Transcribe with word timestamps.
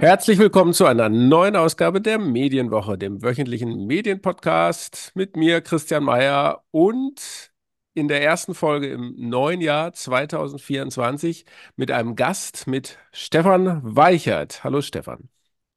Herzlich 0.00 0.38
willkommen 0.38 0.72
zu 0.72 0.86
einer 0.86 1.10
neuen 1.10 1.56
Ausgabe 1.56 2.00
der 2.00 2.18
Medienwoche, 2.18 2.96
dem 2.96 3.22
wöchentlichen 3.22 3.86
Medienpodcast 3.86 5.12
mit 5.14 5.36
mir, 5.36 5.60
Christian 5.60 6.04
Mayer, 6.04 6.64
und 6.70 7.52
in 7.92 8.08
der 8.08 8.22
ersten 8.22 8.54
Folge 8.54 8.88
im 8.88 9.14
neuen 9.18 9.60
Jahr 9.60 9.92
2024 9.92 11.44
mit 11.76 11.90
einem 11.90 12.16
Gast, 12.16 12.66
mit 12.66 12.96
Stefan 13.12 13.82
Weichert. 13.84 14.64
Hallo 14.64 14.80
Stefan. 14.80 15.28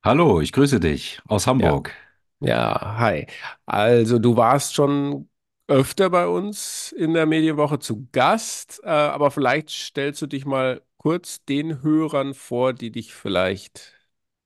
Hallo, 0.05 0.39
ich 0.39 0.53
grüße 0.53 0.79
dich 0.79 1.19
aus 1.27 1.45
Hamburg. 1.45 1.91
Ja, 2.39 2.47
ja 2.47 2.97
hi. 2.99 3.27
Also 3.65 4.19
du 4.19 4.37
warst 4.37 4.73
schon 4.73 5.27
öfter 5.67 6.09
bei 6.09 6.27
uns 6.27 6.93
in 6.93 7.13
der 7.13 7.25
Medienwoche 7.25 7.77
zu 7.77 8.07
Gast, 8.13 8.79
äh, 8.85 8.87
aber 8.87 9.31
vielleicht 9.31 9.69
stellst 9.69 10.21
du 10.21 10.27
dich 10.27 10.45
mal 10.45 10.81
kurz 10.95 11.43
den 11.43 11.83
Hörern 11.83 12.33
vor, 12.33 12.71
die 12.71 12.89
dich 12.89 13.13
vielleicht 13.13 13.92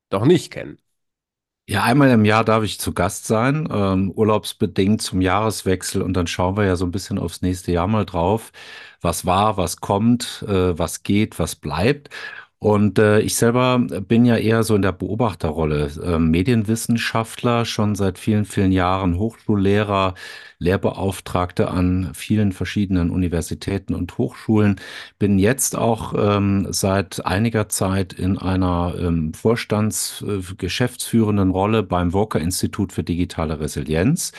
doch 0.10 0.26
nicht 0.26 0.52
kennen. 0.52 0.78
Ja, 1.70 1.84
einmal 1.84 2.10
im 2.12 2.24
Jahr 2.24 2.46
darf 2.46 2.64
ich 2.64 2.80
zu 2.80 2.94
Gast 2.94 3.26
sein, 3.26 3.68
ähm, 3.72 4.12
urlaubsbedingt 4.12 5.02
zum 5.02 5.20
Jahreswechsel 5.20 6.02
und 6.02 6.14
dann 6.14 6.26
schauen 6.28 6.56
wir 6.56 6.64
ja 6.66 6.78
so 6.78 6.86
ein 6.86 6.92
bisschen 6.92 7.20
aufs 7.20 7.42
nächste 7.42 7.74
Jahr 7.74 7.88
mal 7.88 8.06
drauf, 8.06 8.54
was 9.02 9.26
war, 9.26 9.58
was 9.58 9.78
kommt, 9.82 10.44
äh, 10.48 10.78
was 10.80 11.04
geht, 11.04 11.40
was 11.40 11.56
bleibt. 11.56 12.10
Und 12.60 12.98
äh, 12.98 13.20
ich 13.20 13.36
selber 13.36 13.78
bin 13.80 14.26
ja 14.26 14.36
eher 14.36 14.64
so 14.64 14.76
in 14.76 14.82
der 14.82 14.92
Beobachterrolle, 14.92 15.92
äh, 16.04 16.18
Medienwissenschaftler, 16.18 17.66
schon 17.66 17.94
seit 17.94 18.18
vielen, 18.18 18.46
vielen 18.46 18.72
Jahren 18.72 19.20
Hochschullehrer, 19.20 20.16
Lehrbeauftragte 20.58 21.70
an 21.70 22.12
vielen 22.16 22.52
verschiedenen 22.52 23.12
Universitäten 23.12 23.94
und 23.94 24.18
Hochschulen. 24.18 24.78
Bin 25.20 25.38
jetzt 25.38 25.76
auch 25.76 26.16
ähm, 26.18 26.68
seit 26.72 27.24
einiger 27.28 27.70
Zeit 27.70 28.14
in 28.14 28.40
einer 28.40 28.96
ähm, 29.00 29.36
Vorstands-, 29.36 30.24
äh, 30.28 30.42
Rolle 31.52 31.84
beim 31.84 32.12
Walker 32.12 32.40
Institut 32.40 32.92
für 32.92 33.04
digitale 33.04 33.60
Resilienz 33.60 34.32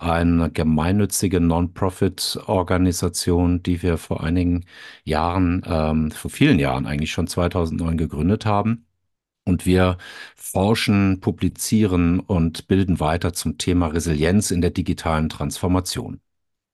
eine 0.00 0.50
gemeinnützige 0.50 1.40
Non-Profit-Organisation, 1.40 3.62
die 3.62 3.82
wir 3.82 3.98
vor 3.98 4.22
einigen 4.22 4.64
Jahren, 5.04 5.62
ähm, 5.66 6.10
vor 6.10 6.30
vielen 6.30 6.58
Jahren 6.58 6.86
eigentlich 6.86 7.12
schon 7.12 7.26
2009 7.26 7.96
gegründet 7.96 8.46
haben. 8.46 8.86
Und 9.44 9.66
wir 9.66 9.98
forschen, 10.36 11.20
publizieren 11.20 12.20
und 12.20 12.68
bilden 12.68 13.00
weiter 13.00 13.32
zum 13.32 13.58
Thema 13.58 13.88
Resilienz 13.88 14.50
in 14.50 14.60
der 14.60 14.70
digitalen 14.70 15.28
Transformation. 15.28 16.20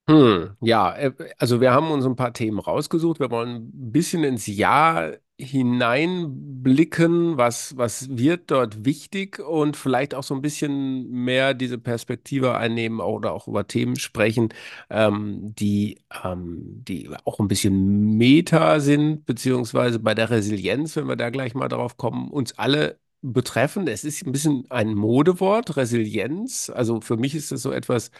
Hm, 0.08 0.56
ja, 0.60 0.94
äh, 0.94 1.12
also 1.38 1.60
wir 1.60 1.72
haben 1.72 1.90
uns 1.90 2.06
ein 2.06 2.16
paar 2.16 2.32
Themen 2.32 2.60
rausgesucht. 2.60 3.18
Wir 3.18 3.30
wollen 3.30 3.56
ein 3.56 3.92
bisschen 3.92 4.22
ins 4.24 4.46
Jahr 4.46 5.14
hineinblicken, 5.38 7.36
was, 7.36 7.76
was 7.76 8.16
wird 8.16 8.50
dort 8.50 8.84
wichtig 8.86 9.38
und 9.38 9.76
vielleicht 9.76 10.14
auch 10.14 10.22
so 10.22 10.34
ein 10.34 10.40
bisschen 10.42 11.10
mehr 11.10 11.52
diese 11.54 11.76
Perspektive 11.78 12.56
einnehmen 12.56 13.00
oder 13.00 13.32
auch 13.32 13.46
über 13.46 13.66
Themen 13.66 13.96
sprechen, 13.96 14.48
ähm, 14.90 15.54
die, 15.54 16.00
ähm, 16.24 16.82
die 16.86 17.10
auch 17.24 17.38
ein 17.40 17.48
bisschen 17.48 18.16
Meta 18.16 18.80
sind, 18.80 19.26
beziehungsweise 19.26 19.98
bei 19.98 20.14
der 20.14 20.30
Resilienz, 20.30 20.96
wenn 20.96 21.06
wir 21.08 21.16
da 21.16 21.28
gleich 21.30 21.54
mal 21.54 21.68
drauf 21.68 21.96
kommen, 21.98 22.30
uns 22.30 22.58
alle 22.58 22.98
betreffen. 23.22 23.86
Es 23.88 24.04
ist 24.04 24.24
ein 24.26 24.32
bisschen 24.32 24.64
ein 24.70 24.94
Modewort, 24.94 25.76
Resilienz. 25.76 26.70
Also 26.70 27.00
für 27.00 27.16
mich 27.16 27.34
ist 27.34 27.52
das 27.52 27.60
so 27.62 27.72
etwas, 27.72 28.10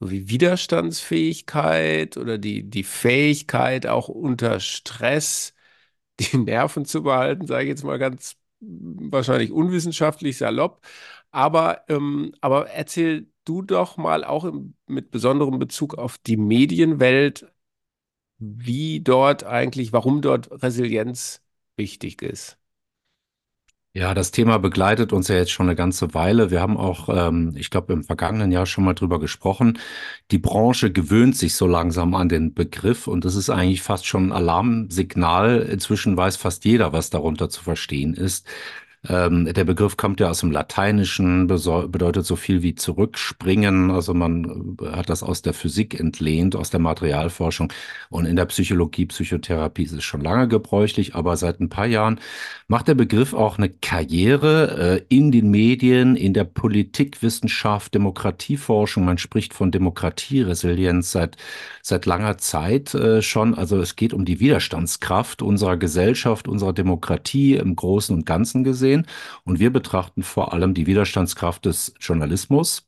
wie 0.00 0.28
Widerstandsfähigkeit 0.28 2.16
oder 2.16 2.38
die, 2.38 2.68
die 2.68 2.82
Fähigkeit 2.84 3.86
auch 3.86 4.08
unter 4.08 4.60
Stress 4.60 5.54
die 6.20 6.36
Nerven 6.38 6.84
zu 6.84 7.02
behalten, 7.02 7.46
sage 7.46 7.64
ich 7.64 7.68
jetzt 7.70 7.84
mal 7.84 7.98
ganz 7.98 8.36
wahrscheinlich 8.60 9.52
unwissenschaftlich 9.52 10.38
salopp. 10.38 10.84
Aber, 11.30 11.84
ähm, 11.88 12.32
aber 12.40 12.70
erzähl 12.70 13.28
du 13.44 13.62
doch 13.62 13.96
mal 13.96 14.24
auch 14.24 14.44
im, 14.44 14.74
mit 14.86 15.10
besonderem 15.10 15.58
Bezug 15.58 15.94
auf 15.98 16.18
die 16.18 16.36
Medienwelt, 16.36 17.46
wie 18.38 19.00
dort 19.00 19.44
eigentlich, 19.44 19.92
warum 19.92 20.22
dort 20.22 20.50
Resilienz 20.62 21.42
wichtig 21.76 22.22
ist. 22.22 22.58
Ja, 23.96 24.12
das 24.12 24.30
Thema 24.30 24.58
begleitet 24.58 25.14
uns 25.14 25.28
ja 25.28 25.36
jetzt 25.36 25.52
schon 25.52 25.68
eine 25.68 25.74
ganze 25.74 26.12
Weile. 26.12 26.50
Wir 26.50 26.60
haben 26.60 26.76
auch, 26.76 27.08
ähm, 27.08 27.54
ich 27.56 27.70
glaube, 27.70 27.94
im 27.94 28.04
vergangenen 28.04 28.52
Jahr 28.52 28.66
schon 28.66 28.84
mal 28.84 28.92
drüber 28.92 29.18
gesprochen. 29.18 29.78
Die 30.30 30.36
Branche 30.38 30.92
gewöhnt 30.92 31.34
sich 31.34 31.54
so 31.54 31.66
langsam 31.66 32.14
an 32.14 32.28
den 32.28 32.52
Begriff 32.52 33.06
und 33.06 33.24
das 33.24 33.36
ist 33.36 33.48
eigentlich 33.48 33.80
fast 33.80 34.04
schon 34.04 34.28
ein 34.28 34.32
Alarmsignal. 34.32 35.60
Inzwischen 35.62 36.14
weiß 36.14 36.36
fast 36.36 36.66
jeder, 36.66 36.92
was 36.92 37.08
darunter 37.08 37.48
zu 37.48 37.62
verstehen 37.62 38.12
ist. 38.12 38.46
Ähm, 39.08 39.52
der 39.52 39.64
Begriff 39.64 39.96
kommt 39.96 40.20
ja 40.20 40.30
aus 40.30 40.40
dem 40.40 40.50
Lateinischen, 40.50 41.46
bedeutet 41.46 42.26
so 42.26 42.36
viel 42.36 42.62
wie 42.62 42.74
zurückspringen. 42.74 43.90
Also 43.90 44.14
man 44.14 44.76
äh, 44.80 44.88
hat 44.88 45.08
das 45.08 45.22
aus 45.22 45.42
der 45.42 45.54
Physik 45.54 45.98
entlehnt, 45.98 46.56
aus 46.56 46.70
der 46.70 46.80
Materialforschung. 46.80 47.72
Und 48.10 48.26
in 48.26 48.36
der 48.36 48.46
Psychologie, 48.46 49.06
Psychotherapie 49.06 49.84
ist 49.84 49.92
es 49.92 50.04
schon 50.04 50.22
lange 50.22 50.48
gebräuchlich, 50.48 51.14
aber 51.14 51.36
seit 51.36 51.60
ein 51.60 51.68
paar 51.68 51.86
Jahren 51.86 52.20
macht 52.68 52.88
der 52.88 52.94
Begriff 52.94 53.34
auch 53.34 53.58
eine 53.58 53.68
Karriere 53.68 55.00
äh, 55.00 55.14
in 55.14 55.30
den 55.30 55.50
Medien, 55.50 56.16
in 56.16 56.34
der 56.34 56.44
Politikwissenschaft, 56.44 57.94
Demokratieforschung. 57.94 59.04
Man 59.04 59.18
spricht 59.18 59.54
von 59.54 59.70
Demokratieresilienz 59.70 61.12
seit, 61.12 61.36
seit 61.82 62.06
langer 62.06 62.38
Zeit 62.38 62.94
äh, 62.94 63.22
schon. 63.22 63.54
Also 63.54 63.78
es 63.80 63.96
geht 63.96 64.12
um 64.12 64.24
die 64.24 64.40
Widerstandskraft 64.40 65.42
unserer 65.42 65.76
Gesellschaft, 65.76 66.48
unserer 66.48 66.72
Demokratie 66.72 67.54
im 67.54 67.76
Großen 67.76 68.14
und 68.14 68.26
Ganzen 68.26 68.64
gesehen 68.64 68.95
sehen. 68.96 69.06
Und 69.44 69.58
wir 69.60 69.72
betrachten 69.72 70.22
vor 70.22 70.52
allem 70.52 70.74
die 70.74 70.86
Widerstandskraft 70.86 71.64
des 71.64 71.94
Journalismus, 72.00 72.84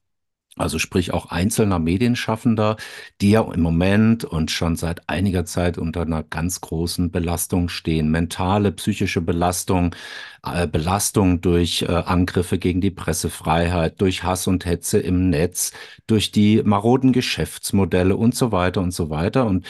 also 0.56 0.80
sprich 0.80 1.14
auch 1.14 1.26
einzelner 1.26 1.78
Medienschaffender, 1.78 2.76
die 3.20 3.30
ja 3.30 3.42
im 3.52 3.60
Moment 3.60 4.24
und 4.24 4.50
schon 4.50 4.74
seit 4.74 5.08
einiger 5.08 5.44
Zeit 5.44 5.78
unter 5.78 6.02
einer 6.02 6.24
ganz 6.24 6.60
großen 6.60 7.12
Belastung 7.12 7.68
stehen. 7.68 8.10
Mentale, 8.10 8.72
psychische 8.72 9.20
Belastung, 9.20 9.94
äh, 10.42 10.66
Belastung 10.66 11.40
durch 11.40 11.82
äh, 11.82 11.86
Angriffe 11.86 12.58
gegen 12.58 12.80
die 12.80 12.90
Pressefreiheit, 12.90 14.00
durch 14.00 14.24
Hass 14.24 14.48
und 14.48 14.66
Hetze 14.66 14.98
im 14.98 15.30
Netz, 15.30 15.72
durch 16.08 16.32
die 16.32 16.60
maroden 16.64 17.12
Geschäftsmodelle 17.12 18.16
und 18.16 18.34
so 18.34 18.50
weiter 18.50 18.80
und 18.80 18.90
so 18.90 19.10
weiter. 19.10 19.46
Und 19.46 19.64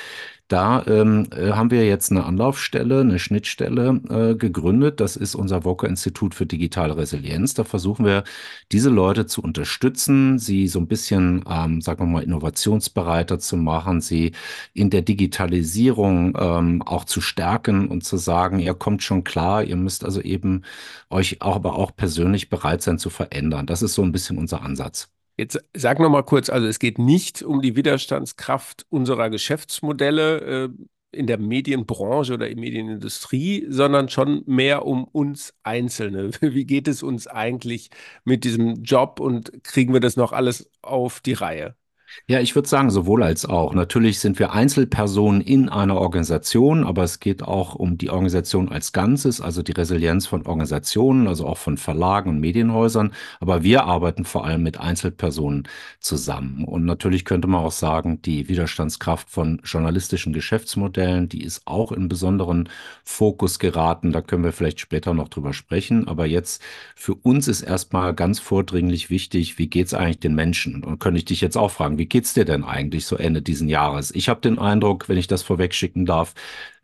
da 0.49 0.83
ähm, 0.87 1.29
äh, 1.37 1.53
haben 1.53 1.71
wir 1.71 1.87
jetzt 1.87 2.11
eine 2.11 2.25
Anlaufstelle, 2.25 3.01
eine 3.01 3.19
Schnittstelle 3.19 4.01
äh, 4.09 4.35
gegründet. 4.35 4.99
Das 5.01 5.15
ist 5.17 5.35
unser 5.35 5.65
Wocker 5.65 5.87
Institut 5.89 6.35
für 6.35 6.47
digitale 6.47 6.97
Resilienz. 6.97 7.55
Da 7.55 7.65
versuchen 7.65 8.07
wir, 8.07 8.25
diese 8.73 8.89
Leute 8.91 9.27
zu 9.27 9.43
unterstützen, 9.43 10.39
sie 10.39 10.67
so 10.69 10.79
ein 10.81 10.89
bisschen, 10.89 11.45
ähm, 11.49 11.81
sagen 11.83 12.01
wir 12.01 12.07
mal, 12.07 12.23
innovationsbereiter 12.23 13.39
zu 13.39 13.57
machen, 13.57 14.01
sie 14.01 14.33
in 14.73 14.91
der 14.91 15.03
Digitalisierung 15.03 16.37
ähm, 16.39 16.83
auch 16.83 17.05
zu 17.05 17.21
stärken 17.21 17.89
und 17.89 18.05
zu 18.05 18.17
sagen, 18.17 18.59
ihr 18.59 18.75
kommt 18.75 19.03
schon 19.03 19.25
klar, 19.25 19.63
ihr 19.65 19.77
müsst 19.77 20.05
also 20.05 20.21
eben 20.23 20.63
euch 21.11 21.43
auch, 21.43 21.57
aber 21.57 21.75
auch 21.77 21.95
persönlich 21.95 22.49
bereit 22.49 22.83
sein 22.83 22.99
zu 22.99 23.11
verändern. 23.11 23.67
Das 23.67 23.83
ist 23.83 23.95
so 23.95 24.03
ein 24.03 24.13
bisschen 24.13 24.39
unser 24.39 24.63
Ansatz. 24.63 25.11
Jetzt 25.39 25.65
sag 25.73 26.01
noch 26.01 26.11
mal 26.11 26.25
kurz, 26.25 26.51
also 26.51 26.67
es 26.67 26.81
geht 26.81 26.99
nicht 26.99 27.43
um 27.43 27.63
die 27.63 27.77
Widerstandskraft 27.77 28.87
unserer 28.91 29.31
Geschäftsmodelle 29.31 30.65
äh, 30.65 30.69
in 31.13 31.29
der 31.29 31.39
Medienbranche 31.39 32.35
oder 32.35 32.49
in 32.49 32.59
Medienindustrie, 32.59 33.67
sondern 33.69 34.09
schon 34.09 34.43
mehr 34.47 34.85
um 34.85 35.05
uns 35.05 35.55
Einzelne. 35.63 36.31
Wie 36.41 36.67
geht 36.67 36.89
es 36.89 37.05
uns 37.05 37.29
eigentlich 37.29 37.91
mit 38.25 38.43
diesem 38.45 38.83
Job 38.83 39.21
und 39.21 39.63
kriegen 39.63 39.93
wir 39.93 40.01
das 40.01 40.17
noch 40.17 40.33
alles 40.33 40.71
auf 40.83 41.21
die 41.21 41.35
Reihe? 41.35 41.78
Ja, 42.27 42.41
ich 42.41 42.55
würde 42.55 42.69
sagen, 42.69 42.91
sowohl 42.91 43.23
als 43.23 43.47
auch. 43.47 43.75
Natürlich 43.75 44.19
sind 44.19 44.39
wir 44.39 44.53
Einzelpersonen 44.53 45.41
in 45.41 45.69
einer 45.69 45.97
Organisation, 45.97 46.85
aber 46.85 47.03
es 47.03 47.21
geht 47.21 47.43
auch 47.43 47.75
um 47.75 47.99
die 47.99 48.11
Organisation 48.11 48.69
als 48.69 48.93
Ganzes, 48.93 49.41
also 49.41 49.63
die 49.63 49.73
Resilienz 49.73 50.27
von 50.27 50.47
Organisationen, 50.47 51.29
also 51.29 51.47
auch 51.47 51.59
von 51.59 51.77
Verlagen 51.77 52.31
und 52.31 52.41
Medienhäusern. 52.41 53.13
Aber 53.41 53.63
wir 53.63 53.85
arbeiten 53.85 54.25
vor 54.25 54.45
allem 54.45 54.63
mit 54.63 54.79
Einzelpersonen 54.81 55.69
zusammen. 56.01 56.65
Und 56.65 56.85
natürlich 56.85 57.25
könnte 57.25 57.49
man 57.49 57.65
auch 57.65 57.73
sagen, 57.73 58.23
die 58.23 58.49
Widerstandskraft 58.49 59.29
von 59.31 59.61
journalistischen 59.65 60.33
Geschäftsmodellen, 60.33 61.29
die 61.29 61.43
ist 61.45 61.67
auch 61.67 61.93
in 61.93 62.09
besonderen 62.09 62.69
Fokus 63.05 63.59
geraten. 63.59 64.13
Da 64.13 64.23
können 64.23 64.45
wir 64.45 64.53
vielleicht 64.53 64.81
später 64.81 65.15
noch 65.15 65.29
drüber 65.29 65.53
sprechen. 65.53 66.09
Aber 66.09 66.27
jetzt 66.27 66.63
für 66.95 67.15
uns 67.15 67.49
ist 67.49 67.63
erstmal 67.63 68.15
ganz 68.15 68.39
vordringlich 68.39 69.11
wichtig, 69.11 69.59
wie 69.59 69.69
geht 69.69 69.89
es 69.89 69.95
eigentlich 69.95 70.21
den 70.21 70.35
Menschen? 70.35 70.85
Und 70.85 70.99
könnte 71.01 71.19
ich 71.19 71.25
dich 71.27 71.41
jetzt 71.41 71.57
auch 71.57 71.71
fragen, 71.71 71.98
wie 71.99 72.07
geht's 72.07 72.35
dir 72.35 72.45
denn 72.45 72.65
eigentlich 72.65 73.07
so 73.07 73.17
Ende 73.17 73.43
diesen 73.43 73.69
Jahres? 73.69 74.11
Ich 74.15 74.29
habe 74.29 74.41
den 74.41 74.59
Eindruck, 74.59 75.09
wenn 75.09 75.19
ich 75.19 75.27
das 75.27 75.43
vorwegschicken 75.43 76.07
darf, 76.07 76.35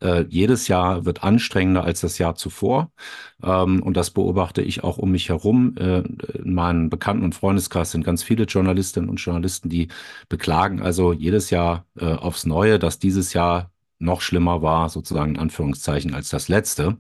äh, 0.01 0.25
jedes 0.29 0.69
Jahr 0.69 1.05
wird 1.07 1.23
anstrengender 1.25 1.85
als 1.85 2.01
das 2.01 2.19
Jahr 2.19 2.35
zuvor. 2.35 2.91
Ähm, 3.43 3.83
und 3.83 3.97
das 3.97 4.11
beobachte 4.11 4.63
ich 4.63 4.85
auch 4.85 4.99
um 4.99 5.11
mich 5.13 5.29
herum. 5.29 5.77
Äh, 5.79 6.01
in 6.39 6.55
meinem 6.55 6.91
Bekannten- 6.91 7.25
und 7.25 7.35
Freundeskreis 7.35 7.93
sind 7.93 8.05
ganz 8.05 8.23
viele 8.23 8.45
Journalistinnen 8.45 9.09
und 9.09 9.17
Journalisten, 9.17 9.69
die 9.69 9.89
beklagen 10.29 10.83
also 10.83 11.13
jedes 11.13 11.51
Jahr 11.51 11.87
äh, 11.99 12.07
aufs 12.07 12.47
Neue, 12.47 12.79
dass 12.79 12.99
dieses 12.99 13.33
Jahr 13.33 13.73
noch 13.99 14.21
schlimmer 14.21 14.63
war, 14.63 14.89
sozusagen 14.91 15.37
in 15.37 15.41
Anführungszeichen, 15.41 16.15
als 16.15 16.29
das 16.29 16.49
letzte. 16.49 16.99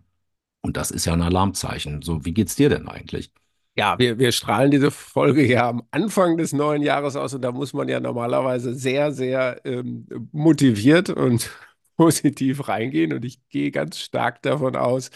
Und 0.62 0.76
das 0.76 0.90
ist 0.90 1.04
ja 1.06 1.12
ein 1.14 1.22
Alarmzeichen. 1.22 2.02
So, 2.02 2.24
wie 2.24 2.34
geht's 2.34 2.56
dir 2.56 2.68
denn 2.70 2.88
eigentlich? 2.88 3.32
Ja, 3.76 3.98
wir, 3.98 4.18
wir 4.20 4.30
strahlen 4.30 4.70
diese 4.70 4.90
Folge 4.92 5.44
ja 5.44 5.68
am 5.68 5.82
Anfang 5.90 6.36
des 6.36 6.52
neuen 6.52 6.80
Jahres 6.82 7.16
aus 7.16 7.34
und 7.34 7.42
da 7.42 7.50
muss 7.50 7.72
man 7.72 7.88
ja 7.88 7.98
normalerweise 7.98 8.72
sehr, 8.74 9.10
sehr 9.12 9.60
ähm, 9.66 10.06
motiviert 10.32 11.10
und 11.10 11.50
positiv 11.96 12.68
reingehen. 12.68 13.12
Und 13.12 13.24
ich 13.24 13.40
gehe 13.48 13.72
ganz 13.72 13.98
stark 13.98 14.42
davon 14.42 14.76
aus, 14.76 15.10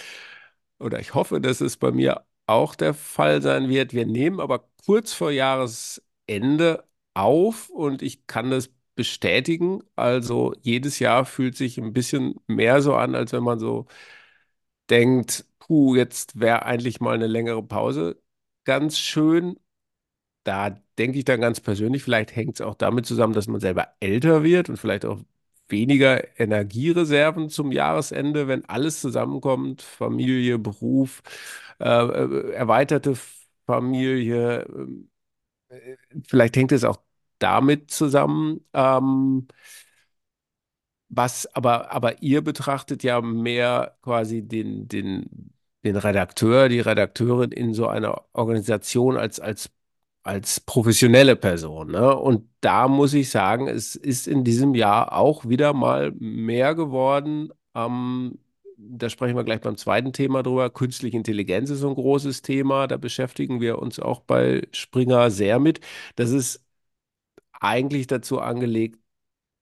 oder 0.81 0.99
ich 1.01 1.15
hoffe, 1.15 1.41
dass 1.41 1.61
es 1.61 1.77
bei 1.77 1.93
mir 1.93 2.25
auch 2.47 2.75
der 2.75 2.95
Fall 2.95 3.43
sein 3.43 3.69
wird. 3.69 3.93
Wir 3.95 4.07
nehmen 4.07 4.41
aber 4.41 4.69
kurz 4.87 5.13
vor 5.13 5.31
Jahresende 5.31 6.85
auf 7.15 7.69
und 7.71 8.03
ich 8.03 8.27
kann 8.27 8.51
das 8.51 8.71
bestätigen. 8.97 9.83
Also 9.97 10.55
jedes 10.63 10.99
Jahr 10.99 11.25
fühlt 11.27 11.57
sich 11.57 11.79
ein 11.79 11.93
bisschen 11.93 12.35
mehr 12.49 12.83
so 12.83 12.95
an, 12.95 13.15
als 13.15 13.33
wenn 13.33 13.43
man 13.45 13.59
so 13.61 13.87
denkt, 14.91 15.47
puh, 15.61 15.95
jetzt 15.97 16.41
wäre 16.41 16.65
eigentlich 16.65 17.01
mal 17.01 17.15
eine 17.15 17.27
längere 17.27 17.63
Pause 17.63 18.21
ganz 18.69 18.99
schön. 18.99 19.59
Da 20.45 20.71
denke 20.99 21.19
ich 21.19 21.25
dann 21.25 21.41
ganz 21.41 21.61
persönlich, 21.61 22.03
vielleicht 22.05 22.37
hängt 22.37 22.57
es 22.57 22.63
auch 22.63 22.75
damit 22.75 23.07
zusammen, 23.07 23.35
dass 23.35 23.49
man 23.49 23.61
selber 23.61 23.89
älter 24.01 24.45
wird 24.45 24.69
und 24.71 24.79
vielleicht 24.79 25.07
auch 25.07 25.21
weniger 25.69 26.39
Energiereserven 26.41 27.51
zum 27.51 27.73
Jahresende, 27.73 28.49
wenn 28.49 28.65
alles 28.67 29.01
zusammenkommt, 29.01 29.83
Familie, 29.83 30.59
Beruf, 30.59 31.23
äh, 31.81 31.87
äh 31.87 32.53
erweiterte 32.53 33.17
Familie. 33.67 34.67
Äh, 35.71 35.97
vielleicht 36.27 36.57
hängt 36.57 36.73
es 36.73 36.85
auch 36.85 36.99
damit 37.39 37.91
zusammen. 37.91 38.61
Ähm, 38.75 39.49
was 41.09 41.47
aber, 41.55 41.91
aber 41.93 42.23
ihr 42.23 42.43
betrachtet 42.43 43.03
ja 43.03 43.21
mehr 43.21 43.97
quasi 44.03 44.43
den, 44.43 44.89
den, 44.89 45.53
den 45.85 45.97
Redakteur, 45.97 46.69
die 46.69 46.81
Redakteurin 46.81 47.53
in 47.53 47.75
so 47.75 47.87
einer 47.87 48.25
Organisation 48.33 49.17
als, 49.17 49.41
als, 49.41 49.71
als 50.23 50.61
professionelle 50.61 51.37
Person. 51.37 51.93
Ne? 51.93 52.17
Und 52.17 52.49
da 52.61 52.89
muss 52.89 53.15
ich 53.15 53.31
sagen, 53.31 53.69
es 53.69 53.95
ist 53.97 54.29
in 54.29 54.45
diesem 54.45 54.75
Jahr 54.75 55.13
auch 55.17 55.49
wieder 55.49 55.73
mal 55.73 56.13
mehr 56.19 56.75
geworden. 56.75 57.51
Ähm, 57.75 58.39
da 58.77 59.11
sprechen 59.11 59.37
wir 59.37 59.45
gleich 59.45 59.61
beim 59.61 59.77
zweiten 59.77 60.13
Thema 60.13 60.43
drüber. 60.43 60.71
Künstliche 60.71 61.17
Intelligenz 61.17 61.71
ist 61.71 61.81
so 61.81 61.89
ein 61.89 61.95
großes 61.95 62.43
Thema. 62.43 62.87
Da 62.87 62.97
beschäftigen 62.97 63.61
wir 63.61 63.79
uns 63.81 63.99
auch 64.01 64.21
bei 64.21 64.67
Springer 64.73 65.31
sehr 65.31 65.59
mit. 65.59 65.81
Das 66.17 66.31
ist 66.31 66.65
eigentlich 67.61 68.07
dazu 68.07 68.41
angelegt, 68.41 68.99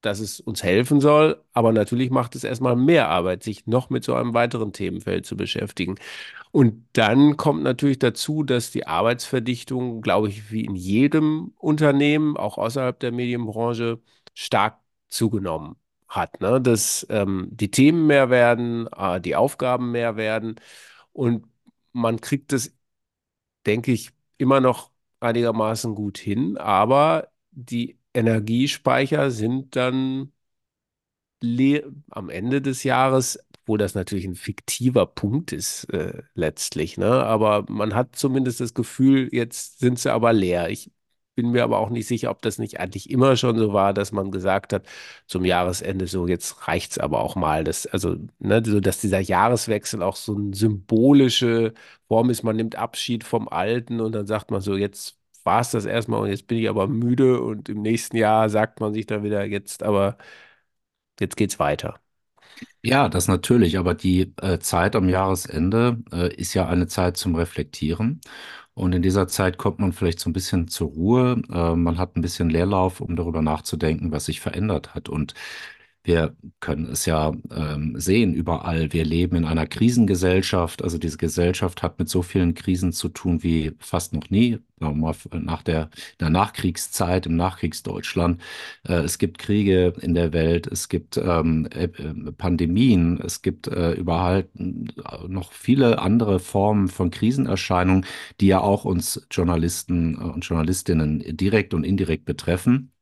dass 0.03 0.21
es 0.21 0.41
uns 0.41 0.63
helfen 0.63 1.01
soll, 1.01 1.43
aber 1.53 1.73
natürlich 1.73 2.11
macht 2.11 2.37
es 2.37 2.45
erstmal 2.45 2.77
mehr 2.77 3.09
Arbeit, 3.09 3.43
sich 3.43 3.67
noch 3.67 3.91
mit 3.91 4.05
so 4.05 4.15
einem 4.15 4.35
weiteren 4.35 4.73
Themenfeld 4.73 5.27
zu 5.27 5.37
beschäftigen. 5.37 5.97
Und 6.53 6.87
dann 6.95 7.37
kommt 7.37 7.63
natürlich 7.63 7.99
dazu, 7.99 8.43
dass 8.45 8.71
die 8.71 8.87
Arbeitsverdichtung, 8.87 10.03
glaube 10.03 10.29
ich, 10.29 10.51
wie 10.53 10.65
in 10.65 10.77
jedem 10.77 11.53
Unternehmen, 11.59 12.37
auch 12.37 12.59
außerhalb 12.59 12.99
der 13.01 13.13
Medienbranche, 13.13 14.01
stark 14.35 14.79
zugenommen 15.09 15.77
hat. 16.09 16.41
Ne? 16.41 16.61
Dass 16.61 17.07
ähm, 17.11 17.49
die 17.51 17.71
Themen 17.71 18.07
mehr 18.07 18.31
werden, 18.31 18.89
äh, 18.97 19.21
die 19.21 19.37
Aufgaben 19.37 19.93
mehr 19.93 20.17
werden 20.17 20.57
und 21.13 21.47
man 21.93 22.21
kriegt 22.21 22.53
es, 22.53 22.75
denke 23.67 23.93
ich, 23.93 24.13
immer 24.39 24.61
noch 24.61 24.91
einigermaßen 25.21 25.95
gut 25.95 26.19
hin, 26.19 26.57
aber 26.59 27.29
die 27.51 27.96
Energiespeicher 28.17 29.31
sind 29.31 29.77
dann 29.77 30.33
am 32.11 32.29
Ende 32.31 32.63
des 32.63 32.83
Jahres, 32.85 33.39
wo 33.67 33.77
das 33.77 33.95
natürlich 33.95 34.25
ein 34.27 34.35
fiktiver 34.35 35.07
Punkt 35.07 35.53
ist, 35.53 35.85
äh, 35.93 36.23
letztlich, 36.35 36.99
ne? 36.99 37.25
Aber 37.25 37.65
man 37.69 37.95
hat 37.95 38.17
zumindest 38.17 38.61
das 38.61 38.75
Gefühl, 38.75 39.29
jetzt 39.33 39.81
sind 39.81 39.99
sie 39.99 40.13
aber 40.13 40.33
leer. 40.33 40.71
Ich 40.71 40.91
bin 41.35 41.51
mir 41.51 41.65
aber 41.65 41.79
auch 41.79 41.91
nicht 41.91 42.07
sicher, 42.07 42.31
ob 42.31 42.41
das 42.43 42.59
nicht 42.59 42.81
eigentlich 42.81 43.11
immer 43.11 43.37
schon 43.37 43.59
so 43.59 43.73
war, 43.73 43.93
dass 43.93 44.13
man 44.13 44.31
gesagt 44.31 44.73
hat, 44.73 44.87
zum 45.27 45.45
Jahresende 45.45 46.07
so, 46.07 46.27
jetzt 46.27 46.67
reicht's 46.69 46.99
aber 46.99 47.21
auch 47.21 47.37
mal. 47.37 47.65
Das, 47.65 47.87
also, 47.87 48.17
ne, 48.39 48.63
so 48.65 48.81
dass 48.81 49.01
dieser 49.01 49.21
Jahreswechsel 49.21 50.03
auch 50.03 50.17
so 50.17 50.35
eine 50.37 50.55
symbolische 50.55 51.75
Form 52.09 52.31
ist. 52.31 52.43
Man 52.43 52.57
nimmt 52.57 52.77
Abschied 52.77 53.25
vom 53.25 53.49
Alten 53.49 54.01
und 54.01 54.13
dann 54.13 54.27
sagt 54.27 54.51
man 54.51 54.61
so, 54.63 54.77
jetzt 54.77 55.16
war 55.47 55.61
es 55.61 55.71
das 55.71 55.87
erstmal 55.87 56.21
und 56.23 56.29
jetzt 56.31 56.47
bin 56.49 56.59
ich 56.59 56.69
aber 56.69 56.89
müde 56.89 57.41
und 57.43 57.69
im 57.71 57.83
nächsten 57.83 58.17
Jahr 58.19 58.51
sagt 58.51 58.81
man 58.81 58.95
sich 58.95 59.07
dann 59.07 59.25
wieder, 59.25 59.45
jetzt 59.47 59.83
aber, 59.85 60.19
jetzt 61.21 61.37
geht's 61.37 61.59
weiter. 61.59 62.01
Ja, 62.83 63.09
das 63.09 63.29
natürlich, 63.29 63.79
aber 63.79 63.95
die 63.95 64.33
äh, 64.41 64.59
Zeit 64.61 64.97
am 64.97 65.09
Jahresende 65.09 65.99
äh, 66.13 66.35
ist 66.35 66.55
ja 66.55 66.67
eine 66.69 66.87
Zeit 66.87 67.17
zum 67.17 67.35
Reflektieren. 67.35 68.21
Und 68.75 68.93
in 68.95 69.03
dieser 69.03 69.27
Zeit 69.29 69.59
kommt 69.59 69.79
man 69.81 69.93
vielleicht 69.93 70.21
so 70.21 70.31
ein 70.31 70.33
bisschen 70.33 70.69
zur 70.69 70.89
Ruhe. 70.91 71.43
Äh, 71.51 71.75
man 71.75 71.99
hat 71.99 72.17
ein 72.17 72.23
bisschen 72.23 72.51
Leerlauf, 72.51 73.01
um 73.01 73.17
darüber 73.17 73.43
nachzudenken, 73.43 74.13
was 74.13 74.27
sich 74.27 74.41
verändert 74.41 74.95
hat. 74.95 75.09
Und 75.09 75.35
wir 76.07 76.37
können 76.61 76.87
es 76.87 77.05
ja 77.05 77.33
ähm, 77.51 77.95
sehen 77.99 78.33
überall. 78.33 78.93
Wir 78.93 79.05
leben 79.05 79.37
in 79.37 79.45
einer 79.45 79.67
Krisengesellschaft. 79.67 80.83
Also 80.85 80.99
diese 80.99 81.19
Gesellschaft 81.19 81.83
hat 81.83 81.99
mit 81.99 82.09
so 82.09 82.23
vielen 82.23 82.55
Krisen 82.55 82.93
zu 82.93 83.09
tun 83.09 83.43
wie 83.43 83.73
fast 83.81 84.13
noch 84.13 84.31
nie. 84.31 84.59
Nach 84.79 85.63
der, 85.63 85.91
der 86.21 86.31
Nachkriegszeit 86.31 87.27
im 87.27 87.35
Nachkriegsdeutschland. 87.37 88.41
Äh, 88.87 88.97
es 89.01 89.19
gibt 89.19 89.39
Kriege 89.39 89.95
in 90.01 90.15
der 90.15 90.33
Welt, 90.33 90.67
es 90.67 90.89
gibt 90.89 91.17
ähm, 91.17 91.67
äh, 91.73 91.89
Pandemien, 91.89 93.21
es 93.25 93.41
gibt 93.43 93.69
äh, 93.69 93.93
überall 93.93 94.49
noch 95.27 95.53
viele 95.53 95.99
andere 95.99 96.39
Formen 96.41 96.89
von 96.89 97.11
Krisenerscheinungen, 97.11 98.05
die 98.41 98.49
ja 98.49 98.61
auch 98.61 98.85
uns 98.85 99.27
Journalisten 99.31 100.17
und 100.17 100.45
Journalistinnen 100.45 101.25
direkt 101.37 101.73
und 101.75 101.85
indirekt 101.85 102.27
betreffen. 102.27 102.93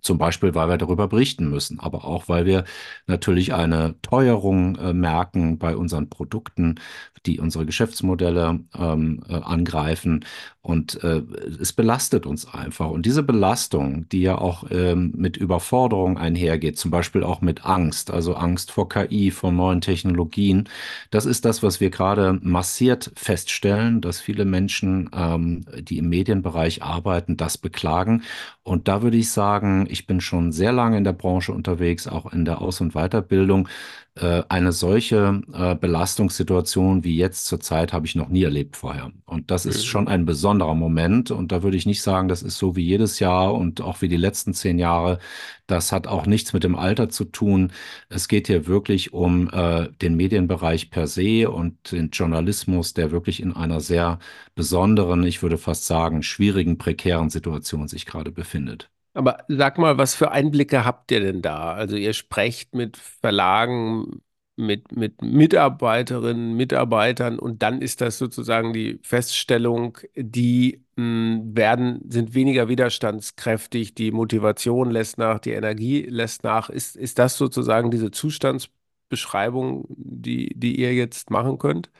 Zum 0.00 0.18
Beispiel, 0.18 0.54
weil 0.54 0.68
wir 0.68 0.78
darüber 0.78 1.06
berichten 1.06 1.48
müssen, 1.48 1.78
aber 1.78 2.04
auch, 2.04 2.28
weil 2.28 2.44
wir 2.44 2.64
natürlich 3.06 3.54
eine 3.54 4.00
Teuerung 4.02 4.74
äh, 4.76 4.92
merken 4.92 5.58
bei 5.58 5.76
unseren 5.76 6.08
Produkten, 6.10 6.80
die 7.26 7.38
unsere 7.38 7.66
Geschäftsmodelle 7.66 8.60
ähm, 8.76 9.22
äh, 9.28 9.34
angreifen. 9.34 10.24
Und 10.64 11.02
äh, 11.02 11.22
es 11.60 11.72
belastet 11.72 12.24
uns 12.24 12.46
einfach. 12.46 12.88
Und 12.88 13.04
diese 13.04 13.24
Belastung, 13.24 14.08
die 14.10 14.22
ja 14.22 14.38
auch 14.38 14.62
ähm, 14.70 15.12
mit 15.16 15.36
Überforderung 15.36 16.18
einhergeht, 16.18 16.78
zum 16.78 16.92
Beispiel 16.92 17.24
auch 17.24 17.40
mit 17.40 17.66
Angst, 17.66 18.12
also 18.12 18.34
Angst 18.34 18.70
vor 18.70 18.88
KI, 18.88 19.32
vor 19.32 19.50
neuen 19.50 19.80
Technologien, 19.80 20.68
das 21.10 21.26
ist 21.26 21.44
das, 21.44 21.64
was 21.64 21.80
wir 21.80 21.90
gerade 21.90 22.38
massiert 22.42 23.10
feststellen, 23.16 24.00
dass 24.00 24.20
viele 24.20 24.44
Menschen, 24.44 25.10
ähm, 25.12 25.64
die 25.80 25.98
im 25.98 26.08
Medienbereich 26.08 26.80
arbeiten, 26.84 27.36
das 27.36 27.58
beklagen. 27.58 28.22
Und 28.62 28.86
da 28.86 29.02
würde 29.02 29.16
ich 29.16 29.32
sagen, 29.32 29.88
ich 29.90 30.06
bin 30.06 30.20
schon 30.20 30.52
sehr 30.52 30.72
lange 30.72 30.96
in 30.96 31.02
der 31.02 31.12
Branche 31.12 31.52
unterwegs, 31.52 32.06
auch 32.06 32.32
in 32.32 32.44
der 32.44 32.62
Aus- 32.62 32.80
und 32.80 32.92
Weiterbildung. 32.92 33.68
Äh, 34.14 34.42
eine 34.50 34.72
solche 34.72 35.40
äh, 35.54 35.74
Belastungssituation 35.74 37.02
wie 37.02 37.16
jetzt 37.16 37.46
zurzeit 37.46 37.94
habe 37.94 38.04
ich 38.06 38.14
noch 38.14 38.28
nie 38.28 38.42
erlebt 38.42 38.76
vorher. 38.76 39.10
Und 39.24 39.50
das 39.50 39.64
ist 39.64 39.86
schon 39.86 40.06
ein 40.06 40.26
besonderer 40.26 40.74
Moment. 40.74 41.30
Und 41.30 41.50
da 41.50 41.62
würde 41.62 41.78
ich 41.78 41.86
nicht 41.86 42.02
sagen, 42.02 42.28
das 42.28 42.42
ist 42.42 42.58
so 42.58 42.76
wie 42.76 42.84
jedes 42.84 43.20
Jahr 43.20 43.54
und 43.54 43.80
auch 43.80 44.02
wie 44.02 44.08
die 44.08 44.18
letzten 44.18 44.52
zehn 44.52 44.78
Jahre. 44.78 45.18
Das 45.66 45.92
hat 45.92 46.06
auch 46.06 46.26
nichts 46.26 46.52
mit 46.52 46.62
dem 46.62 46.76
Alter 46.76 47.08
zu 47.08 47.24
tun. 47.24 47.72
Es 48.10 48.28
geht 48.28 48.48
hier 48.48 48.66
wirklich 48.66 49.14
um 49.14 49.48
äh, 49.50 49.88
den 50.02 50.14
Medienbereich 50.16 50.90
per 50.90 51.06
se 51.06 51.50
und 51.50 51.92
den 51.92 52.10
Journalismus, 52.10 52.92
der 52.92 53.12
wirklich 53.12 53.40
in 53.40 53.54
einer 53.54 53.80
sehr 53.80 54.18
besonderen, 54.54 55.24
ich 55.24 55.42
würde 55.42 55.56
fast 55.58 55.86
sagen, 55.86 56.22
schwierigen, 56.22 56.76
prekären 56.76 57.30
Situation 57.30 57.88
sich 57.88 58.04
gerade 58.04 58.30
befindet. 58.30 58.91
Aber 59.14 59.44
sag 59.48 59.76
mal, 59.78 59.98
was 59.98 60.14
für 60.14 60.30
Einblicke 60.30 60.84
habt 60.84 61.10
ihr 61.10 61.20
denn 61.20 61.42
da? 61.42 61.74
Also 61.74 61.96
ihr 61.96 62.14
sprecht 62.14 62.74
mit 62.74 62.96
Verlagen, 62.96 64.22
mit, 64.56 64.92
mit 64.92 65.20
Mitarbeiterinnen, 65.22 66.54
Mitarbeitern 66.56 67.38
und 67.38 67.62
dann 67.62 67.82
ist 67.82 68.00
das 68.00 68.16
sozusagen 68.18 68.72
die 68.72 68.98
Feststellung, 69.02 69.98
die 70.16 70.82
mh, 70.96 71.42
werden, 71.56 72.00
sind 72.10 72.32
weniger 72.34 72.68
widerstandskräftig, 72.68 73.94
die 73.94 74.12
Motivation 74.12 74.90
lässt 74.90 75.18
nach, 75.18 75.40
die 75.40 75.52
Energie 75.52 76.02
lässt 76.02 76.42
nach. 76.44 76.70
Ist, 76.70 76.96
ist 76.96 77.18
das 77.18 77.36
sozusagen 77.36 77.90
diese 77.90 78.10
Zustandsbeschreibung, 78.10 79.84
die, 79.88 80.54
die 80.58 80.80
ihr 80.80 80.94
jetzt 80.94 81.30
machen 81.30 81.58
könnt? 81.58 81.90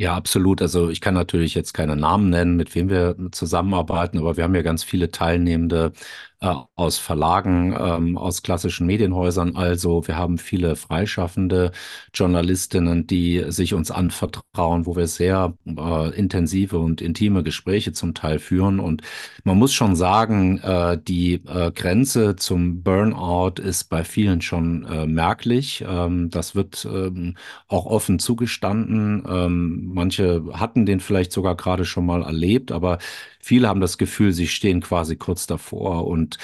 Ja, 0.00 0.14
absolut. 0.16 0.62
Also 0.62 0.88
ich 0.88 1.02
kann 1.02 1.12
natürlich 1.12 1.54
jetzt 1.54 1.74
keine 1.74 1.94
Namen 1.94 2.30
nennen, 2.30 2.56
mit 2.56 2.74
wem 2.74 2.88
wir 2.88 3.16
zusammenarbeiten, 3.32 4.16
aber 4.18 4.34
wir 4.38 4.44
haben 4.44 4.54
ja 4.54 4.62
ganz 4.62 4.82
viele 4.82 5.10
Teilnehmende 5.10 5.92
äh, 6.40 6.54
aus 6.74 6.98
Verlagen, 6.98 7.76
ähm, 7.78 8.16
aus 8.16 8.42
klassischen 8.42 8.86
Medienhäusern. 8.86 9.56
Also 9.56 10.06
wir 10.06 10.16
haben 10.16 10.38
viele 10.38 10.76
freischaffende 10.76 11.72
Journalistinnen, 12.14 13.06
die 13.06 13.44
sich 13.48 13.74
uns 13.74 13.90
anvertrauen, 13.90 14.86
wo 14.86 14.96
wir 14.96 15.06
sehr 15.06 15.54
äh, 15.66 16.10
intensive 16.18 16.78
und 16.78 17.00
intime 17.02 17.42
Gespräche 17.42 17.92
zum 17.92 18.14
Teil 18.14 18.38
führen. 18.38 18.80
Und 18.80 19.02
man 19.44 19.58
muss 19.58 19.74
schon 19.74 19.96
sagen, 19.96 20.58
äh, 20.58 20.98
die 21.00 21.34
äh, 21.46 21.70
Grenze 21.72 22.36
zum 22.36 22.82
Burnout 22.82 23.60
ist 23.60 23.84
bei 23.84 24.04
vielen 24.04 24.40
schon 24.40 24.84
äh, 24.86 25.06
merklich. 25.06 25.84
Ähm, 25.86 26.30
das 26.30 26.54
wird 26.54 26.86
ähm, 26.90 27.36
auch 27.68 27.86
offen 27.86 28.18
zugestanden. 28.18 29.24
Ähm, 29.28 29.90
manche 29.92 30.42
hatten 30.54 30.86
den 30.86 31.00
vielleicht 31.00 31.32
sogar 31.32 31.54
gerade 31.54 31.84
schon 31.84 32.06
mal 32.06 32.22
erlebt, 32.22 32.72
aber 32.72 32.98
Viele 33.40 33.68
haben 33.68 33.80
das 33.80 33.98
Gefühl, 33.98 34.32
sie 34.32 34.48
stehen 34.48 34.80
quasi 34.80 35.16
kurz 35.16 35.46
davor 35.46 36.06
und 36.06 36.38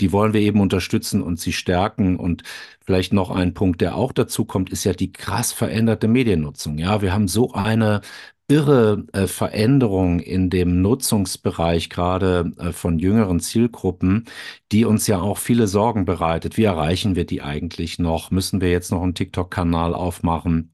die 0.00 0.12
wollen 0.12 0.32
wir 0.32 0.40
eben 0.40 0.60
unterstützen 0.60 1.22
und 1.22 1.38
sie 1.40 1.52
stärken. 1.52 2.16
Und 2.16 2.42
vielleicht 2.84 3.12
noch 3.12 3.30
ein 3.30 3.54
Punkt, 3.54 3.80
der 3.80 3.96
auch 3.96 4.12
dazu 4.12 4.44
kommt, 4.44 4.70
ist 4.70 4.84
ja 4.84 4.92
die 4.94 5.12
krass 5.12 5.52
veränderte 5.52 6.08
Mediennutzung. 6.08 6.78
Ja, 6.78 7.02
wir 7.02 7.12
haben 7.12 7.28
so 7.28 7.52
eine 7.52 8.00
irre 8.48 9.04
äh, 9.12 9.26
Veränderung 9.26 10.20
in 10.20 10.50
dem 10.50 10.82
Nutzungsbereich 10.82 11.88
gerade 11.90 12.52
äh, 12.58 12.72
von 12.72 12.98
jüngeren 12.98 13.40
Zielgruppen, 13.40 14.26
die 14.72 14.84
uns 14.84 15.06
ja 15.06 15.20
auch 15.20 15.38
viele 15.38 15.68
Sorgen 15.68 16.04
bereitet. 16.04 16.56
Wie 16.56 16.64
erreichen 16.64 17.16
wir 17.16 17.24
die 17.24 17.42
eigentlich 17.42 17.98
noch? 17.98 18.30
Müssen 18.30 18.60
wir 18.60 18.70
jetzt 18.70 18.90
noch 18.90 19.02
einen 19.02 19.14
TikTok-Kanal 19.14 19.94
aufmachen? 19.94 20.71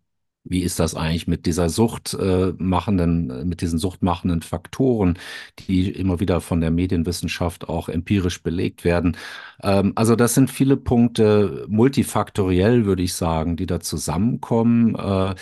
Wie 0.49 0.63
ist 0.63 0.79
das 0.81 0.95
eigentlich 0.95 1.27
mit 1.29 1.47
dieser 1.47 1.69
Sucht 1.69 2.15
äh, 2.15 2.53
machenden, 2.59 3.49
mit 3.49 3.61
diesen 3.61 3.79
suchtmachenden 3.79 4.43
Faktoren, 4.43 5.19
die 5.59 5.91
immer 5.91 6.21
wieder 6.21 6.41
von 6.41 6.61
der 6.61 6.71
Medienwissenschaft 6.71 7.69
auch 7.69 7.89
empirisch 7.89 8.43
belegt 8.43 8.85
werden? 8.85 9.17
Ähm, 9.63 9.93
also 9.95 10.17
das 10.17 10.35
sind 10.35 10.51
viele 10.51 10.77
Punkte, 10.77 11.67
multifaktoriell 11.69 12.87
würde 12.87 13.03
ich 13.03 13.15
sagen, 13.15 13.57
die 13.57 13.67
da 13.67 13.81
zusammenkommen, 13.81 14.95
äh, 14.95 15.35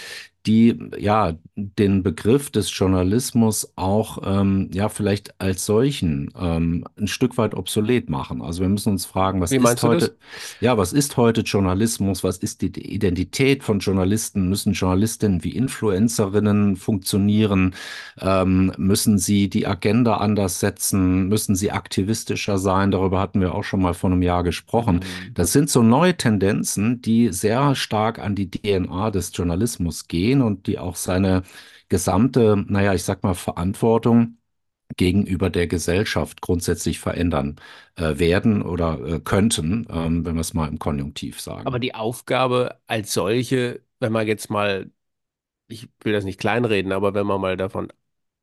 die 0.46 0.78
ja 0.98 1.34
den 1.56 2.02
Begriff 2.02 2.50
des 2.50 2.76
Journalismus 2.76 3.72
auch 3.76 4.18
ähm, 4.24 4.68
ja 4.74 4.90
vielleicht 4.90 5.40
als 5.40 5.64
solchen 5.64 6.30
ähm, 6.38 6.84
ein 6.98 7.08
Stück 7.08 7.38
weit 7.38 7.54
obsolet 7.54 8.10
machen. 8.10 8.42
Also 8.42 8.60
wir 8.60 8.68
müssen 8.68 8.90
uns 8.90 9.06
fragen, 9.06 9.40
was 9.40 9.50
Wie 9.50 9.56
ist 9.56 9.82
heute, 9.82 10.16
ja, 10.60 10.76
was 10.76 10.92
ist 10.92 11.16
heute 11.16 11.40
Journalismus? 11.40 12.22
Was 12.22 12.36
ist 12.38 12.60
die 12.60 12.66
Identität 12.66 13.64
von 13.64 13.78
Journalisten? 13.78 14.50
Müssen 14.50 14.74
Journalistinnen 14.74 15.44
wie 15.44 15.56
Influencerinnen 15.56 16.76
funktionieren? 16.76 17.74
Ähm, 18.20 18.72
müssen 18.76 19.16
sie 19.16 19.48
die 19.48 19.66
Agenda 19.66 20.18
anders 20.18 20.60
setzen? 20.60 21.28
Müssen 21.28 21.56
sie 21.56 21.72
aktivistischer 21.72 22.58
sein? 22.58 22.90
Darüber 22.90 23.18
hatten 23.18 23.40
wir 23.40 23.54
auch 23.54 23.64
schon 23.64 23.80
mal 23.80 23.94
vor 23.94 24.10
einem 24.10 24.22
Jahr 24.22 24.42
gesprochen. 24.42 24.96
Mhm. 24.96 25.34
Das 25.34 25.54
sind 25.54 25.70
so 25.70 25.82
neue 25.82 26.16
Tendenzen, 26.16 27.00
die 27.00 27.32
sehr 27.32 27.74
stark 27.74 28.18
an 28.18 28.34
die 28.34 28.50
DNA 28.50 29.10
des 29.10 29.32
Journalismus 29.34 30.06
gehen 30.06 30.35
und 30.42 30.66
die 30.66 30.78
auch 30.78 30.96
seine 30.96 31.42
gesamte, 31.88 32.64
naja, 32.68 32.94
ich 32.94 33.04
sag 33.04 33.22
mal, 33.22 33.34
Verantwortung 33.34 34.38
gegenüber 34.96 35.50
der 35.50 35.66
Gesellschaft 35.66 36.40
grundsätzlich 36.40 37.00
verändern 37.00 37.56
äh, 37.96 38.18
werden 38.18 38.62
oder 38.62 39.00
äh, 39.06 39.20
könnten, 39.20 39.86
ähm, 39.90 40.24
wenn 40.26 40.34
wir 40.36 40.40
es 40.40 40.54
mal 40.54 40.68
im 40.68 40.78
Konjunktiv 40.78 41.40
Aber 41.64 41.78
sagen. 41.78 41.80
die 41.80 41.94
Aufgabe 41.94 42.80
als 42.86 43.12
solche, 43.12 43.82
wenn 44.00 44.12
man 44.12 44.26
jetzt 44.26 44.50
mal, 44.50 44.90
ich 45.68 45.88
will 46.02 46.12
das 46.12 46.24
nicht 46.24 46.40
kleinreden, 46.40 46.92
aber 46.92 47.14
wenn 47.14 47.26
man 47.26 47.40
mal 47.40 47.56
davon 47.56 47.92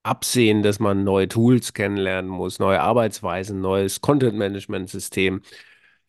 absehen, 0.03 0.63
dass 0.63 0.79
man 0.79 1.03
neue 1.03 1.27
Tools 1.29 1.73
kennenlernen 1.73 2.29
muss, 2.31 2.59
neue 2.59 2.81
Arbeitsweisen, 2.81 3.61
neues 3.61 4.01
Content-Management-System, 4.01 5.41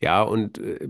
ja, 0.01 0.23
und 0.23 0.59
äh, 0.59 0.89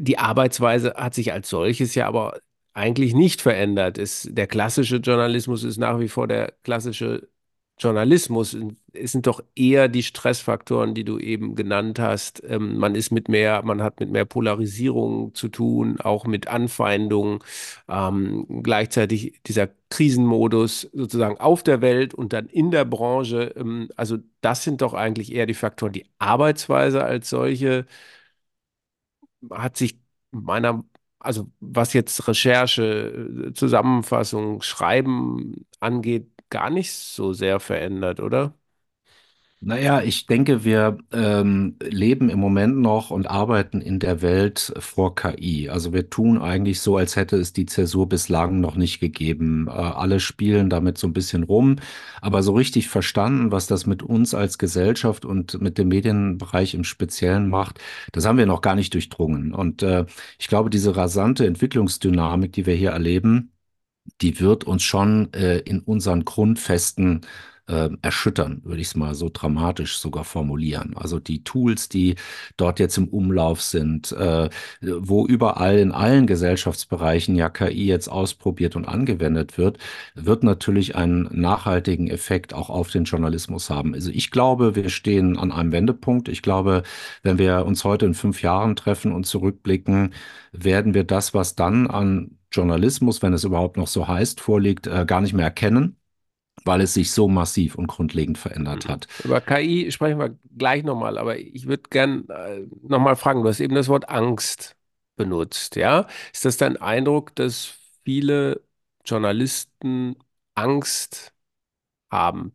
die 0.00 0.18
Arbeitsweise 0.18 0.94
hat 0.96 1.14
sich 1.14 1.32
als 1.32 1.48
solches 1.48 1.94
ja 1.94 2.06
aber 2.08 2.40
eigentlich 2.74 3.14
nicht 3.14 3.40
verändert. 3.42 3.98
Es, 3.98 4.28
der 4.30 4.46
klassische 4.46 4.96
Journalismus 4.96 5.64
ist 5.64 5.78
nach 5.78 5.98
wie 6.00 6.08
vor 6.08 6.26
der 6.28 6.52
klassische 6.62 7.28
Journalismus. 7.78 8.56
Es 8.92 9.12
sind 9.12 9.26
doch 9.26 9.42
eher 9.56 9.88
die 9.88 10.02
Stressfaktoren, 10.02 10.94
die 10.94 11.04
du 11.04 11.18
eben 11.18 11.54
genannt 11.56 11.98
hast. 11.98 12.42
Ähm, 12.46 12.76
man 12.78 12.94
ist 12.94 13.10
mit 13.10 13.28
mehr, 13.28 13.62
man 13.64 13.82
hat 13.82 13.98
mit 14.00 14.10
mehr 14.10 14.24
Polarisierung 14.24 15.34
zu 15.34 15.48
tun, 15.48 16.00
auch 16.00 16.24
mit 16.26 16.46
Anfeindungen. 16.48 17.40
Ähm, 17.88 18.62
gleichzeitig 18.62 19.40
dieser 19.46 19.68
Krisenmodus 19.90 20.88
sozusagen 20.92 21.38
auf 21.38 21.62
der 21.62 21.80
Welt 21.82 22.14
und 22.14 22.32
dann 22.32 22.46
in 22.46 22.70
der 22.70 22.84
Branche. 22.84 23.52
Ähm, 23.56 23.88
also 23.96 24.18
das 24.42 24.62
sind 24.64 24.80
doch 24.82 24.94
eigentlich 24.94 25.32
eher 25.32 25.46
die 25.46 25.54
Faktoren. 25.54 25.92
Die 25.92 26.06
Arbeitsweise 26.18 27.02
als 27.04 27.28
solche 27.30 27.86
hat 29.50 29.76
sich 29.76 29.98
meiner, 30.30 30.84
also 31.24 31.50
was 31.60 31.92
jetzt 31.92 32.26
Recherche, 32.28 33.48
äh, 33.50 33.54
Zusammenfassung, 33.54 34.62
Schreiben 34.62 35.66
angeht, 35.80 36.28
gar 36.50 36.70
nicht 36.70 36.92
so 36.92 37.32
sehr 37.32 37.60
verändert, 37.60 38.20
oder? 38.20 38.54
Naja, 39.64 40.02
ich 40.02 40.26
denke, 40.26 40.64
wir 40.64 40.98
ähm, 41.12 41.76
leben 41.80 42.30
im 42.30 42.40
Moment 42.40 42.78
noch 42.78 43.10
und 43.12 43.28
arbeiten 43.30 43.80
in 43.80 44.00
der 44.00 44.20
Welt 44.20 44.72
vor 44.80 45.14
KI. 45.14 45.68
Also 45.70 45.92
wir 45.92 46.10
tun 46.10 46.42
eigentlich 46.42 46.80
so, 46.80 46.96
als 46.96 47.14
hätte 47.14 47.36
es 47.36 47.52
die 47.52 47.66
Zäsur 47.66 48.08
bislang 48.08 48.58
noch 48.58 48.74
nicht 48.74 48.98
gegeben. 48.98 49.68
Äh, 49.68 49.70
alle 49.70 50.18
spielen 50.18 50.68
damit 50.68 50.98
so 50.98 51.06
ein 51.06 51.12
bisschen 51.12 51.44
rum, 51.44 51.76
aber 52.20 52.42
so 52.42 52.54
richtig 52.54 52.88
verstanden, 52.88 53.52
was 53.52 53.68
das 53.68 53.86
mit 53.86 54.02
uns 54.02 54.34
als 54.34 54.58
Gesellschaft 54.58 55.24
und 55.24 55.60
mit 55.60 55.78
dem 55.78 55.86
Medienbereich 55.88 56.74
im 56.74 56.82
Speziellen 56.82 57.48
macht, 57.48 57.78
das 58.10 58.26
haben 58.26 58.38
wir 58.38 58.46
noch 58.46 58.62
gar 58.62 58.74
nicht 58.74 58.92
durchdrungen. 58.94 59.54
Und 59.54 59.84
äh, 59.84 60.06
ich 60.40 60.48
glaube, 60.48 60.70
diese 60.70 60.96
rasante 60.96 61.46
Entwicklungsdynamik, 61.46 62.52
die 62.52 62.66
wir 62.66 62.74
hier 62.74 62.90
erleben, 62.90 63.52
die 64.20 64.40
wird 64.40 64.64
uns 64.64 64.82
schon 64.82 65.32
äh, 65.34 65.58
in 65.58 65.80
unseren 65.80 66.24
Grundfesten 66.24 67.22
äh, 67.68 67.88
erschüttern, 68.02 68.60
würde 68.64 68.80
ich 68.80 68.88
es 68.88 68.96
mal 68.96 69.14
so 69.14 69.30
dramatisch 69.32 69.98
sogar 69.98 70.24
formulieren. 70.24 70.94
Also 70.96 71.18
die 71.20 71.44
Tools, 71.44 71.88
die 71.88 72.16
dort 72.56 72.80
jetzt 72.80 72.98
im 72.98 73.08
Umlauf 73.08 73.62
sind, 73.62 74.12
äh, 74.12 74.48
wo 74.80 75.26
überall 75.26 75.78
in 75.78 75.92
allen 75.92 76.26
Gesellschaftsbereichen 76.26 77.36
ja 77.36 77.48
KI 77.48 77.86
jetzt 77.86 78.08
ausprobiert 78.08 78.76
und 78.76 78.86
angewendet 78.86 79.58
wird, 79.58 79.78
wird 80.14 80.42
natürlich 80.44 80.96
einen 80.96 81.28
nachhaltigen 81.32 82.08
Effekt 82.08 82.54
auch 82.54 82.70
auf 82.70 82.90
den 82.90 83.04
Journalismus 83.04 83.70
haben. 83.70 83.94
Also 83.94 84.10
ich 84.10 84.30
glaube, 84.30 84.74
wir 84.74 84.90
stehen 84.90 85.38
an 85.38 85.52
einem 85.52 85.72
Wendepunkt. 85.72 86.28
Ich 86.28 86.42
glaube, 86.42 86.82
wenn 87.22 87.38
wir 87.38 87.64
uns 87.66 87.84
heute 87.84 88.06
in 88.06 88.14
fünf 88.14 88.42
Jahren 88.42 88.76
treffen 88.76 89.12
und 89.12 89.24
zurückblicken, 89.26 90.14
werden 90.52 90.94
wir 90.94 91.04
das, 91.04 91.34
was 91.34 91.54
dann 91.54 91.86
an 91.86 92.38
Journalismus, 92.50 93.22
wenn 93.22 93.32
es 93.32 93.44
überhaupt 93.44 93.76
noch 93.76 93.86
so 93.86 94.06
heißt, 94.08 94.40
vorliegt, 94.40 94.86
äh, 94.86 95.04
gar 95.06 95.20
nicht 95.20 95.32
mehr 95.32 95.46
erkennen, 95.46 95.96
weil 96.64 96.80
es 96.82 96.94
sich 96.94 97.12
so 97.12 97.28
massiv 97.28 97.76
und 97.76 97.86
grundlegend 97.88 98.38
verändert 98.38 98.88
Mhm. 98.88 98.88
hat. 98.88 99.08
Über 99.24 99.40
KI 99.40 99.90
sprechen 99.92 100.18
wir 100.18 100.36
gleich 100.56 100.82
nochmal, 100.84 101.18
aber 101.18 101.38
ich 101.38 101.66
würde 101.66 101.84
gern 101.90 102.28
äh, 102.28 102.66
nochmal 102.82 103.16
fragen, 103.16 103.42
du 103.42 103.48
hast 103.48 103.60
eben 103.60 103.74
das 103.74 103.88
Wort 103.88 104.08
Angst 104.08 104.76
benutzt, 105.16 105.76
ja? 105.76 106.06
Ist 106.32 106.44
das 106.44 106.56
dein 106.56 106.76
Eindruck, 106.76 107.34
dass 107.34 107.74
viele 108.04 108.62
Journalisten 109.04 110.16
Angst 110.54 111.32
haben 112.10 112.54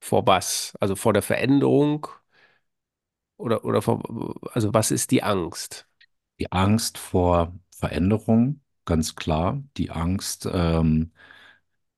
vor 0.00 0.26
was? 0.26 0.74
Also 0.80 0.96
vor 0.96 1.12
der 1.14 1.22
Veränderung 1.22 2.08
oder, 3.36 3.64
oder 3.64 3.82
vor, 3.82 4.02
also 4.54 4.72
was 4.74 4.90
ist 4.90 5.10
die 5.10 5.22
Angst? 5.22 5.86
Die 6.38 6.50
Angst 6.52 6.98
vor 6.98 7.54
Veränderung, 7.70 8.60
ganz 8.84 9.14
klar. 9.16 9.62
Die 9.76 9.90
Angst 9.90 10.48
ähm, 10.52 11.12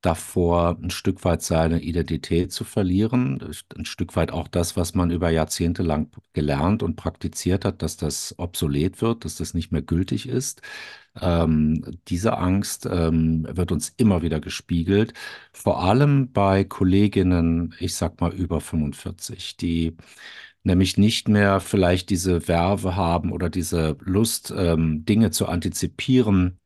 davor, 0.04 0.78
ein 0.82 0.90
Stück 0.90 1.24
weit 1.24 1.42
seine 1.42 1.80
Identität 1.80 2.52
zu 2.52 2.64
verlieren. 2.64 3.40
Ein 3.76 3.84
Stück 3.84 4.16
weit 4.16 4.32
auch 4.32 4.48
das, 4.48 4.76
was 4.76 4.94
man 4.94 5.10
über 5.10 5.30
Jahrzehnte 5.30 5.82
lang 5.82 6.10
gelernt 6.32 6.82
und 6.82 6.96
praktiziert 6.96 7.64
hat, 7.64 7.82
dass 7.82 7.96
das 7.96 8.34
obsolet 8.38 9.00
wird, 9.02 9.24
dass 9.24 9.36
das 9.36 9.54
nicht 9.54 9.72
mehr 9.72 9.82
gültig 9.82 10.28
ist. 10.28 10.62
Ähm, 11.20 11.84
diese 12.08 12.38
Angst 12.38 12.86
ähm, 12.90 13.46
wird 13.50 13.72
uns 13.72 13.90
immer 13.96 14.22
wieder 14.22 14.40
gespiegelt, 14.40 15.14
vor 15.52 15.82
allem 15.84 16.32
bei 16.32 16.64
Kolleginnen, 16.64 17.74
ich 17.78 17.94
sag 17.94 18.20
mal 18.20 18.32
über 18.34 18.60
45, 18.60 19.56
die 19.56 19.96
nämlich 20.64 20.96
nicht 20.98 21.28
mehr 21.28 21.60
vielleicht 21.60 22.10
diese 22.10 22.48
Werbe 22.48 22.96
haben 22.96 23.32
oder 23.32 23.50
diese 23.50 23.96
Lust, 24.00 24.52
ähm, 24.56 25.04
Dinge 25.04 25.30
zu 25.30 25.46
antizipieren, 25.46 26.58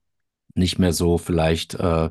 nicht 0.58 0.78
mehr 0.78 0.92
so 0.92 1.18
vielleicht 1.18 1.74
äh, 1.74 2.10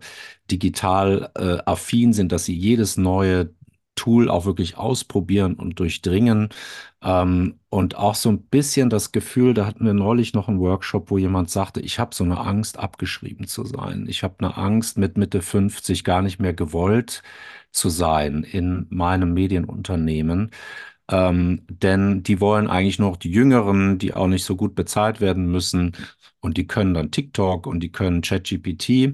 digital 0.52 1.32
äh, 1.36 1.58
affin 1.66 2.14
sind, 2.14 2.32
dass 2.32 2.46
sie 2.46 2.56
jedes 2.56 2.98
neue 2.98 3.54
Tool 3.96 4.30
auch 4.30 4.46
wirklich 4.46 4.78
ausprobieren 4.78 5.56
und 5.56 5.80
durchdringen. 5.80 6.50
Ähm, 7.02 7.60
und 7.70 7.96
auch 7.98 8.16
so 8.16 8.30
ein 8.30 8.44
bisschen 8.44 8.90
das 8.90 9.12
Gefühl, 9.12 9.54
da 9.54 9.66
hatten 9.66 9.86
wir 9.86 9.94
neulich 9.94 10.34
noch 10.34 10.48
einen 10.48 10.60
Workshop, 10.60 11.12
wo 11.12 11.18
jemand 11.18 11.50
sagte, 11.50 11.82
ich 11.82 12.00
habe 12.00 12.16
so 12.16 12.24
eine 12.24 12.40
Angst, 12.40 12.80
abgeschrieben 12.80 13.48
zu 13.48 13.66
sein. 13.66 14.06
Ich 14.08 14.24
habe 14.24 14.36
eine 14.40 14.56
Angst, 14.58 14.98
mit 14.98 15.18
Mitte 15.18 15.42
50 15.42 16.04
gar 16.04 16.22
nicht 16.22 16.40
mehr 16.40 16.54
gewollt 16.54 17.24
zu 17.72 17.90
sein 17.90 18.44
in 18.44 18.88
meinem 18.90 19.34
Medienunternehmen. 19.34 20.52
Ähm, 21.10 21.66
denn 21.70 22.24
die 22.24 22.42
wollen 22.42 22.68
eigentlich 22.68 23.00
noch 23.00 23.18
die 23.18 23.32
Jüngeren, 23.32 23.98
die 24.00 24.14
auch 24.14 24.28
nicht 24.28 24.44
so 24.46 24.56
gut 24.56 24.76
bezahlt 24.76 25.22
werden 25.22 25.46
müssen. 25.52 25.96
Und 26.42 26.58
die 26.58 26.68
können 26.68 26.94
dann 26.94 27.12
TikTok 27.12 27.68
und 27.68 27.80
die 27.82 27.92
können 27.92 28.22
ChatGPT. 28.22 29.14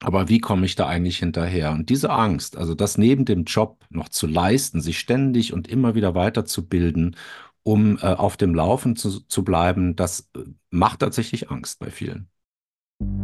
Aber 0.00 0.28
wie 0.28 0.40
komme 0.40 0.66
ich 0.66 0.74
da 0.76 0.88
eigentlich 0.88 1.18
hinterher? 1.18 1.72
Und 1.72 1.90
diese 1.90 2.10
Angst, 2.10 2.56
also 2.56 2.74
das 2.74 2.98
neben 2.98 3.24
dem 3.24 3.44
Job 3.44 3.84
noch 3.90 4.08
zu 4.08 4.26
leisten, 4.26 4.80
sich 4.80 4.98
ständig 4.98 5.52
und 5.52 5.68
immer 5.68 5.94
wieder 5.94 6.14
weiterzubilden, 6.16 7.16
um 7.64 7.98
äh, 7.98 8.02
auf 8.02 8.36
dem 8.36 8.54
Laufen 8.54 8.96
zu, 8.96 9.20
zu 9.20 9.44
bleiben, 9.44 9.96
das 9.96 10.30
äh, 10.36 10.40
macht 10.70 11.00
tatsächlich 11.00 11.50
Angst 11.50 11.78
bei 11.80 11.90
vielen. 11.92 12.31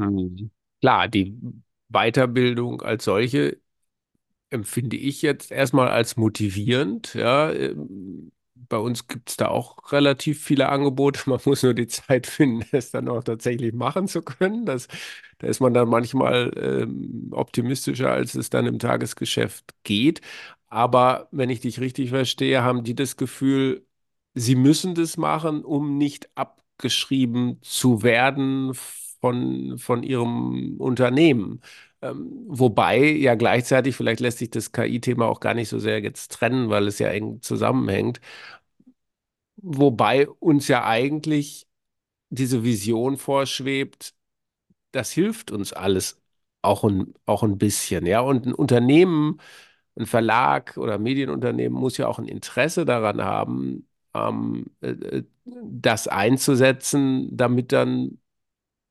Mhm. 0.00 0.50
Klar, 0.80 1.08
die 1.08 1.36
Weiterbildung 1.88 2.82
als 2.82 3.04
solche 3.04 3.58
empfinde 4.50 4.96
ich 4.96 5.22
jetzt 5.22 5.52
erstmal 5.52 5.88
als 5.90 6.16
motivierend. 6.16 7.14
Ja, 7.14 7.52
Ähm, 7.52 8.32
bei 8.54 8.78
uns 8.78 9.08
gibt 9.08 9.30
es 9.30 9.36
da 9.38 9.48
auch 9.48 9.92
relativ 9.92 10.42
viele 10.44 10.68
Angebote. 10.70 11.22
Man 11.30 11.40
muss 11.46 11.62
nur 11.62 11.74
die 11.74 11.88
Zeit 11.88 12.26
finden, 12.26 12.66
es 12.72 12.90
dann 12.92 13.08
auch 13.08 13.24
tatsächlich 13.24 13.74
machen 13.74 14.08
zu 14.08 14.22
können. 14.22 14.66
Das, 14.66 14.88
da 15.38 15.46
ist 15.48 15.60
man 15.60 15.74
dann 15.74 15.88
manchmal 15.88 16.52
ähm, 16.56 17.30
optimistischer, 17.32 18.10
als 18.12 18.34
es 18.34 18.50
dann 18.50 18.66
im 18.66 18.78
Tagesgeschäft 18.78 19.74
geht. 19.84 20.20
Aber 20.68 21.28
wenn 21.32 21.50
ich 21.50 21.60
dich 21.60 21.80
richtig 21.80 22.10
verstehe, 22.10 22.62
haben 22.62 22.84
die 22.84 22.94
das 22.94 23.16
Gefühl, 23.16 23.86
sie 24.34 24.54
müssen 24.56 24.94
das 24.94 25.16
machen, 25.16 25.64
um 25.64 25.98
nicht 25.98 26.30
abgeschrieben 26.36 27.58
zu 27.62 28.02
werden 28.02 28.72
von, 29.20 29.78
von 29.78 30.02
ihrem 30.02 30.76
Unternehmen. 30.80 31.60
Ähm, 32.02 32.44
wobei 32.46 32.98
ja 32.98 33.34
gleichzeitig, 33.34 33.96
vielleicht 33.96 34.20
lässt 34.20 34.38
sich 34.38 34.50
das 34.50 34.72
KI-Thema 34.72 35.26
auch 35.26 35.40
gar 35.40 35.54
nicht 35.54 35.68
so 35.68 35.78
sehr 35.78 36.00
jetzt 36.00 36.32
trennen, 36.32 36.70
weil 36.70 36.86
es 36.88 36.98
ja 36.98 37.08
eng 37.08 37.40
zusammenhängt. 37.42 38.20
Wobei 39.56 40.28
uns 40.28 40.68
ja 40.68 40.84
eigentlich 40.86 41.66
diese 42.30 42.64
Vision 42.64 43.18
vorschwebt, 43.18 44.14
das 44.92 45.12
hilft 45.12 45.50
uns 45.52 45.72
alles 45.72 46.20
auch 46.62 46.84
ein, 46.84 47.14
auch 47.26 47.42
ein 47.44 47.58
bisschen. 47.58 48.06
Ja, 48.06 48.20
und 48.20 48.46
ein 48.46 48.54
Unternehmen, 48.54 49.40
ein 49.96 50.06
Verlag 50.06 50.76
oder 50.78 50.98
Medienunternehmen 50.98 51.78
muss 51.78 51.98
ja 51.98 52.08
auch 52.08 52.18
ein 52.20 52.28
Interesse 52.28 52.84
daran 52.86 53.22
haben, 53.24 53.88
ähm, 54.14 54.66
äh, 54.82 54.90
äh, 54.90 55.24
das 55.46 56.08
einzusetzen, 56.08 57.28
damit 57.36 57.72
dann 57.72 58.20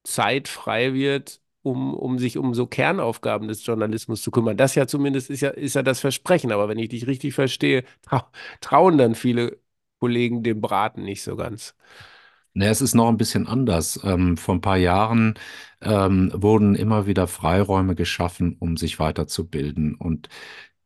Zeit 0.04 0.48
frei 0.48 0.94
wird, 0.94 1.42
um, 1.62 1.94
um 1.94 2.20
sich 2.20 2.38
um 2.38 2.54
so 2.54 2.68
Kernaufgaben 2.68 3.48
des 3.48 3.66
Journalismus 3.66 4.22
zu 4.22 4.32
kümmern. 4.32 4.58
Das 4.58 4.76
ja 4.76 4.88
zumindest 4.88 5.30
ist 5.30 5.42
ja, 5.42 5.50
ist 5.50 5.76
ja 5.76 5.84
das 5.84 6.00
Versprechen. 6.00 6.52
Aber 6.52 6.70
wenn 6.70 6.80
ich 6.80 6.90
dich 6.90 7.08
richtig 7.08 7.34
verstehe, 7.34 7.84
trau 8.02 8.22
trauen 8.62 8.98
dann 8.98 9.16
viele 9.16 9.60
Kollegen 10.00 10.44
dem 10.44 10.62
Braten 10.62 11.04
nicht 11.04 11.24
so 11.24 11.36
ganz. 11.36 11.76
Ne, 12.54 12.68
es 12.70 12.82
ist 12.82 12.96
noch 12.96 13.08
ein 13.10 13.18
bisschen 13.18 13.48
anders. 13.48 14.00
Ähm, 14.04 14.36
vor 14.38 14.56
ein 14.56 14.62
paar 14.62 14.78
Jahren 14.78 15.36
ähm, 15.82 16.32
wurden 16.36 16.76
immer 16.76 17.06
wieder 17.06 17.28
Freiräume 17.28 17.96
geschaffen, 17.96 18.56
um 18.60 18.76
sich 18.76 19.00
weiterzubilden. 19.00 19.96
Und 19.96 20.30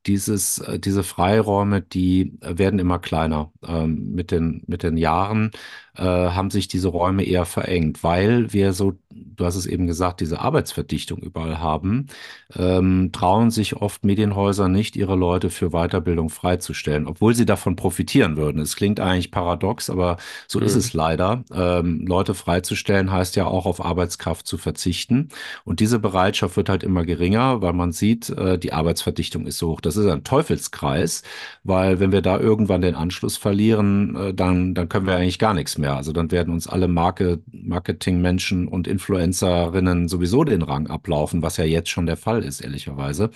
dieses, 0.06 0.60
äh, 0.60 0.80
diese 0.80 1.04
Freiräume, 1.04 1.82
die 1.82 2.38
werden 2.42 2.80
immer 2.80 3.00
kleiner. 3.00 3.54
Ähm, 3.66 4.12
mit 4.14 4.32
den, 4.32 4.64
mit 4.68 4.84
den 4.84 4.98
Jahren 4.98 5.52
äh, 5.96 6.04
haben 6.04 6.50
sich 6.50 6.68
diese 6.68 6.88
Räume 6.88 7.24
eher 7.24 7.46
verengt, 7.46 8.04
weil 8.04 8.52
wir 8.52 8.74
so, 8.74 8.94
du 9.12 9.46
hast 9.46 9.56
es 9.56 9.68
eben 9.68 9.86
gesagt, 9.86 10.22
diese 10.22 10.40
Arbeitsverdichtung 10.40 11.20
überall 11.20 11.60
haben, 11.60 12.08
ähm, 12.56 13.12
trauen 13.12 13.52
sich 13.52 13.76
oft 13.76 14.04
Medienhäuser 14.04 14.70
nicht, 14.70 14.96
ihre 14.96 15.16
Leute 15.16 15.52
für 15.52 15.70
Weiterbildung 15.70 16.30
freizustellen, 16.30 17.06
obwohl 17.08 17.36
sie 17.36 17.46
davon 17.46 17.76
profitieren 17.76 18.38
würden. 18.38 18.60
Es 18.60 18.76
klingt 18.76 19.00
eigentlich 19.00 19.30
paradox, 19.30 19.90
aber 19.90 20.18
so 20.48 20.60
mhm. 20.60 20.66
ist 20.66 20.76
es 20.76 20.94
leider. 20.94 21.44
Ähm, 21.54 22.08
Leute 22.08 22.34
freizustellen 22.34 23.12
heißt 23.12 23.36
ja 23.36 23.46
auch 23.46 23.68
auf 23.68 23.84
Arbeitskraft 23.84 24.48
zu 24.48 24.58
verzichten. 24.58 25.30
Und 25.64 25.80
diese 25.80 26.00
Bereitschaft 26.00 26.58
wird 26.58 26.70
halt 26.70 26.84
immer 26.84 27.06
geringer, 27.06 27.62
weil 27.62 27.74
man 27.74 27.92
sieht, 27.92 28.30
äh, 28.32 28.58
die 28.58 28.74
Arbeitsverdichtung 28.74 29.46
ist 29.46 29.60
so 29.60 29.70
hoch. 29.70 29.82
Das 29.82 29.96
ist 29.96 30.08
ein 30.08 30.24
Teufelskreis, 30.24 31.22
weil 31.64 32.00
wenn 32.00 32.12
wir 32.12 32.22
da 32.22 32.40
irgendwann 32.40 32.82
den 32.82 32.96
Anschluss 32.96 33.38
verlieren, 33.38 34.16
äh, 34.16 34.34
dann, 34.34 34.74
dann 34.74 34.90
können 34.90 35.06
wir 35.06 35.16
eigentlich 35.16 35.38
gar 35.38 35.54
nichts 35.54 35.78
mehr 35.78 35.83
mehr. 35.84 35.96
Also 35.96 36.14
dann 36.14 36.32
werden 36.32 36.54
uns 36.54 36.68
alle 36.68 36.88
Marke, 36.88 37.42
Marketingmenschen 37.52 38.68
und 38.68 38.88
Influencerinnen 38.88 40.08
sowieso 40.08 40.44
den 40.44 40.62
Rang 40.64 40.88
ablaufen, 40.88 41.42
was 41.44 41.58
ja 41.58 41.66
jetzt 41.66 41.90
schon 41.90 42.06
der 42.06 42.18
Fall 42.18 42.44
ist, 42.44 42.62
ehrlicherweise. 42.62 43.30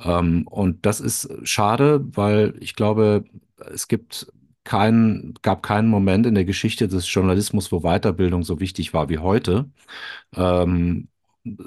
Ähm, 0.00 0.46
und 0.48 0.86
das 0.86 1.00
ist 1.00 1.28
schade, 1.44 2.04
weil 2.16 2.54
ich 2.60 2.74
glaube, 2.74 3.24
es 3.72 3.88
gibt 3.88 4.32
keinen, 4.64 5.34
gab 5.42 5.62
keinen 5.62 5.88
Moment 5.88 6.26
in 6.26 6.34
der 6.34 6.44
Geschichte 6.44 6.88
des 6.88 7.12
Journalismus, 7.12 7.72
wo 7.72 7.80
Weiterbildung 7.80 8.42
so 8.44 8.60
wichtig 8.60 8.92
war 8.94 9.08
wie 9.08 9.18
heute. 9.18 9.70
Ähm, 10.36 11.08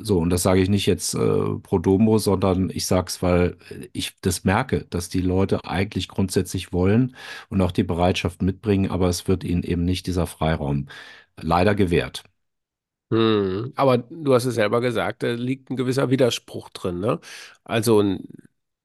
so, 0.01 0.19
und 0.19 0.29
das 0.29 0.43
sage 0.43 0.61
ich 0.61 0.69
nicht 0.69 0.85
jetzt 0.85 1.13
äh, 1.15 1.19
pro 1.63 1.79
domo, 1.79 2.17
sondern 2.17 2.69
ich 2.69 2.85
sage 2.85 3.07
es, 3.07 3.21
weil 3.21 3.57
ich 3.93 4.15
das 4.21 4.43
merke, 4.43 4.85
dass 4.89 5.09
die 5.09 5.21
Leute 5.21 5.65
eigentlich 5.65 6.07
grundsätzlich 6.07 6.73
wollen 6.73 7.15
und 7.49 7.61
auch 7.61 7.71
die 7.71 7.83
Bereitschaft 7.83 8.41
mitbringen, 8.41 8.91
aber 8.91 9.09
es 9.09 9.27
wird 9.27 9.43
ihnen 9.43 9.63
eben 9.63 9.85
nicht 9.85 10.07
dieser 10.07 10.27
Freiraum 10.27 10.87
leider 11.41 11.75
gewährt. 11.75 12.23
Hm, 13.11 13.73
aber 13.75 13.97
du 13.97 14.33
hast 14.33 14.45
es 14.45 14.55
selber 14.55 14.79
gesagt, 14.79 15.21
da 15.23 15.31
liegt 15.33 15.69
ein 15.69 15.75
gewisser 15.75 16.09
Widerspruch 16.09 16.69
drin, 16.69 16.99
ne? 17.01 17.19
Also 17.65 17.99
ein 18.01 18.25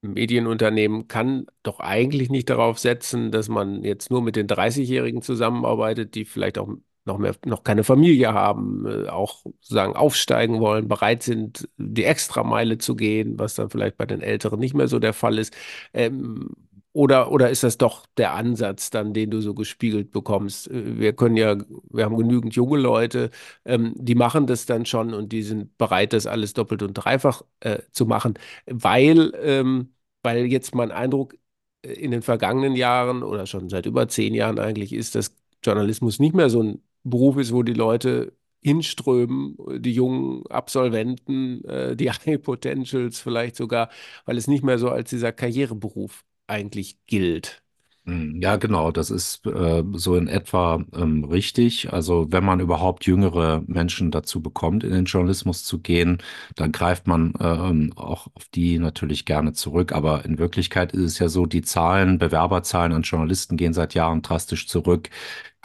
Medienunternehmen 0.02 1.06
kann 1.06 1.46
doch 1.62 1.78
eigentlich 1.80 2.28
nicht 2.28 2.50
darauf 2.50 2.78
setzen, 2.78 3.30
dass 3.30 3.48
man 3.48 3.84
jetzt 3.84 4.10
nur 4.10 4.22
mit 4.22 4.34
den 4.36 4.48
30-Jährigen 4.48 5.22
zusammenarbeitet, 5.22 6.14
die 6.16 6.24
vielleicht 6.24 6.58
auch 6.58 6.68
noch 7.06 7.18
mehr, 7.18 7.34
noch 7.44 7.64
keine 7.64 7.84
Familie 7.84 8.32
haben, 8.34 8.86
äh, 8.86 9.08
auch 9.08 9.44
sozusagen 9.60 9.96
aufsteigen 9.96 10.60
wollen, 10.60 10.88
bereit 10.88 11.22
sind, 11.22 11.68
die 11.76 12.04
Extrameile 12.04 12.78
zu 12.78 12.96
gehen, 12.96 13.38
was 13.38 13.54
dann 13.54 13.70
vielleicht 13.70 13.96
bei 13.96 14.06
den 14.06 14.20
Älteren 14.22 14.60
nicht 14.60 14.74
mehr 14.74 14.88
so 14.88 14.98
der 14.98 15.12
Fall 15.14 15.38
ist. 15.38 15.54
Ähm, 15.94 16.50
oder, 16.92 17.30
oder 17.30 17.50
ist 17.50 17.62
das 17.62 17.76
doch 17.76 18.06
der 18.16 18.32
Ansatz 18.34 18.88
dann, 18.90 19.12
den 19.12 19.30
du 19.30 19.40
so 19.42 19.52
gespiegelt 19.54 20.12
bekommst? 20.12 20.70
Äh, 20.70 20.98
wir 20.98 21.12
können 21.12 21.36
ja, 21.36 21.56
wir 21.90 22.04
haben 22.04 22.16
genügend 22.16 22.54
junge 22.54 22.78
Leute, 22.78 23.30
ähm, 23.64 23.92
die 23.96 24.14
machen 24.14 24.46
das 24.46 24.66
dann 24.66 24.86
schon 24.86 25.12
und 25.14 25.30
die 25.32 25.42
sind 25.42 25.76
bereit, 25.78 26.12
das 26.12 26.26
alles 26.26 26.54
doppelt 26.54 26.82
und 26.82 26.94
dreifach 26.94 27.42
äh, 27.60 27.80
zu 27.92 28.06
machen, 28.06 28.34
weil, 28.66 29.32
ähm, 29.42 29.90
weil 30.22 30.46
jetzt 30.46 30.74
mein 30.74 30.90
Eindruck 30.90 31.34
in 31.82 32.10
den 32.10 32.22
vergangenen 32.22 32.74
Jahren 32.76 33.22
oder 33.22 33.46
schon 33.46 33.68
seit 33.68 33.86
über 33.86 34.08
zehn 34.08 34.34
Jahren 34.34 34.58
eigentlich 34.58 34.92
ist, 34.92 35.14
dass 35.14 35.34
Journalismus 35.64 36.18
nicht 36.18 36.34
mehr 36.34 36.50
so 36.50 36.62
ein 36.62 36.82
Beruf 37.10 37.36
ist, 37.38 37.52
wo 37.52 37.62
die 37.62 37.72
Leute 37.74 38.32
hinströmen, 38.62 39.56
die 39.80 39.92
jungen 39.92 40.46
Absolventen, 40.48 41.64
äh, 41.64 41.96
die 41.96 42.10
High 42.10 42.42
Potentials 42.42 43.20
vielleicht 43.20 43.56
sogar, 43.56 43.90
weil 44.24 44.36
es 44.36 44.48
nicht 44.48 44.64
mehr 44.64 44.78
so 44.78 44.90
als 44.90 45.10
dieser 45.10 45.32
Karriereberuf 45.32 46.24
eigentlich 46.48 46.98
gilt. 47.06 47.62
Hm, 48.06 48.40
ja, 48.40 48.54
genau, 48.56 48.92
das 48.92 49.10
ist 49.10 49.44
äh, 49.46 49.82
so 49.94 50.14
in 50.14 50.28
etwa 50.28 50.84
ähm, 50.94 51.24
richtig. 51.24 51.92
Also 51.92 52.26
wenn 52.30 52.44
man 52.44 52.60
überhaupt 52.60 53.04
jüngere 53.04 53.62
Menschen 53.66 54.12
dazu 54.12 54.40
bekommt, 54.40 54.84
in 54.84 54.92
den 54.92 55.06
Journalismus 55.06 55.64
zu 55.64 55.80
gehen, 55.80 56.18
dann 56.54 56.70
greift 56.70 57.08
man 57.08 57.34
ähm, 57.40 57.92
auch 57.96 58.28
auf 58.34 58.44
die 58.54 58.78
natürlich 58.78 59.24
gerne 59.24 59.54
zurück. 59.54 59.90
Aber 59.90 60.24
in 60.24 60.38
Wirklichkeit 60.38 60.92
ist 60.92 61.02
es 61.02 61.18
ja 61.18 61.28
so, 61.28 61.46
die 61.46 61.62
Zahlen, 61.62 62.18
Bewerberzahlen 62.18 62.92
an 62.92 63.02
Journalisten 63.02 63.56
gehen 63.56 63.72
seit 63.72 63.94
Jahren 63.94 64.22
drastisch 64.22 64.68
zurück. 64.68 65.10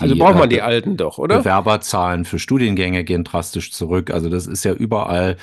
Also 0.02 0.16
braucht 0.16 0.36
man 0.36 0.50
äh, 0.50 0.56
die 0.56 0.62
Alten 0.62 0.98
doch, 0.98 1.18
oder? 1.18 1.40
Bewerberzahlen 1.40 2.26
für 2.26 2.40
Studiengänge 2.40 3.04
gehen 3.04 3.24
drastisch 3.24 3.72
zurück. 3.72 4.12
Also 4.12 4.30
das 4.30 4.48
ist 4.48 4.66
ja 4.66 4.74
überall 4.74 5.38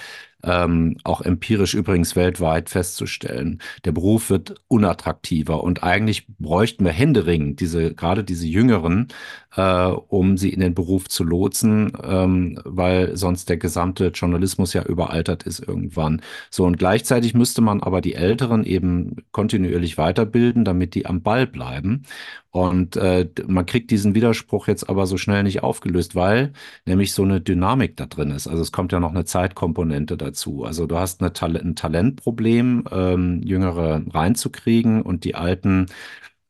ähm, 0.45 0.97
auch 1.05 1.21
empirisch 1.21 1.75
übrigens 1.75 2.15
weltweit 2.15 2.71
festzustellen. 2.71 3.61
Der 3.85 3.93
Beruf 3.93 4.31
wird 4.31 4.55
unattraktiver 4.69 5.63
und 5.65 5.83
eigentlich 5.83 6.27
bräuchten 6.39 6.85
wir 6.85 6.93
händeringend 6.93 7.61
diese, 7.61 7.95
gerade 7.95 8.23
diese 8.23 8.47
Jüngeren, 8.47 9.09
äh, 9.57 9.87
um 9.87 10.37
sie 10.37 10.51
in 10.51 10.61
den 10.61 10.75
Beruf 10.75 11.09
zu 11.09 11.25
lotsen, 11.25 11.93
ähm, 12.03 12.61
weil 12.65 13.17
sonst 13.17 13.49
der 13.49 13.57
gesamte 13.57 14.09
Journalismus 14.09 14.73
ja 14.73 14.83
überaltert 14.83 15.45
ist 15.45 15.61
irgendwann. 15.61 16.23
So 16.51 16.65
und 16.65 16.79
gleichzeitig 16.79 17.35
müsste 17.35 17.61
man 17.61 17.83
aber 17.83 18.01
die 18.01 18.15
Älteren 18.15 18.65
eben 18.65 19.17
kontinuierlich 19.33 19.99
weiterbilden, 19.99 20.65
damit 20.65 20.95
die 20.95 21.07
am 21.07 21.23
Ball 21.23 21.47
bleiben. 21.47 22.05
Und 22.51 22.97
äh, 22.97 23.29
man 23.47 23.67
kriegt 23.67 23.91
diesen 23.91 24.15
Widerspruch 24.15 24.69
jetzt 24.69 24.89
aber 24.89 25.07
so 25.07 25.17
schnell 25.19 25.43
nicht 25.43 25.63
aufgelöst, 25.63 26.15
weil 26.15 26.53
nämlich 26.87 27.13
so 27.13 27.23
eine 27.23 27.41
Dynamik 27.41 27.97
da 27.97 28.07
drin 28.07 28.31
ist. 28.31 28.49
Also 28.49 28.63
es 28.63 28.73
kommt 28.73 28.93
ja 28.93 29.01
noch 29.01 29.11
eine 29.11 29.25
Zeitkomponente 29.25 30.17
dazu. 30.17 30.65
Also 30.65 30.87
du 30.87 30.97
hast 30.97 31.21
eine 31.21 31.33
Tal 31.33 31.57
ein 31.57 31.77
Talentproblem, 31.77 32.85
ähm, 32.91 33.43
Jüngere 33.43 34.03
reinzukriegen 34.13 35.03
und 35.03 35.25
die 35.25 35.35
Alten 35.35 35.87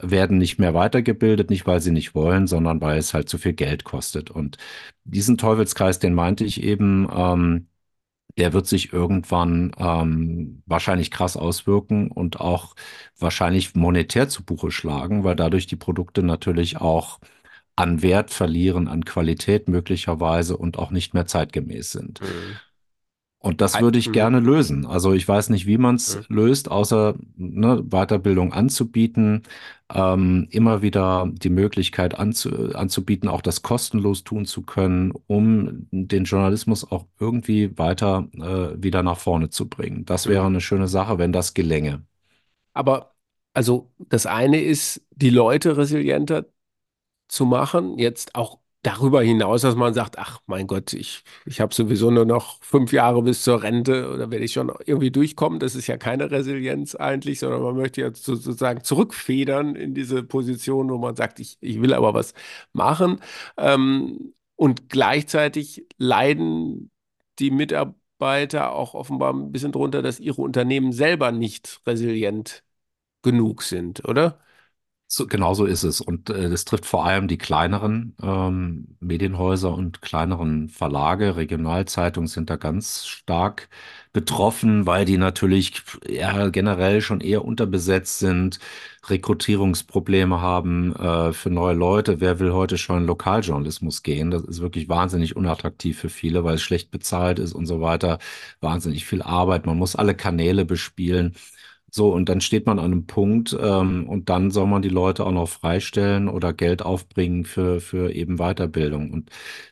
werden 0.00 0.38
nicht 0.38 0.58
mehr 0.58 0.74
weitergebildet, 0.74 1.50
nicht 1.50 1.66
weil 1.66 1.80
sie 1.80 1.90
nicht 1.92 2.14
wollen, 2.14 2.46
sondern 2.46 2.80
weil 2.80 2.98
es 2.98 3.14
halt 3.14 3.28
zu 3.28 3.38
viel 3.38 3.52
Geld 3.54 3.84
kostet. 3.84 4.30
Und 4.30 4.58
diesen 5.04 5.38
Teufelskreis, 5.38 5.98
den 5.98 6.14
meinte 6.14 6.44
ich 6.44 6.62
eben, 6.62 7.08
ähm, 7.12 7.68
der 8.38 8.52
wird 8.52 8.66
sich 8.66 8.92
irgendwann 8.92 9.72
ähm, 9.78 10.62
wahrscheinlich 10.66 11.11
krass 11.11 11.37
auswirken 11.37 12.11
und 12.11 12.40
auch 12.40 12.74
wahrscheinlich 13.18 13.74
monetär 13.74 14.28
zu 14.28 14.44
Buche 14.44 14.70
schlagen, 14.70 15.24
weil 15.24 15.37
dadurch 15.37 15.66
die 15.66 15.76
Produkte 15.76 16.22
natürlich 16.22 16.78
auch 16.78 17.18
an 17.76 18.02
Wert 18.02 18.30
verlieren, 18.30 18.88
an 18.88 19.04
Qualität 19.04 19.68
möglicherweise 19.68 20.56
und 20.56 20.78
auch 20.78 20.90
nicht 20.90 21.14
mehr 21.14 21.26
zeitgemäß 21.26 21.92
sind. 21.92 22.20
Mhm. 22.20 22.61
Und 23.40 23.61
das 23.61 23.79
würde 23.81 23.98
ich 23.98 24.09
mhm. 24.09 24.12
gerne 24.12 24.40
lösen. 24.40 24.85
Also 24.87 25.12
ich 25.12 25.27
weiß 25.29 25.51
nicht, 25.51 25.66
wie 25.66 25.79
man 25.79 25.94
es 25.96 26.16
Mhm. 26.29 26.37
löst, 26.37 26.70
außer 26.70 27.14
ne, 27.37 27.83
Weiterbildung 27.85 28.53
anzubieten, 28.53 29.44
ähm, 29.94 30.48
immer 30.51 30.83
wieder 30.83 31.31
die 31.33 31.48
Möglichkeit 31.51 32.18
anzu, 32.18 32.51
anzubieten, 32.74 33.29
auch 33.29 33.40
das 33.42 33.62
kostenlos 33.62 34.24
tun 34.24 34.44
zu 34.44 34.62
können, 34.62 35.12
um 35.29 35.87
den 35.92 36.24
Journalismus 36.24 36.90
auch 36.90 37.07
irgendwie 37.20 37.77
weiter 37.79 38.29
äh, 38.35 38.83
wieder 38.83 39.03
nach 39.05 39.18
vorne 39.18 39.51
zu 39.51 39.68
bringen. 39.68 40.05
Das 40.05 40.27
wäre 40.27 40.44
Mhm. 40.44 40.46
eine 40.46 40.61
schöne 40.61 40.88
Sache, 40.88 41.18
wenn 41.18 41.33
das 41.33 41.55
gelänge. 41.55 42.03
Aber 42.72 43.14
also 43.55 43.92
das 43.98 44.27
eine 44.27 44.61
ist, 44.62 45.03
die 45.11 45.31
Leute 45.31 45.77
resilienter 45.77 46.46
zu 47.29 47.46
machen, 47.46 47.98
jetzt 47.98 48.35
auch 48.35 48.61
darüber 48.88 49.22
hinaus, 49.22 49.62
dass 49.62 49.74
man 49.77 49.94
sagt, 49.94 50.18
ach 50.18 50.40
mein 50.46 50.66
Gott, 50.66 50.92
ich, 50.92 51.22
ich 51.46 51.61
habe 51.61 51.74
sowieso 51.74 52.11
nur 52.11 52.24
noch 52.24 52.62
fünf 52.62 52.92
Jahre 52.92 53.22
bis 53.22 53.42
zur 53.42 53.62
Rente 53.62 54.11
oder 54.12 54.31
werde 54.31 54.44
ich 54.44 54.53
schon 54.53 54.72
irgendwie 54.87 55.11
durchkommen. 55.11 55.59
Das 55.61 55.74
ist 55.74 55.87
ja 55.87 55.96
keine 55.96 56.31
Resilienz 56.31 56.94
eigentlich, 56.94 57.38
sondern 57.40 57.62
man 57.62 57.77
möchte 57.77 58.01
ja 58.03 58.14
so- 58.14 58.35
sozusagen 58.35 58.83
zurückfedern 58.85 59.77
in 59.77 59.94
diese 59.94 60.22
Position, 60.22 60.90
wo 60.90 60.98
man 60.98 61.16
sagt, 61.16 61.40
ich, 61.40 61.57
ich 61.61 61.81
will 61.81 61.94
aber 61.94 62.14
was 62.14 62.35
machen. 62.72 63.20
Ähm, 63.57 64.35
und 64.57 64.88
gleichzeitig 64.88 65.87
leiden 65.98 66.90
die 67.38 67.51
Mitarbeiter 67.51 68.72
auch 68.72 68.94
offenbar 68.94 69.33
ein 69.33 69.53
bisschen 69.53 69.72
drunter, 69.72 70.03
dass 70.03 70.20
ihre 70.20 70.42
Unternehmen 70.42 70.92
selber 70.92 71.31
nicht 71.33 71.81
resilient 71.87 72.64
genug 73.22 73.62
sind, 73.62 74.05
oder? 74.09 74.40
So, 75.11 75.27
genau 75.27 75.55
so 75.55 75.64
ist 75.64 75.85
es. 75.85 76.03
Und 76.03 76.29
äh, 76.29 76.51
das 76.51 76.66
trifft 76.66 76.85
vor 76.85 77.07
allem 77.07 77.29
die 77.29 77.38
kleineren 77.38 78.14
ähm, 78.23 78.88
Medienhäuser 79.01 79.73
und 79.73 80.03
kleineren 80.03 80.68
Verlage. 80.68 81.37
Regionalzeitungen 81.37 82.29
sind 82.29 82.51
da 82.51 82.57
ganz 82.57 83.07
stark 83.07 83.71
betroffen, 84.12 84.85
weil 84.87 85.07
die 85.07 85.16
natürlich 85.16 85.83
ja, 86.07 86.51
generell 86.51 87.01
schon 87.01 87.21
eher 87.23 87.44
unterbesetzt 87.47 88.18
sind, 88.18 88.59
Rekrutierungsprobleme 89.09 90.42
haben 90.42 90.94
äh, 90.97 91.33
für 91.33 91.49
neue 91.49 91.75
Leute. 91.75 92.21
Wer 92.21 92.38
will 92.38 92.53
heute 92.53 92.77
schon 92.77 92.99
in 92.99 93.07
Lokaljournalismus 93.07 94.03
gehen? 94.03 94.31
Das 94.31 94.42
ist 94.44 94.61
wirklich 94.61 94.90
wahnsinnig 94.90 95.37
unattraktiv 95.37 95.99
für 95.99 96.11
viele, 96.11 96.44
weil 96.44 96.57
es 96.57 96.62
schlecht 96.62 96.90
bezahlt 96.90 97.38
ist 97.38 97.55
und 97.55 97.64
so 97.64 97.81
weiter. 97.81 98.18
Wahnsinnig 98.61 99.07
viel 99.07 99.23
Arbeit. 99.23 99.64
Man 99.64 99.79
muss 99.79 99.97
alle 99.97 100.14
Kanäle 100.14 100.66
bespielen. 100.66 101.35
So, 101.90 102.12
und 102.12 102.29
dann 102.29 102.40
steht 102.42 102.66
man 102.66 102.79
an 102.79 102.85
einem 102.87 103.07
Punkt, 103.07 103.57
ähm, 103.59 104.09
und 104.09 104.29
dann 104.29 104.51
soll 104.51 104.66
man 104.66 104.83
die 104.83 104.90
Leute 104.90 105.24
auch 105.24 105.33
noch 105.33 105.48
freistellen 105.48 106.29
oder 106.29 106.53
Geld 106.53 106.83
aufbringen 106.83 107.44
für, 107.44 107.81
für 107.81 108.12
eben 108.12 108.37
Weiterbildung. 108.37 109.11
Und 109.11 109.31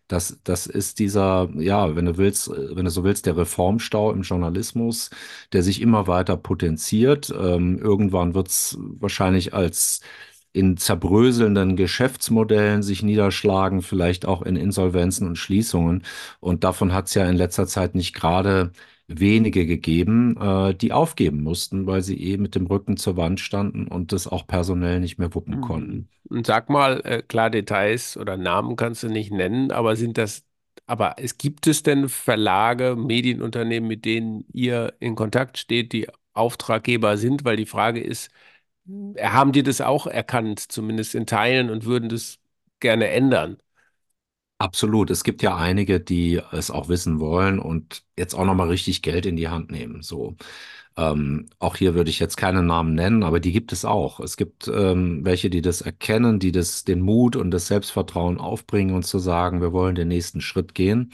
das, 0.08 0.38
das 0.44 0.66
ist 0.66 0.98
dieser, 0.98 1.50
ja, 1.56 1.94
wenn 1.94 2.06
du 2.06 2.16
willst, 2.16 2.48
wenn 2.50 2.84
du 2.86 2.90
so 2.90 3.04
willst, 3.04 3.26
der 3.26 3.36
Reformstau 3.36 4.12
im 4.12 4.22
Journalismus, 4.22 5.10
der 5.52 5.62
sich 5.62 5.82
immer 5.82 6.06
weiter 6.06 6.36
potenziert. 6.38 7.30
Ähm, 7.38 7.78
irgendwann 7.78 8.34
wird 8.34 8.48
es 8.48 8.78
wahrscheinlich 8.80 9.52
als 9.54 10.00
in 10.52 10.76
zerbröselnden 10.78 11.76
Geschäftsmodellen 11.76 12.82
sich 12.82 13.02
niederschlagen, 13.02 13.82
vielleicht 13.82 14.24
auch 14.26 14.40
in 14.42 14.56
Insolvenzen 14.56 15.26
und 15.28 15.36
Schließungen. 15.36 16.02
Und 16.40 16.64
davon 16.64 16.94
hat 16.94 17.08
es 17.08 17.14
ja 17.14 17.28
in 17.28 17.36
letzter 17.36 17.66
Zeit 17.66 17.94
nicht 17.94 18.14
gerade 18.14 18.72
wenige 19.08 19.66
gegeben, 19.66 20.36
äh, 20.40 20.74
die 20.74 20.92
aufgeben 20.92 21.42
mussten, 21.42 21.86
weil 21.86 22.02
sie 22.02 22.20
eh 22.32 22.36
mit 22.38 22.54
dem 22.54 22.66
Rücken 22.66 22.96
zur 22.96 23.16
Wand 23.16 23.40
standen 23.40 23.88
und 23.88 24.12
das 24.12 24.26
auch 24.26 24.46
personell 24.46 25.00
nicht 25.00 25.18
mehr 25.18 25.34
wuppen 25.34 25.60
konnten. 25.60 26.08
Und 26.28 26.46
sag 26.46 26.68
mal, 26.70 27.00
äh, 27.04 27.22
klar, 27.22 27.50
Details 27.50 28.16
oder 28.16 28.36
Namen 28.36 28.76
kannst 28.76 29.02
du 29.02 29.08
nicht 29.08 29.30
nennen, 29.32 29.70
aber 29.70 29.94
sind 29.96 30.18
das, 30.18 30.44
aber 30.86 31.14
es 31.18 31.38
gibt 31.38 31.66
es 31.68 31.82
denn 31.84 32.08
Verlage, 32.08 32.96
Medienunternehmen, 32.96 33.88
mit 33.88 34.04
denen 34.04 34.44
ihr 34.52 34.94
in 34.98 35.14
Kontakt 35.14 35.56
steht, 35.58 35.92
die 35.92 36.08
Auftraggeber 36.32 37.16
sind? 37.16 37.44
Weil 37.44 37.56
die 37.56 37.66
Frage 37.66 38.00
ist, 38.00 38.30
äh, 39.14 39.28
haben 39.28 39.52
die 39.52 39.62
das 39.62 39.80
auch 39.80 40.06
erkannt, 40.06 40.60
zumindest 40.60 41.14
in 41.14 41.26
Teilen, 41.26 41.70
und 41.70 41.84
würden 41.86 42.08
das 42.08 42.38
gerne 42.80 43.08
ändern? 43.10 43.58
Absolut. 44.58 45.10
Es 45.10 45.22
gibt 45.22 45.42
ja 45.42 45.54
einige, 45.56 46.00
die 46.00 46.40
es 46.52 46.70
auch 46.70 46.88
wissen 46.88 47.20
wollen 47.20 47.58
und 47.58 48.04
jetzt 48.16 48.34
auch 48.34 48.44
nochmal 48.46 48.68
richtig 48.68 49.02
Geld 49.02 49.26
in 49.26 49.36
die 49.36 49.48
Hand 49.48 49.70
nehmen. 49.70 50.00
So. 50.02 50.36
Ähm, 50.96 51.48
auch 51.58 51.76
hier 51.76 51.94
würde 51.94 52.08
ich 52.10 52.18
jetzt 52.20 52.36
keine 52.36 52.62
Namen 52.62 52.94
nennen, 52.94 53.22
aber 53.22 53.38
die 53.40 53.52
gibt 53.52 53.72
es 53.72 53.84
auch. 53.84 54.18
Es 54.20 54.36
gibt 54.38 54.66
ähm, 54.68 55.24
welche, 55.26 55.50
die 55.50 55.60
das 55.62 55.82
erkennen, 55.82 56.38
die 56.38 56.52
das, 56.52 56.84
den 56.84 57.00
Mut 57.02 57.36
und 57.36 57.50
das 57.50 57.66
Selbstvertrauen 57.66 58.38
aufbringen 58.38 58.94
und 58.94 59.02
zu 59.04 59.18
sagen, 59.18 59.60
wir 59.60 59.72
wollen 59.74 59.94
den 59.94 60.08
nächsten 60.08 60.40
Schritt 60.40 60.74
gehen, 60.74 61.12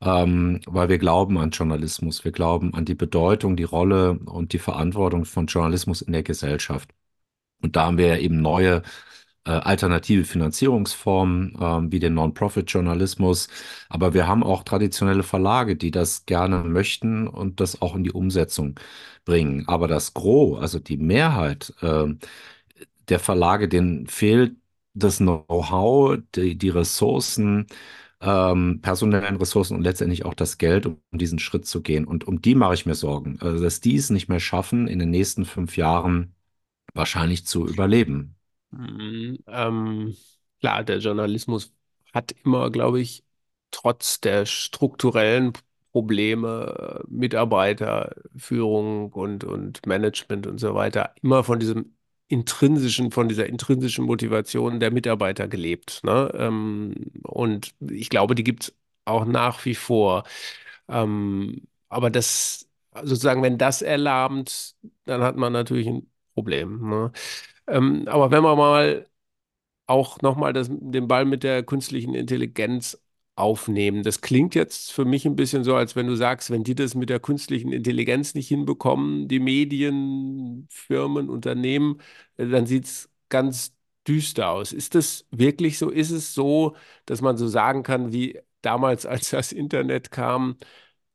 ähm, 0.00 0.60
weil 0.66 0.88
wir 0.88 0.98
glauben 0.98 1.38
an 1.38 1.50
Journalismus. 1.50 2.24
Wir 2.24 2.32
glauben 2.32 2.74
an 2.74 2.84
die 2.86 2.94
Bedeutung, 2.96 3.56
die 3.56 3.64
Rolle 3.64 4.18
und 4.26 4.52
die 4.52 4.58
Verantwortung 4.60 5.24
von 5.26 5.46
Journalismus 5.46 6.02
in 6.02 6.12
der 6.12 6.24
Gesellschaft. 6.24 6.90
Und 7.62 7.76
da 7.76 7.86
haben 7.86 7.98
wir 7.98 8.06
ja 8.08 8.16
eben 8.16 8.40
neue 8.40 8.82
alternative 9.52 10.24
Finanzierungsformen, 10.24 11.56
ähm, 11.60 11.92
wie 11.92 11.98
den 12.00 12.14
Non-Profit-Journalismus. 12.14 13.48
Aber 13.88 14.14
wir 14.14 14.26
haben 14.28 14.42
auch 14.42 14.62
traditionelle 14.64 15.22
Verlage, 15.22 15.76
die 15.76 15.90
das 15.90 16.26
gerne 16.26 16.58
möchten 16.64 17.26
und 17.28 17.60
das 17.60 17.82
auch 17.82 17.94
in 17.96 18.04
die 18.04 18.12
Umsetzung 18.12 18.78
bringen. 19.24 19.64
Aber 19.68 19.88
das 19.88 20.14
Gros, 20.14 20.60
also 20.60 20.78
die 20.78 20.96
Mehrheit 20.96 21.72
ähm, 21.82 22.18
der 23.08 23.18
Verlage, 23.18 23.68
denen 23.68 24.06
fehlt 24.06 24.56
das 24.94 25.18
Know-how, 25.18 26.18
die, 26.34 26.56
die 26.56 26.68
Ressourcen, 26.70 27.66
ähm, 28.20 28.80
personellen 28.82 29.36
Ressourcen 29.36 29.76
und 29.76 29.82
letztendlich 29.82 30.24
auch 30.24 30.34
das 30.34 30.58
Geld, 30.58 30.86
um 30.86 30.98
diesen 31.12 31.38
Schritt 31.38 31.66
zu 31.66 31.82
gehen. 31.82 32.04
Und 32.04 32.26
um 32.28 32.42
die 32.42 32.54
mache 32.54 32.74
ich 32.74 32.86
mir 32.86 32.94
Sorgen. 32.94 33.38
Also, 33.40 33.62
dass 33.62 33.80
die 33.80 33.96
es 33.96 34.10
nicht 34.10 34.28
mehr 34.28 34.40
schaffen, 34.40 34.88
in 34.88 34.98
den 34.98 35.10
nächsten 35.10 35.44
fünf 35.44 35.76
Jahren 35.76 36.34
wahrscheinlich 36.94 37.46
zu 37.46 37.66
überleben. 37.68 38.36
Mm, 38.70 39.36
Ähm, 39.46 40.16
klar, 40.60 40.84
der 40.84 40.98
Journalismus 40.98 41.72
hat 42.12 42.32
immer, 42.44 42.70
glaube 42.70 43.00
ich, 43.00 43.24
trotz 43.70 44.20
der 44.20 44.46
strukturellen 44.46 45.52
Probleme, 45.92 47.00
äh, 47.04 47.06
Mitarbeiterführung 47.08 49.12
und, 49.12 49.44
und 49.44 49.86
Management 49.86 50.46
und 50.46 50.58
so 50.58 50.74
weiter, 50.74 51.14
immer 51.22 51.42
von 51.44 51.58
diesem 51.60 51.96
intrinsischen, 52.28 53.10
von 53.10 53.28
dieser 53.28 53.46
intrinsischen 53.46 54.04
Motivation 54.04 54.78
der 54.80 54.92
Mitarbeiter 54.92 55.48
gelebt. 55.48 56.00
Ne? 56.04 56.30
Ähm, 56.34 56.94
und 57.24 57.74
ich 57.90 58.08
glaube, 58.08 58.34
die 58.36 58.44
gibt 58.44 58.62
es 58.64 58.74
auch 59.04 59.24
nach 59.24 59.64
wie 59.64 59.74
vor. 59.74 60.24
Ähm, 60.88 61.62
aber 61.88 62.10
das, 62.10 62.68
sozusagen, 63.02 63.42
wenn 63.42 63.58
das 63.58 63.82
erlahmt, 63.82 64.76
dann 65.04 65.22
hat 65.22 65.36
man 65.36 65.52
natürlich 65.52 65.86
ein 65.88 66.10
Problem. 66.34 66.88
Ne? 66.88 67.12
Ähm, 67.70 68.06
aber 68.08 68.30
wenn 68.30 68.42
man 68.42 68.56
mal 68.58 69.06
auch 69.86 70.20
nochmal 70.22 70.52
den 70.54 71.08
Ball 71.08 71.24
mit 71.24 71.42
der 71.42 71.62
künstlichen 71.64 72.14
Intelligenz 72.14 73.00
aufnehmen. 73.36 74.02
Das 74.04 74.20
klingt 74.20 74.54
jetzt 74.54 74.92
für 74.92 75.04
mich 75.04 75.26
ein 75.26 75.36
bisschen 75.36 75.64
so, 75.64 75.74
als 75.76 75.96
wenn 75.96 76.06
du 76.06 76.14
sagst, 76.16 76.50
wenn 76.50 76.64
die 76.64 76.74
das 76.74 76.94
mit 76.94 77.10
der 77.10 77.20
künstlichen 77.20 77.72
Intelligenz 77.72 78.34
nicht 78.34 78.48
hinbekommen, 78.48 79.28
die 79.28 79.40
Medien, 79.40 80.66
Firmen, 80.70 81.30
Unternehmen, 81.30 82.00
äh, 82.36 82.46
dann 82.48 82.66
sieht 82.66 82.84
es 82.86 83.10
ganz 83.30 83.74
düster 84.06 84.50
aus. 84.50 84.72
Ist 84.72 84.94
das 84.94 85.26
wirklich 85.30 85.78
so? 85.78 85.90
Ist 85.90 86.10
es 86.10 86.34
so, 86.34 86.76
dass 87.06 87.20
man 87.22 87.36
so 87.36 87.48
sagen 87.48 87.82
kann, 87.82 88.12
wie 88.12 88.38
damals, 88.62 89.06
als 89.06 89.30
das 89.30 89.52
Internet 89.52 90.10
kam, 90.10 90.56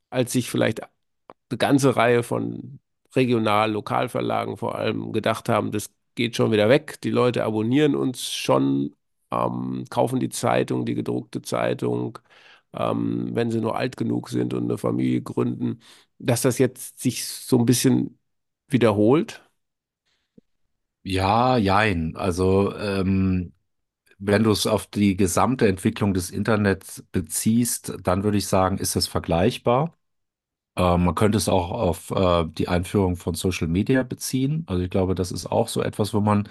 als 0.09 0.33
sich 0.33 0.49
vielleicht 0.49 0.81
eine 1.49 1.57
ganze 1.57 1.95
Reihe 1.95 2.23
von 2.23 2.79
Regional-, 3.15 3.71
Lokalverlagen 3.71 4.57
vor 4.57 4.75
allem 4.75 5.11
gedacht 5.13 5.49
haben, 5.49 5.71
das 5.71 5.89
geht 6.15 6.35
schon 6.35 6.51
wieder 6.51 6.69
weg. 6.69 6.99
Die 7.01 7.09
Leute 7.11 7.43
abonnieren 7.45 7.95
uns 7.95 8.33
schon, 8.33 8.95
ähm, 9.31 9.85
kaufen 9.89 10.19
die 10.19 10.29
Zeitung, 10.29 10.85
die 10.85 10.95
gedruckte 10.95 11.41
Zeitung, 11.41 12.19
ähm, 12.73 13.29
wenn 13.35 13.51
sie 13.51 13.61
nur 13.61 13.75
alt 13.77 13.97
genug 13.97 14.29
sind 14.29 14.53
und 14.53 14.65
eine 14.65 14.77
Familie 14.77 15.21
gründen, 15.21 15.81
dass 16.19 16.41
das 16.41 16.57
jetzt 16.59 16.99
sich 17.01 17.25
so 17.27 17.57
ein 17.59 17.65
bisschen 17.65 18.19
wiederholt? 18.67 19.41
Ja, 21.03 21.57
jein. 21.57 22.15
Also 22.15 22.75
ähm, 22.75 23.53
wenn 24.19 24.43
du 24.43 24.51
es 24.51 24.67
auf 24.67 24.87
die 24.87 25.17
gesamte 25.17 25.67
Entwicklung 25.67 26.13
des 26.13 26.31
Internets 26.31 27.03
beziehst, 27.11 27.93
dann 28.03 28.23
würde 28.23 28.37
ich 28.39 28.47
sagen, 28.47 28.77
ist 28.79 28.95
es 28.95 29.07
vergleichbar. 29.07 29.97
Äh, 30.75 30.97
man 30.97 31.15
könnte 31.15 31.37
es 31.37 31.49
auch 31.49 31.71
auf 31.71 32.11
äh, 32.11 32.45
die 32.47 32.67
Einführung 32.67 33.15
von 33.15 33.33
Social 33.35 33.67
Media 33.67 34.03
beziehen. 34.03 34.63
Also 34.67 34.83
ich 34.83 34.89
glaube, 34.89 35.15
das 35.15 35.31
ist 35.31 35.47
auch 35.47 35.67
so 35.67 35.81
etwas, 35.81 36.13
wo 36.13 36.19
man 36.21 36.49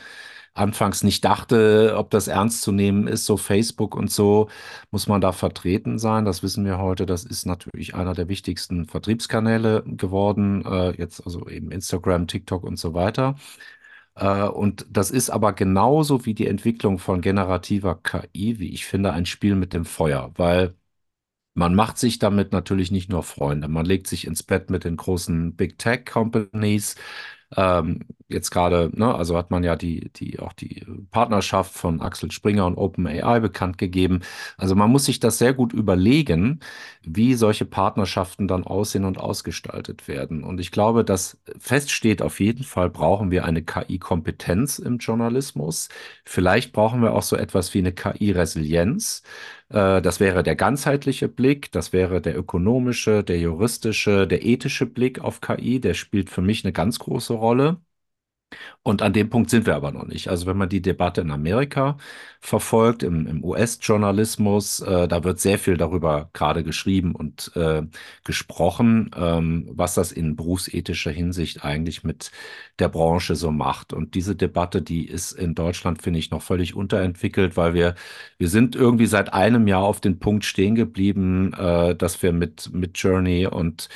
anfangs 0.54 1.02
nicht 1.02 1.24
dachte, 1.24 1.94
ob 1.96 2.10
das 2.10 2.28
ernst 2.28 2.62
zu 2.62 2.72
nehmen 2.72 3.06
ist. 3.08 3.26
So 3.26 3.36
Facebook 3.36 3.96
und 3.96 4.10
so 4.10 4.48
muss 4.90 5.08
man 5.08 5.20
da 5.20 5.32
vertreten 5.32 5.98
sein. 5.98 6.24
Das 6.24 6.42
wissen 6.42 6.64
wir 6.64 6.78
heute. 6.78 7.06
Das 7.06 7.24
ist 7.24 7.44
natürlich 7.46 7.94
einer 7.94 8.14
der 8.14 8.28
wichtigsten 8.28 8.86
Vertriebskanäle 8.86 9.82
geworden. 9.86 10.64
Äh, 10.64 10.92
jetzt 10.98 11.24
also 11.24 11.48
eben 11.48 11.70
Instagram, 11.72 12.26
TikTok 12.28 12.64
und 12.64 12.78
so 12.78 12.94
weiter. 12.94 13.36
Äh, 14.14 14.44
und 14.44 14.86
das 14.90 15.10
ist 15.10 15.30
aber 15.30 15.52
genauso 15.52 16.24
wie 16.26 16.34
die 16.34 16.46
Entwicklung 16.46 16.98
von 16.98 17.20
generativer 17.20 17.96
KI, 18.02 18.58
wie 18.58 18.70
ich 18.72 18.86
finde, 18.86 19.12
ein 19.12 19.26
Spiel 19.26 19.56
mit 19.56 19.72
dem 19.72 19.84
Feuer, 19.84 20.32
weil 20.36 20.74
man 21.54 21.74
macht 21.74 21.98
sich 21.98 22.18
damit 22.18 22.52
natürlich 22.52 22.90
nicht 22.90 23.10
nur 23.10 23.22
Freunde. 23.22 23.68
Man 23.68 23.86
legt 23.86 24.06
sich 24.08 24.26
ins 24.26 24.42
Bett 24.42 24.70
mit 24.70 24.84
den 24.84 24.96
großen 24.96 25.54
Big 25.56 25.78
Tech 25.78 26.04
Companies. 26.06 26.96
Ähm, 27.56 28.00
jetzt 28.28 28.50
gerade, 28.50 28.90
ne, 28.94 29.14
also 29.14 29.36
hat 29.36 29.50
man 29.50 29.64
ja 29.64 29.76
die, 29.76 30.10
die, 30.16 30.38
auch 30.38 30.52
die 30.52 30.84
Partnerschaft 31.10 31.72
von 31.74 32.00
Axel 32.00 32.30
Springer 32.30 32.66
und 32.66 32.76
OpenAI 32.76 33.40
bekannt 33.40 33.78
gegeben. 33.78 34.20
Also 34.56 34.74
man 34.74 34.90
muss 34.90 35.04
sich 35.04 35.20
das 35.20 35.38
sehr 35.38 35.52
gut 35.54 35.72
überlegen, 35.72 36.60
wie 37.02 37.34
solche 37.34 37.64
Partnerschaften 37.66 38.48
dann 38.48 38.64
aussehen 38.64 39.04
und 39.04 39.18
ausgestaltet 39.18 40.08
werden. 40.08 40.42
Und 40.44 40.60
ich 40.60 40.70
glaube, 40.70 41.04
dass 41.04 41.38
feststeht, 41.58 42.22
auf 42.22 42.40
jeden 42.40 42.64
Fall 42.64 42.90
brauchen 42.90 43.30
wir 43.30 43.44
eine 43.44 43.62
KI-Kompetenz 43.62 44.78
im 44.78 44.98
Journalismus. 44.98 45.88
Vielleicht 46.24 46.72
brauchen 46.72 47.02
wir 47.02 47.12
auch 47.14 47.22
so 47.22 47.36
etwas 47.36 47.74
wie 47.74 47.78
eine 47.78 47.92
KI-Resilienz. 47.92 49.22
Äh, 49.68 50.02
das 50.02 50.20
wäre 50.20 50.42
der 50.42 50.56
ganzheitliche 50.56 51.28
Blick, 51.28 51.72
das 51.72 51.92
wäre 51.92 52.20
der 52.20 52.36
ökonomische, 52.38 53.24
der 53.24 53.38
juristische, 53.38 54.26
der 54.26 54.44
ethische 54.44 54.86
Blick 54.86 55.20
auf 55.20 55.40
KI. 55.40 55.80
Der 55.80 55.94
spielt 55.94 56.30
für 56.30 56.42
mich 56.42 56.64
eine 56.64 56.72
ganz 56.72 56.98
große 56.98 57.34
Rolle. 57.34 57.83
Und 58.82 59.00
an 59.02 59.12
dem 59.12 59.30
Punkt 59.30 59.50
sind 59.50 59.66
wir 59.66 59.76
aber 59.76 59.92
noch 59.92 60.06
nicht. 60.06 60.28
Also 60.28 60.46
wenn 60.46 60.58
man 60.58 60.68
die 60.68 60.82
Debatte 60.82 61.22
in 61.22 61.30
Amerika 61.30 61.96
verfolgt, 62.40 63.02
im, 63.02 63.26
im 63.26 63.42
US-Journalismus, 63.42 64.80
äh, 64.80 65.08
da 65.08 65.24
wird 65.24 65.40
sehr 65.40 65.58
viel 65.58 65.78
darüber 65.78 66.28
gerade 66.34 66.62
geschrieben 66.62 67.14
und 67.14 67.50
äh, 67.56 67.82
gesprochen, 68.24 69.10
ähm, 69.16 69.66
was 69.72 69.94
das 69.94 70.12
in 70.12 70.36
berufsethischer 70.36 71.10
Hinsicht 71.10 71.64
eigentlich 71.64 72.04
mit 72.04 72.30
der 72.78 72.88
Branche 72.90 73.34
so 73.34 73.50
macht. 73.50 73.94
Und 73.94 74.14
diese 74.14 74.36
Debatte, 74.36 74.82
die 74.82 75.06
ist 75.06 75.32
in 75.32 75.54
Deutschland, 75.54 76.02
finde 76.02 76.18
ich, 76.18 76.30
noch 76.30 76.42
völlig 76.42 76.74
unterentwickelt, 76.74 77.56
weil 77.56 77.72
wir, 77.72 77.94
wir 78.36 78.50
sind 78.50 78.76
irgendwie 78.76 79.06
seit 79.06 79.32
einem 79.32 79.66
Jahr 79.66 79.84
auf 79.84 80.02
den 80.02 80.18
Punkt 80.18 80.44
stehen 80.44 80.74
geblieben, 80.74 81.54
äh, 81.54 81.94
dass 81.96 82.22
wir 82.22 82.32
mit, 82.32 82.70
mit 82.74 82.98
Journey 82.98 83.46
und 83.46 83.88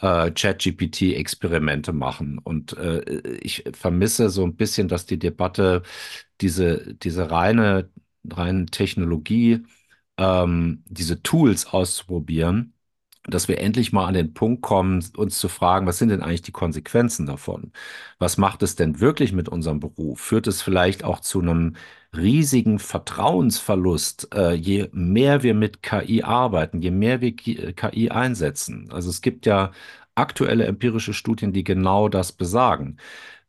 äh, 0.00 0.30
ChatGPT 0.30 1.14
Experimente 1.14 1.92
machen. 1.92 2.38
Und 2.38 2.76
äh, 2.76 3.00
ich 3.40 3.64
vermisse 3.72 4.05
so 4.16 4.44
ein 4.44 4.56
bisschen, 4.56 4.88
dass 4.88 5.06
die 5.06 5.18
Debatte 5.18 5.82
diese, 6.40 6.94
diese 6.96 7.30
reine, 7.30 7.90
reine 8.30 8.66
Technologie, 8.66 9.64
ähm, 10.18 10.82
diese 10.86 11.22
Tools 11.22 11.66
auszuprobieren, 11.66 12.74
dass 13.28 13.48
wir 13.48 13.58
endlich 13.60 13.92
mal 13.92 14.06
an 14.06 14.14
den 14.14 14.34
Punkt 14.34 14.62
kommen, 14.62 15.04
uns 15.16 15.38
zu 15.38 15.48
fragen, 15.48 15.86
was 15.86 15.98
sind 15.98 16.10
denn 16.10 16.22
eigentlich 16.22 16.42
die 16.42 16.52
Konsequenzen 16.52 17.26
davon? 17.26 17.72
Was 18.18 18.36
macht 18.38 18.62
es 18.62 18.76
denn 18.76 19.00
wirklich 19.00 19.32
mit 19.32 19.48
unserem 19.48 19.80
Beruf? 19.80 20.20
Führt 20.20 20.46
es 20.46 20.62
vielleicht 20.62 21.02
auch 21.04 21.20
zu 21.20 21.40
einem 21.40 21.74
riesigen 22.16 22.78
Vertrauensverlust, 22.78 24.28
äh, 24.34 24.52
je 24.54 24.88
mehr 24.92 25.42
wir 25.42 25.54
mit 25.54 25.82
KI 25.82 26.22
arbeiten, 26.22 26.80
je 26.82 26.90
mehr 26.92 27.20
wir 27.20 27.34
KI 27.34 28.10
einsetzen? 28.10 28.88
Also 28.92 29.10
es 29.10 29.20
gibt 29.22 29.44
ja 29.46 29.72
aktuelle 30.14 30.64
empirische 30.66 31.12
Studien, 31.12 31.52
die 31.52 31.64
genau 31.64 32.08
das 32.08 32.32
besagen. 32.32 32.96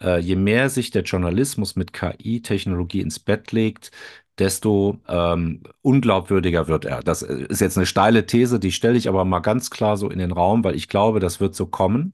Äh, 0.02 0.20
je 0.20 0.36
mehr 0.36 0.70
sich 0.70 0.92
der 0.92 1.04
Journalismus 1.04 1.76
mit 1.76 1.94
KI-Technologie 1.94 3.02
ins 3.02 3.20
Bett 3.20 3.52
legt, 3.52 3.92
desto 4.38 5.00
ähm, 5.08 5.64
unglaubwürdiger 5.82 6.68
wird 6.68 6.86
er. 6.86 7.02
Das 7.02 7.22
ist 7.24 7.62
jetzt 7.62 7.78
eine 7.78 7.88
steile 7.88 8.26
These, 8.26 8.60
die 8.60 8.72
stelle 8.72 8.98
ich 8.98 9.10
aber 9.10 9.26
mal 9.26 9.40
ganz 9.40 9.70
klar 9.72 9.98
so 9.98 10.10
in 10.10 10.20
den 10.20 10.32
Raum, 10.32 10.64
weil 10.64 10.76
ich 10.76 10.90
glaube, 10.90 11.20
das 11.20 11.40
wird 11.40 11.56
so 11.56 11.66
kommen. 11.68 12.14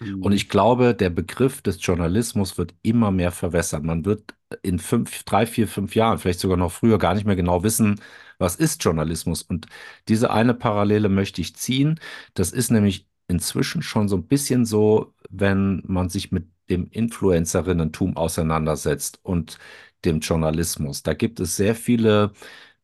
Mhm. 0.00 0.22
Und 0.22 0.32
ich 0.32 0.48
glaube, 0.48 0.94
der 0.94 1.10
Begriff 1.10 1.62
des 1.62 1.84
Journalismus 1.84 2.58
wird 2.58 2.74
immer 2.82 3.10
mehr 3.10 3.32
verwässert. 3.32 3.82
Man 3.84 4.04
wird 4.04 4.34
in 4.62 4.78
fünf, 4.78 5.24
drei, 5.24 5.46
vier, 5.46 5.68
fünf 5.68 5.94
Jahren, 5.94 6.18
vielleicht 6.18 6.40
sogar 6.40 6.56
noch 6.56 6.72
früher, 6.72 6.98
gar 6.98 7.14
nicht 7.14 7.26
mehr 7.26 7.36
genau 7.36 7.62
wissen, 7.62 8.00
was 8.38 8.56
ist 8.56 8.82
Journalismus. 8.84 9.42
Und 9.42 9.66
diese 10.08 10.30
eine 10.30 10.54
Parallele 10.54 11.08
möchte 11.08 11.40
ich 11.40 11.56
ziehen. 11.56 12.00
Das 12.34 12.52
ist 12.52 12.70
nämlich 12.70 13.06
inzwischen 13.28 13.82
schon 13.82 14.08
so 14.08 14.16
ein 14.16 14.26
bisschen 14.26 14.64
so, 14.64 15.14
wenn 15.30 15.82
man 15.86 16.08
sich 16.08 16.32
mit 16.32 16.46
dem 16.70 16.88
Influencerinnentum 16.90 18.16
auseinandersetzt 18.16 19.20
und 19.22 19.58
dem 20.04 20.20
Journalismus. 20.20 21.02
Da 21.02 21.14
gibt 21.14 21.40
es 21.40 21.56
sehr 21.56 21.74
viele 21.74 22.32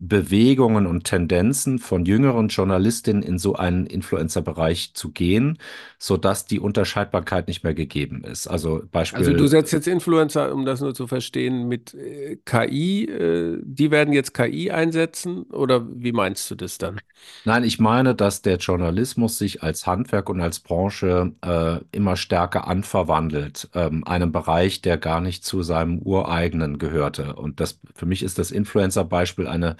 Bewegungen 0.08 0.86
und 0.86 1.04
Tendenzen 1.04 1.78
von 1.78 2.04
jüngeren 2.04 2.48
Journalistinnen 2.48 3.22
in 3.22 3.38
so 3.38 3.54
einen 3.54 3.86
Influencer-Bereich 3.86 4.92
zu 4.94 5.10
gehen, 5.10 5.58
sodass 5.98 6.46
die 6.46 6.60
Unterscheidbarkeit 6.60 7.48
nicht 7.48 7.64
mehr 7.64 7.74
gegeben 7.74 8.22
ist. 8.24 8.46
Also 8.46 8.82
Beispiel. 8.90 9.18
Also 9.18 9.32
du 9.32 9.46
setzt 9.46 9.72
jetzt 9.72 9.86
Influencer, 9.86 10.54
um 10.54 10.64
das 10.64 10.80
nur 10.80 10.94
zu 10.94 11.06
verstehen, 11.06 11.68
mit 11.68 11.94
äh, 11.94 12.36
KI. 12.44 13.04
Äh, 13.04 13.58
die 13.62 13.90
werden 13.90 14.12
jetzt 14.12 14.34
KI 14.34 14.70
einsetzen 14.70 15.44
oder 15.44 15.86
wie 15.88 16.12
meinst 16.12 16.50
du 16.50 16.54
das 16.54 16.78
dann? 16.78 17.00
Nein, 17.44 17.64
ich 17.64 17.78
meine, 17.78 18.14
dass 18.14 18.42
der 18.42 18.58
Journalismus 18.58 19.38
sich 19.38 19.62
als 19.62 19.86
Handwerk 19.86 20.28
und 20.28 20.40
als 20.40 20.60
Branche 20.60 21.32
äh, 21.42 21.78
immer 21.92 22.16
stärker 22.16 22.66
anverwandelt, 22.68 23.70
ähm, 23.74 24.04
einem 24.04 24.32
Bereich, 24.32 24.82
der 24.82 24.98
gar 24.98 25.20
nicht 25.20 25.44
zu 25.44 25.62
seinem 25.62 25.98
ureigenen 26.00 26.78
gehörte. 26.78 27.34
Und 27.34 27.60
das 27.60 27.80
für 27.94 28.06
mich 28.06 28.22
ist 28.22 28.38
das 28.38 28.50
Influencer-Beispiel 28.50 29.46
eine 29.46 29.76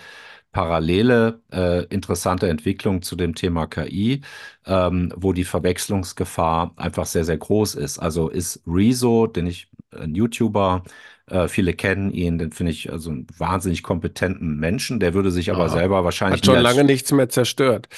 parallele 0.55 1.41
äh, 1.53 1.85
interessante 1.87 2.49
Entwicklung 2.49 3.03
zu 3.03 3.17
dem 3.17 3.35
Thema 3.35 3.67
KI, 3.67 4.23
ähm, 4.67 5.13
wo 5.17 5.33
die 5.35 5.45
Verwechslungsgefahr 5.45 6.73
einfach 6.77 7.07
sehr, 7.07 7.25
sehr 7.25 7.37
groß 7.37 7.75
ist. 7.75 7.99
Also 7.99 8.29
ist 8.29 8.63
Rezo, 8.67 9.27
den 9.27 9.49
ich 9.49 9.69
ein 9.91 10.15
YouTuber, 10.15 10.85
äh, 11.27 11.49
viele 11.49 11.75
kennen 11.75 12.13
ihn, 12.13 12.39
den 12.39 12.53
finde 12.53 12.71
ich 12.73 12.91
also 12.93 13.11
einen 13.11 13.27
wahnsinnig 13.37 13.83
kompetenten 13.83 14.59
Menschen, 14.59 15.01
der 15.01 15.13
würde 15.13 15.33
sich 15.33 15.51
aber 15.51 15.65
Aha. 15.65 15.71
selber 15.71 16.05
wahrscheinlich 16.05 16.41
Hat 16.41 16.47
schon 16.47 16.61
lange 16.61 16.85
nichts 16.85 17.11
mehr 17.13 17.29
zerstört. 17.29 17.89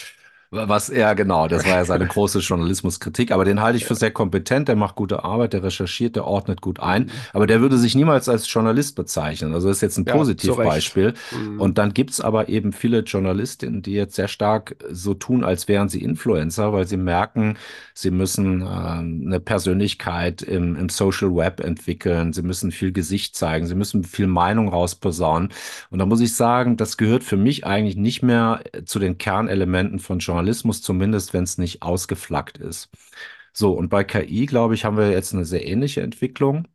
Was, 0.50 0.88
ja, 0.88 1.14
genau, 1.14 1.48
das 1.48 1.64
war 1.66 1.76
ja 1.76 1.84
seine 1.84 2.06
große 2.08 2.38
Journalismuskritik, 2.38 3.32
aber 3.32 3.44
den 3.44 3.60
halte 3.60 3.78
ich 3.78 3.84
für 3.84 3.96
sehr 3.96 4.12
kompetent, 4.12 4.68
der 4.68 4.76
macht 4.76 4.94
gute 4.94 5.24
Arbeit, 5.24 5.52
der 5.52 5.62
recherchiert, 5.64 6.14
der 6.14 6.24
ordnet 6.24 6.60
gut 6.60 6.78
ein, 6.78 7.10
aber 7.32 7.46
der 7.48 7.60
würde 7.60 7.78
sich 7.78 7.96
niemals 7.96 8.28
als 8.28 8.50
Journalist 8.52 8.94
bezeichnen. 8.94 9.54
Also 9.54 9.66
das 9.68 9.78
ist 9.78 9.80
jetzt 9.82 9.98
ein 9.98 10.06
Ja, 10.06 10.14
Positivbeispiel. 10.14 11.14
Mhm. 11.32 11.60
Und 11.60 11.78
dann 11.78 11.94
gibt's 11.94 12.20
aber 12.20 12.48
eben 12.48 12.72
viele 12.72 13.00
Journalistinnen, 13.00 13.82
die 13.82 13.92
jetzt 13.92 14.14
sehr 14.14 14.28
stark 14.28 14.76
so 14.88 15.14
tun, 15.14 15.42
als 15.42 15.66
wären 15.66 15.88
sie 15.88 16.02
Influencer, 16.02 16.72
weil 16.72 16.86
sie 16.86 16.96
merken, 16.96 17.58
sie 17.92 18.12
müssen 18.12 18.62
äh, 18.62 18.66
eine 18.66 19.40
Persönlichkeit 19.40 20.42
im, 20.42 20.76
im 20.76 20.88
Social 20.88 21.34
Web 21.34 21.60
entwickeln, 21.60 22.32
sie 22.32 22.42
müssen 22.42 22.70
viel 22.70 22.92
Gesicht 22.92 23.34
zeigen, 23.34 23.66
sie 23.66 23.74
müssen 23.74 24.04
viel 24.04 24.28
Meinung 24.28 24.68
rausposaunen. 24.68 25.50
Und 25.90 25.98
da 25.98 26.06
muss 26.06 26.20
ich 26.20 26.34
sagen, 26.34 26.76
das 26.76 26.96
gehört 26.96 27.24
für 27.24 27.36
mich 27.36 27.66
eigentlich 27.66 27.96
nicht 27.96 28.22
mehr 28.22 28.60
zu 28.84 28.98
den 28.98 29.18
Kernelementen 29.18 29.98
von 29.98 30.18
Journalismus, 30.20 30.35
zumindest 30.82 31.32
wenn 31.34 31.44
es 31.44 31.58
nicht 31.58 31.82
ausgeflaggt 31.82 32.58
ist. 32.58 32.88
So, 33.52 33.72
und 33.72 33.88
bei 33.88 34.04
KI, 34.04 34.46
glaube 34.46 34.74
ich, 34.74 34.84
haben 34.84 34.96
wir 34.98 35.10
jetzt 35.10 35.34
eine 35.34 35.44
sehr 35.44 35.66
ähnliche 35.66 36.02
Entwicklung. 36.02 36.68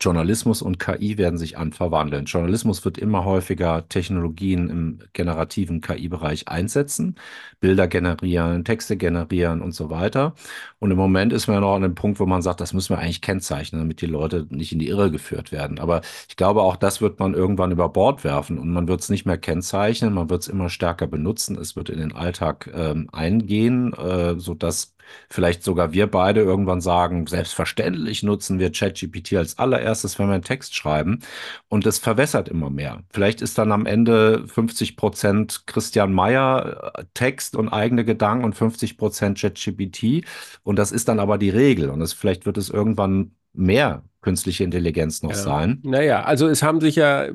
Journalismus 0.00 0.62
und 0.62 0.78
KI 0.78 1.18
werden 1.18 1.38
sich 1.38 1.58
anverwandeln. 1.58 2.24
Journalismus 2.26 2.84
wird 2.84 2.98
immer 2.98 3.24
häufiger 3.24 3.88
Technologien 3.88 4.70
im 4.70 4.98
generativen 5.12 5.80
KI-Bereich 5.80 6.48
einsetzen, 6.48 7.16
Bilder 7.60 7.88
generieren, 7.88 8.64
Texte 8.64 8.96
generieren 8.96 9.62
und 9.62 9.72
so 9.72 9.90
weiter. 9.90 10.34
Und 10.78 10.90
im 10.90 10.96
Moment 10.96 11.32
ist 11.32 11.48
man 11.48 11.60
noch 11.60 11.74
an 11.74 11.82
dem 11.82 11.94
Punkt, 11.94 12.20
wo 12.20 12.26
man 12.26 12.42
sagt, 12.42 12.60
das 12.60 12.72
müssen 12.72 12.90
wir 12.90 12.98
eigentlich 12.98 13.20
kennzeichnen, 13.20 13.80
damit 13.80 14.00
die 14.00 14.06
Leute 14.06 14.46
nicht 14.50 14.72
in 14.72 14.78
die 14.78 14.88
Irre 14.88 15.10
geführt 15.10 15.52
werden. 15.52 15.78
Aber 15.78 16.02
ich 16.28 16.36
glaube, 16.36 16.62
auch 16.62 16.76
das 16.76 17.00
wird 17.00 17.18
man 17.18 17.34
irgendwann 17.34 17.72
über 17.72 17.88
Bord 17.88 18.24
werfen 18.24 18.58
und 18.58 18.70
man 18.70 18.88
wird 18.88 19.00
es 19.00 19.08
nicht 19.08 19.26
mehr 19.26 19.38
kennzeichnen, 19.38 20.14
man 20.14 20.30
wird 20.30 20.42
es 20.42 20.48
immer 20.48 20.68
stärker 20.68 21.06
benutzen, 21.06 21.58
es 21.58 21.76
wird 21.76 21.90
in 21.90 21.98
den 21.98 22.12
Alltag 22.12 22.70
ähm, 22.74 23.08
eingehen, 23.12 23.92
äh, 23.94 24.38
sodass 24.38 24.94
vielleicht 25.30 25.62
sogar 25.62 25.92
wir 25.92 26.06
beide 26.08 26.40
irgendwann 26.42 26.80
sagen, 26.80 27.26
selbstverständlich 27.26 28.22
nutzen 28.22 28.58
wir 28.58 28.72
ChatGPT 28.72 29.34
als 29.34 29.58
allererstes, 29.58 30.18
wenn 30.18 30.28
wir 30.28 30.34
einen 30.34 30.42
Text 30.44 30.74
schreiben. 30.74 31.20
Und 31.68 31.86
es 31.86 31.98
verwässert 31.98 32.48
immer 32.48 32.70
mehr. 32.70 33.02
Vielleicht 33.10 33.40
ist 33.42 33.58
dann 33.58 33.72
am 33.72 33.86
Ende 33.86 34.46
50 34.48 34.96
Prozent 34.96 35.66
Christian 35.66 36.12
Mayer 36.12 36.92
äh, 36.96 37.04
Text 37.14 37.56
und 37.56 37.68
eigene 37.68 38.04
Gedanken 38.04 38.44
und 38.44 38.54
50 38.54 38.96
Prozent 38.98 39.38
ChatGPT. 39.38 40.24
Und 40.62 40.76
das 40.78 40.92
ist 40.92 41.08
dann 41.08 41.20
aber 41.20 41.38
die 41.38 41.50
Regel. 41.50 41.90
Und 41.90 42.00
es, 42.02 42.12
vielleicht 42.12 42.46
wird 42.46 42.58
es 42.58 42.70
irgendwann 42.70 43.32
mehr 43.52 44.04
künstliche 44.20 44.64
Intelligenz 44.64 45.22
noch 45.22 45.30
Ja. 45.30 45.36
sein. 45.42 45.82
Naja, 45.82 46.24
also 46.24 46.48
es 46.48 46.62
haben 46.62 46.80
sich 46.80 46.96
ja, 46.96 47.28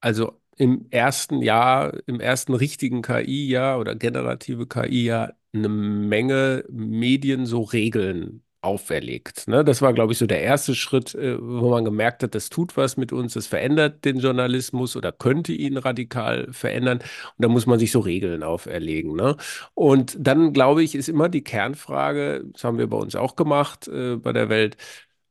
also 0.00 0.40
im 0.56 0.86
ersten 0.90 1.42
Jahr, 1.42 1.92
im 2.06 2.20
ersten 2.20 2.54
richtigen 2.54 3.02
KI-Jahr 3.02 3.78
oder 3.80 3.94
generative 3.94 4.66
KI-Jahr 4.66 5.34
eine 5.52 5.68
Menge 5.68 6.64
Medien 6.70 7.46
so 7.46 7.62
Regeln 7.62 8.42
auferlegt. 8.62 9.48
Ne? 9.48 9.64
Das 9.64 9.82
war, 9.82 9.92
glaube 9.92 10.12
ich, 10.12 10.18
so 10.18 10.26
der 10.26 10.40
erste 10.42 10.74
Schritt, 10.74 11.14
äh, 11.14 11.36
wo 11.40 11.70
man 11.70 11.84
gemerkt 11.84 12.22
hat, 12.22 12.34
das 12.34 12.48
tut 12.48 12.76
was 12.76 12.96
mit 12.96 13.12
uns, 13.12 13.34
das 13.34 13.46
verändert 13.48 14.04
den 14.04 14.18
Journalismus 14.20 14.96
oder 14.96 15.10
könnte 15.12 15.52
ihn 15.52 15.76
radikal 15.76 16.48
verändern. 16.52 16.98
Und 16.98 17.04
da 17.38 17.48
muss 17.48 17.66
man 17.66 17.78
sich 17.80 17.90
so 17.92 18.00
Regeln 18.00 18.42
auferlegen. 18.44 19.16
Ne? 19.16 19.36
Und 19.74 20.16
dann, 20.18 20.52
glaube 20.52 20.82
ich, 20.84 20.94
ist 20.94 21.08
immer 21.08 21.28
die 21.28 21.42
Kernfrage, 21.42 22.44
das 22.52 22.64
haben 22.64 22.78
wir 22.78 22.86
bei 22.88 22.96
uns 22.96 23.16
auch 23.16 23.34
gemacht 23.36 23.88
äh, 23.88 24.16
bei 24.16 24.32
der 24.32 24.48
Welt, 24.48 24.76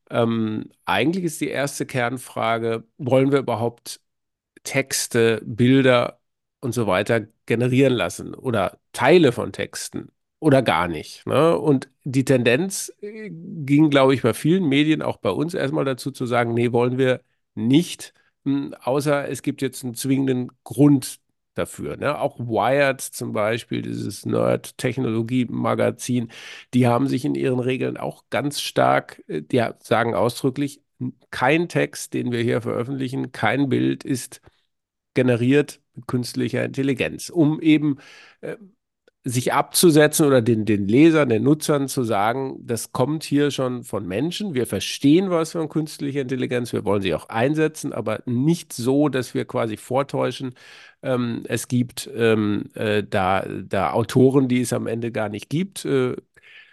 ähm, 0.10 0.69
eigentlich 0.86 1.23
ist 1.25 1.41
die 1.41 1.49
erste 1.49 1.86
Kernfrage, 1.86 2.84
wollen 2.97 3.31
wir 3.31 3.39
überhaupt 3.39 4.01
Texte, 4.63 5.41
Bilder 5.45 6.21
und 6.62 6.73
so 6.73 6.88
weiter 6.88 7.21
generieren 7.51 7.93
lassen 7.93 8.33
oder 8.33 8.79
Teile 8.93 9.33
von 9.33 9.51
Texten 9.51 10.09
oder 10.39 10.61
gar 10.61 10.87
nicht. 10.87 11.25
Ne? 11.27 11.57
Und 11.57 11.89
die 12.05 12.23
Tendenz 12.23 12.93
äh, 13.01 13.29
ging, 13.29 13.89
glaube 13.89 14.13
ich, 14.15 14.21
bei 14.21 14.33
vielen 14.33 14.69
Medien, 14.69 15.01
auch 15.01 15.17
bei 15.17 15.31
uns 15.31 15.53
erstmal 15.53 15.83
dazu 15.85 16.11
zu 16.11 16.25
sagen, 16.25 16.53
nee, 16.53 16.71
wollen 16.71 16.97
wir 16.97 17.19
nicht, 17.55 18.13
mh, 18.45 18.77
außer 18.83 19.27
es 19.27 19.41
gibt 19.43 19.61
jetzt 19.61 19.83
einen 19.83 19.95
zwingenden 19.95 20.49
Grund 20.63 21.19
dafür. 21.55 21.97
Ne? 21.97 22.17
Auch 22.17 22.39
Wired 22.39 23.01
zum 23.01 23.33
Beispiel, 23.33 23.81
dieses 23.81 24.25
Nerd-Technologie-Magazin, 24.25 26.31
die 26.73 26.87
haben 26.87 27.07
sich 27.07 27.25
in 27.25 27.35
ihren 27.35 27.59
Regeln 27.59 27.97
auch 27.97 28.23
ganz 28.29 28.61
stark, 28.61 29.21
äh, 29.27 29.41
die 29.41 29.61
sagen 29.83 30.15
ausdrücklich, 30.15 30.81
kein 31.31 31.67
Text, 31.67 32.13
den 32.13 32.31
wir 32.31 32.41
hier 32.43 32.61
veröffentlichen, 32.61 33.31
kein 33.33 33.67
Bild 33.69 34.03
ist 34.05 34.39
generiert 35.13 35.80
künstlicher 36.08 36.63
Intelligenz, 36.63 37.30
um 37.30 37.62
eben 37.62 37.97
äh, 38.41 38.58
sich 39.23 39.54
abzusetzen 39.54 40.25
oder 40.25 40.41
den, 40.41 40.65
den 40.65 40.88
Lesern, 40.88 41.30
den 41.30 41.43
Nutzern 41.43 41.88
zu 41.88 42.04
sagen, 42.04 42.58
das 42.65 42.91
kommt 42.91 43.23
hier 43.23 43.51
schon 43.51 43.84
von 43.84 44.08
Menschen. 44.08 44.56
Wir 44.56 44.65
verstehen 44.65 45.30
was 45.30 45.51
von 45.51 45.69
künstlicher 45.69 46.21
Intelligenz, 46.21 46.73
wir 46.73 46.86
wollen 46.86 47.04
sie 47.04 47.13
auch 47.13 47.30
einsetzen, 47.30 47.93
aber 47.93 48.23
nicht 48.25 48.73
so, 48.73 49.10
dass 49.10 49.36
wir 49.36 49.45
quasi 49.45 49.77
vortäuschen, 49.77 50.56
ähm, 51.04 51.43
es 51.47 51.67
gibt 51.67 52.10
ähm, 52.15 52.65
äh, 52.73 53.04
da, 53.08 53.45
da 53.47 53.91
Autoren, 53.93 54.47
die 54.47 54.62
es 54.62 54.73
am 54.73 54.88
Ende 54.88 55.12
gar 55.12 55.30
nicht 55.30 55.49
gibt. 55.49 55.86
Äh, 55.86 56.15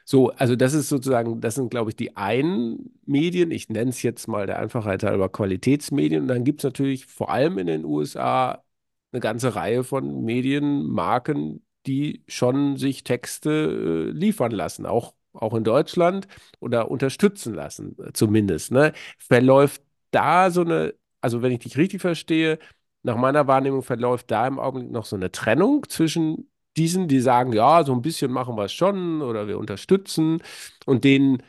so, 0.05 0.31
also 0.33 0.57
das 0.57 0.73
ist 0.73 0.89
sozusagen, 0.89 1.41
das 1.43 1.55
sind, 1.57 1.71
glaube 1.71 1.91
ich, 1.91 1.97
die 1.97 2.17
einen 2.17 2.95
Medien. 3.05 3.51
Ich 3.51 3.69
nenne 3.69 3.91
es 3.91 4.03
jetzt 4.03 4.27
mal 4.27 4.47
der 4.47 4.59
Einfachheit 4.59 5.03
halber 5.03 5.29
Qualitätsmedien. 5.29 6.23
Und 6.23 6.29
dann 6.29 6.45
gibt 6.45 6.61
es 6.61 6.65
natürlich 6.65 7.05
vor 7.07 7.31
allem 7.31 7.59
in 7.59 7.67
den 7.67 7.85
USA 7.85 8.63
eine 9.13 9.21
ganze 9.21 9.55
Reihe 9.55 9.85
von 9.85 10.25
Medienmarken, 10.25 11.65
die 11.87 12.23
schon 12.29 12.77
sich 12.77 13.05
Texte 13.05 13.51
äh, 13.51 14.11
liefern 14.11 14.53
lassen, 14.53 14.87
auch, 14.87 15.15
auch 15.33 15.55
in 15.55 15.65
Deutschland 15.65 16.29
oder 16.61 16.91
unterstützen 16.91 17.55
lassen, 17.55 17.97
äh, 17.99 18.13
zumindest. 18.13 18.73
Ne? 18.73 18.93
Verläuft 19.19 19.83
da 20.11 20.51
so 20.51 20.63
eine, 20.63 20.95
also 21.21 21.43
wenn 21.43 21.53
ich 21.53 21.61
dich 21.61 21.77
richtig 21.79 22.01
verstehe, 22.01 22.59
nach 23.03 23.17
meiner 23.17 23.47
Wahrnehmung 23.47 23.83
verläuft 23.83 24.31
da 24.31 24.47
im 24.47 24.59
Augenblick 24.59 24.91
noch 24.93 25.05
so 25.07 25.17
eine 25.17 25.31
Trennung 25.33 25.89
zwischen 25.89 26.51
diesen, 26.77 27.09
die 27.09 27.21
sagen, 27.21 27.53
ja, 27.53 27.85
so 27.85 27.93
ein 27.93 28.03
bisschen 28.03 28.31
machen 28.33 28.57
wir 28.57 28.65
es 28.65 28.73
schon 28.73 29.23
oder 29.23 29.49
wir 29.49 29.59
unterstützen 29.59 30.43
und 30.87 31.05
denen, 31.05 31.43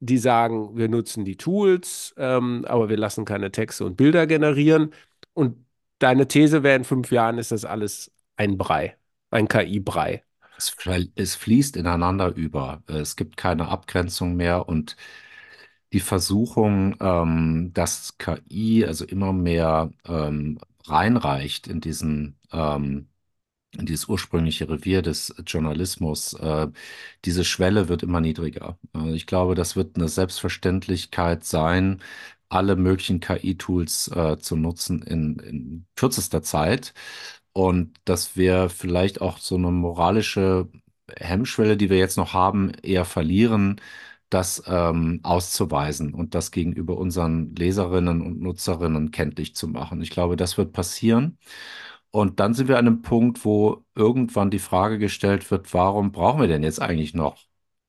die 0.00 0.18
sagen, 0.18 0.76
wir 0.76 0.88
nutzen 0.88 1.24
die 1.24 1.36
Tools, 1.36 2.14
ähm, 2.16 2.64
aber 2.66 2.88
wir 2.88 2.96
lassen 2.96 3.24
keine 3.24 3.50
Texte 3.52 3.84
und 3.84 3.96
Bilder 3.96 4.26
generieren. 4.26 4.94
Und 5.34 5.66
deine 6.00 6.28
These 6.28 6.62
wäre, 6.64 6.76
in 6.76 6.84
fünf 6.84 7.12
Jahren 7.12 7.38
ist 7.38 7.52
das 7.52 7.64
alles 7.64 8.12
ein 8.36 8.58
Brei, 8.58 8.96
ein 9.30 9.48
KI-Brei. 9.48 10.24
Es, 10.56 10.76
es 11.14 11.34
fließt 11.36 11.76
ineinander 11.76 12.34
über. 12.34 12.82
Es 12.86 13.16
gibt 13.16 13.36
keine 13.36 13.68
Abgrenzung 13.68 14.36
mehr 14.36 14.68
und 14.68 14.96
die 15.92 16.00
Versuchung, 16.00 16.96
ähm, 17.00 17.72
dass 17.74 18.16
KI 18.18 18.84
also 18.86 19.04
immer 19.04 19.32
mehr 19.32 19.90
ähm, 20.06 20.58
reinreicht 20.86 21.66
in 21.68 21.80
diesen 21.80 22.38
ähm, 22.52 23.08
in 23.72 23.86
dieses 23.86 24.08
ursprüngliche 24.08 24.68
Revier 24.68 25.02
des 25.02 25.34
Journalismus, 25.46 26.34
äh, 26.34 26.68
diese 27.24 27.44
Schwelle 27.44 27.88
wird 27.88 28.02
immer 28.02 28.20
niedriger. 28.20 28.78
Äh, 28.96 29.12
ich 29.14 29.26
glaube, 29.26 29.54
das 29.54 29.76
wird 29.76 29.96
eine 29.96 30.08
Selbstverständlichkeit 30.08 31.44
sein, 31.44 32.02
alle 32.50 32.76
möglichen 32.76 33.20
KI-Tools 33.20 34.08
äh, 34.08 34.38
zu 34.38 34.56
nutzen 34.56 35.02
in, 35.02 35.38
in 35.40 35.86
kürzester 35.96 36.42
Zeit. 36.42 36.94
Und 37.52 37.98
dass 38.04 38.36
wir 38.36 38.68
vielleicht 38.70 39.20
auch 39.20 39.38
so 39.38 39.56
eine 39.56 39.70
moralische 39.70 40.68
Hemmschwelle, 41.18 41.76
die 41.76 41.90
wir 41.90 41.98
jetzt 41.98 42.16
noch 42.16 42.34
haben, 42.34 42.70
eher 42.82 43.04
verlieren, 43.04 43.80
das 44.30 44.62
ähm, 44.66 45.20
auszuweisen 45.24 46.14
und 46.14 46.34
das 46.36 46.52
gegenüber 46.52 46.96
unseren 46.98 47.54
Leserinnen 47.56 48.22
und 48.22 48.40
Nutzerinnen 48.40 49.10
kenntlich 49.10 49.54
zu 49.56 49.66
machen. 49.68 50.00
Ich 50.02 50.10
glaube, 50.10 50.36
das 50.36 50.56
wird 50.58 50.72
passieren. 50.72 51.38
Und 52.10 52.40
dann 52.40 52.54
sind 52.54 52.68
wir 52.68 52.78
an 52.78 52.86
einem 52.86 53.02
Punkt, 53.02 53.44
wo 53.44 53.84
irgendwann 53.94 54.50
die 54.50 54.58
Frage 54.58 54.98
gestellt 54.98 55.50
wird, 55.50 55.72
warum 55.74 56.12
brauchen 56.12 56.40
wir 56.40 56.48
denn 56.48 56.62
jetzt 56.64 56.80
eigentlich 56.82 57.14
noch 57.14 57.38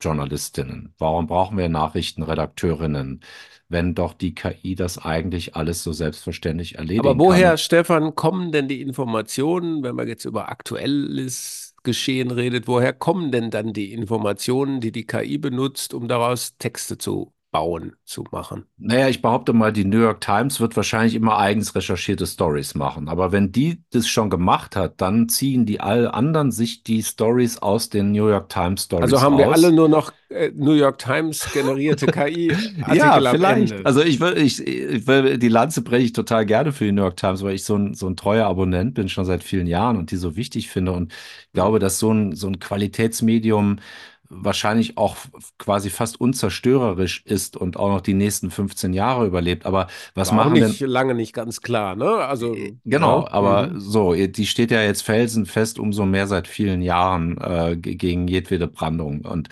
Journalistinnen? 0.01 0.93
Warum 0.97 1.27
brauchen 1.27 1.57
wir 1.57 1.69
Nachrichtenredakteurinnen, 1.69 3.21
wenn 3.69 3.95
doch 3.95 4.13
die 4.13 4.35
KI 4.35 4.75
das 4.75 4.97
eigentlich 4.97 5.55
alles 5.55 5.83
so 5.83 5.93
selbstverständlich 5.93 6.77
Aber 6.95 7.17
erledigen 7.17 7.17
woher, 7.17 7.57
kann? 7.57 7.57
Stefan, 7.57 8.15
kommen 8.15 8.51
denn 8.51 8.67
die 8.67 8.81
Informationen, 8.81 9.83
wenn 9.83 9.95
man 9.95 10.07
jetzt 10.07 10.25
über 10.25 10.49
aktuelles 10.49 11.75
Geschehen 11.83 12.29
redet, 12.31 12.67
woher 12.67 12.93
kommen 12.93 13.31
denn 13.31 13.49
dann 13.49 13.73
die 13.73 13.91
Informationen, 13.93 14.81
die 14.81 14.91
die 14.91 15.05
KI 15.05 15.37
benutzt, 15.37 15.93
um 15.93 16.07
daraus 16.07 16.57
Texte 16.57 16.97
zu 16.97 17.33
bauen 17.51 17.95
zu 18.05 18.23
machen. 18.31 18.65
Naja, 18.77 19.09
ich 19.09 19.21
behaupte 19.21 19.53
mal, 19.53 19.71
die 19.71 19.85
New 19.85 19.99
York 19.99 20.21
Times 20.21 20.59
wird 20.59 20.75
wahrscheinlich 20.75 21.13
immer 21.13 21.37
eigens 21.37 21.75
recherchierte 21.75 22.25
Stories 22.25 22.73
machen. 22.73 23.09
Aber 23.09 23.31
wenn 23.31 23.51
die 23.51 23.83
das 23.91 24.07
schon 24.07 24.31
gemacht 24.31 24.75
hat, 24.75 24.99
dann 25.01 25.29
ziehen 25.29 25.67
die 25.67 25.79
all 25.81 26.07
anderen 26.09 26.51
sich 26.51 26.81
die 26.83 27.03
Stories 27.03 27.59
aus 27.59 27.89
den 27.89 28.11
New 28.11 28.27
York 28.27 28.49
Times 28.49 28.85
Stories 28.85 29.03
Also 29.03 29.21
haben 29.21 29.35
raus. 29.35 29.39
wir 29.39 29.51
alle 29.51 29.71
nur 29.71 29.87
noch 29.87 30.11
äh, 30.29 30.51
New 30.55 30.73
York 30.73 30.97
Times 30.97 31.51
generierte 31.51 32.07
KI. 32.09 32.47
ja, 32.87 33.21
vielleicht. 33.21 33.85
Also 33.85 34.01
ich 34.01 34.19
will, 34.19 34.37
ich, 34.37 34.65
ich 34.65 35.05
will, 35.05 35.37
die 35.37 35.47
Lanze 35.49 35.83
breche 35.83 36.05
ich 36.05 36.13
total 36.13 36.45
gerne 36.47 36.71
für 36.71 36.85
die 36.85 36.91
New 36.91 37.03
York 37.03 37.17
Times, 37.17 37.43
weil 37.43 37.53
ich 37.55 37.63
so 37.63 37.75
ein, 37.75 37.93
so 37.93 38.07
ein 38.07 38.15
treuer 38.15 38.47
Abonnent 38.47 38.95
bin 38.95 39.09
schon 39.09 39.25
seit 39.25 39.43
vielen 39.43 39.67
Jahren 39.67 39.97
und 39.97 40.09
die 40.11 40.17
so 40.17 40.35
wichtig 40.35 40.69
finde 40.69 40.93
und 40.93 41.13
glaube, 41.53 41.77
dass 41.79 41.99
so 41.99 42.11
ein, 42.11 42.35
so 42.35 42.47
ein 42.47 42.59
Qualitätsmedium 42.59 43.77
wahrscheinlich 44.31 44.97
auch 44.97 45.17
quasi 45.59 45.89
fast 45.89 46.19
unzerstörerisch 46.21 47.23
ist 47.25 47.57
und 47.57 47.77
auch 47.77 47.89
noch 47.89 48.01
die 48.01 48.13
nächsten 48.13 48.51
15 48.51 48.93
Jahre 48.93 49.25
überlebt. 49.27 49.65
Aber 49.65 49.87
was 50.15 50.31
War 50.31 50.31
machen 50.31 50.53
nicht 50.53 50.79
denn? 50.79 50.81
lange 50.81 51.13
nicht 51.15 51.33
ganz 51.33 51.61
klar, 51.61 51.95
ne? 51.95 52.05
Also 52.25 52.55
Genau, 52.83 53.27
ja, 53.27 53.27
aber 53.27 53.67
mhm. 53.67 53.79
so, 53.79 54.13
die 54.15 54.47
steht 54.47 54.71
ja 54.71 54.81
jetzt 54.81 55.03
felsenfest 55.03 55.77
umso 55.77 56.05
mehr 56.05 56.25
seit 56.27 56.47
vielen 56.47 56.81
Jahren 56.81 57.37
äh, 57.39 57.77
ge- 57.77 57.95
gegen 57.95 58.27
jedwede 58.27 58.67
Brandung. 58.67 59.21
Und 59.21 59.49
äh, 59.49 59.51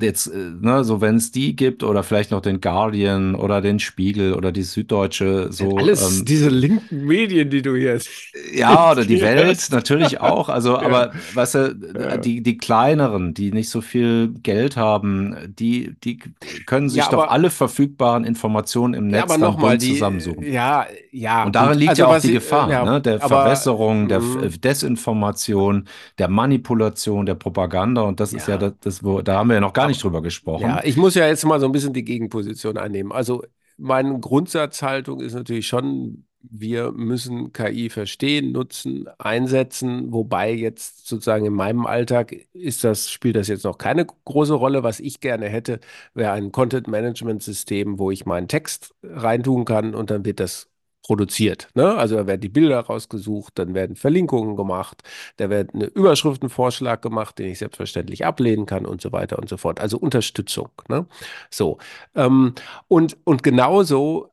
jetzt, 0.00 0.26
äh, 0.26 0.36
ne, 0.60 0.82
so 0.82 1.00
wenn 1.00 1.14
es 1.16 1.30
die 1.30 1.54
gibt 1.54 1.82
oder 1.84 2.02
vielleicht 2.02 2.32
noch 2.32 2.40
den 2.40 2.60
Guardian 2.60 3.34
oder 3.36 3.60
den 3.60 3.78
Spiegel 3.78 4.34
oder 4.34 4.50
die 4.50 4.62
Süddeutsche, 4.64 5.52
so 5.52 5.76
alles 5.76 6.18
ähm, 6.18 6.24
diese 6.24 6.48
linken 6.48 7.06
Medien, 7.06 7.50
die 7.50 7.62
du 7.62 7.76
jetzt 7.76 8.08
ja, 8.52 8.90
oder 8.92 9.04
die 9.04 9.16
Ja. 9.18 9.26
Welt 9.26 9.68
natürlich 9.70 10.20
auch. 10.20 10.48
Also, 10.48 10.76
aber 10.80 11.12
weißt 11.34 11.54
du, 11.54 11.76
Ja. 11.98 12.16
die, 12.16 12.42
die 12.42 12.58
kleineren, 12.58 13.32
die 13.32 13.52
nicht 13.52 13.70
so 13.70 13.80
viel 13.80 14.34
Geld 14.42 14.76
haben, 14.76 15.36
die, 15.58 15.94
die 16.02 16.18
können 16.66 16.88
sich 16.88 16.98
Ja, 17.04 17.08
doch 17.10 17.22
aber- 17.24 17.30
alle 17.30 17.50
verfügbaren 17.50 18.24
Informationen 18.24 18.94
im 18.94 19.10
Ja, 19.10 19.20
Netz 19.20 19.28
dann 19.30 19.40
nochmal, 19.40 19.70
bunt 19.72 19.82
die, 19.82 19.92
zusammensuchen. 19.92 20.42
ja, 20.52 20.86
ja. 21.12 21.44
Und 21.44 21.54
darin 21.54 21.70
gut. 21.74 21.78
liegt 21.78 21.90
Also 21.90 22.02
ja 22.02 22.08
auch 22.08 22.18
die 22.20 22.26
ich- 22.28 22.34
Gefahr, 22.34 22.70
ja, 22.70 22.84
ne? 22.84 23.00
Der 23.00 23.22
aber, 23.22 23.42
Verwässerung, 23.42 24.08
der 24.08 24.20
mhm. 24.20 24.60
Desinformation, 24.60 25.86
der 26.18 26.28
Manipulation, 26.28 27.26
der 27.26 27.34
Propaganda. 27.36 28.02
Und 28.02 28.20
das 28.20 28.32
ist 28.32 28.48
Ja. 28.48 28.54
ja 28.54 28.58
das, 28.58 28.72
das 28.80 29.04
wo, 29.04 29.20
da 29.22 29.36
haben 29.38 29.50
wir 29.50 29.59
ja 29.60 29.66
noch 29.66 29.72
gar 29.72 29.88
nicht 29.88 30.02
drüber 30.02 30.22
gesprochen. 30.22 30.62
Ja, 30.62 30.80
ich 30.84 30.96
muss 30.96 31.14
ja 31.14 31.26
jetzt 31.26 31.44
mal 31.44 31.60
so 31.60 31.66
ein 31.66 31.72
bisschen 31.72 31.92
die 31.92 32.04
Gegenposition 32.04 32.76
einnehmen. 32.76 33.12
Also 33.12 33.42
meine 33.76 34.18
Grundsatzhaltung 34.18 35.20
ist 35.20 35.34
natürlich 35.34 35.66
schon, 35.66 36.24
wir 36.42 36.92
müssen 36.92 37.52
KI 37.52 37.90
verstehen, 37.90 38.52
nutzen, 38.52 39.08
einsetzen, 39.18 40.12
wobei 40.12 40.52
jetzt 40.52 41.06
sozusagen 41.06 41.46
in 41.46 41.52
meinem 41.52 41.86
Alltag 41.86 42.34
ist 42.52 42.84
das, 42.84 43.10
spielt 43.10 43.36
das 43.36 43.48
jetzt 43.48 43.64
noch 43.64 43.78
keine 43.78 44.06
große 44.24 44.54
Rolle. 44.54 44.82
Was 44.82 45.00
ich 45.00 45.20
gerne 45.20 45.48
hätte, 45.48 45.80
wäre 46.14 46.32
ein 46.32 46.52
Content-Management-System, 46.52 47.98
wo 47.98 48.10
ich 48.10 48.26
meinen 48.26 48.48
Text 48.48 48.94
reintun 49.02 49.64
kann 49.64 49.94
und 49.94 50.10
dann 50.10 50.24
wird 50.24 50.40
das 50.40 50.69
produziert. 51.02 51.68
Ne? 51.74 51.94
Also 51.96 52.16
da 52.16 52.26
werden 52.26 52.40
die 52.40 52.48
Bilder 52.48 52.80
rausgesucht, 52.80 53.58
dann 53.58 53.74
werden 53.74 53.96
Verlinkungen 53.96 54.56
gemacht, 54.56 55.02
da 55.36 55.50
wird 55.50 55.74
ein 55.74 55.82
Überschriftenvorschlag 55.82 57.02
gemacht, 57.02 57.38
den 57.38 57.48
ich 57.50 57.58
selbstverständlich 57.58 58.24
ablehnen 58.24 58.66
kann 58.66 58.86
und 58.86 59.00
so 59.00 59.12
weiter 59.12 59.38
und 59.38 59.48
so 59.48 59.56
fort. 59.56 59.80
Also 59.80 59.98
Unterstützung. 59.98 60.70
Ne? 60.88 61.06
So. 61.50 61.78
Ähm, 62.14 62.54
und, 62.88 63.16
und 63.24 63.42
genauso, 63.42 64.30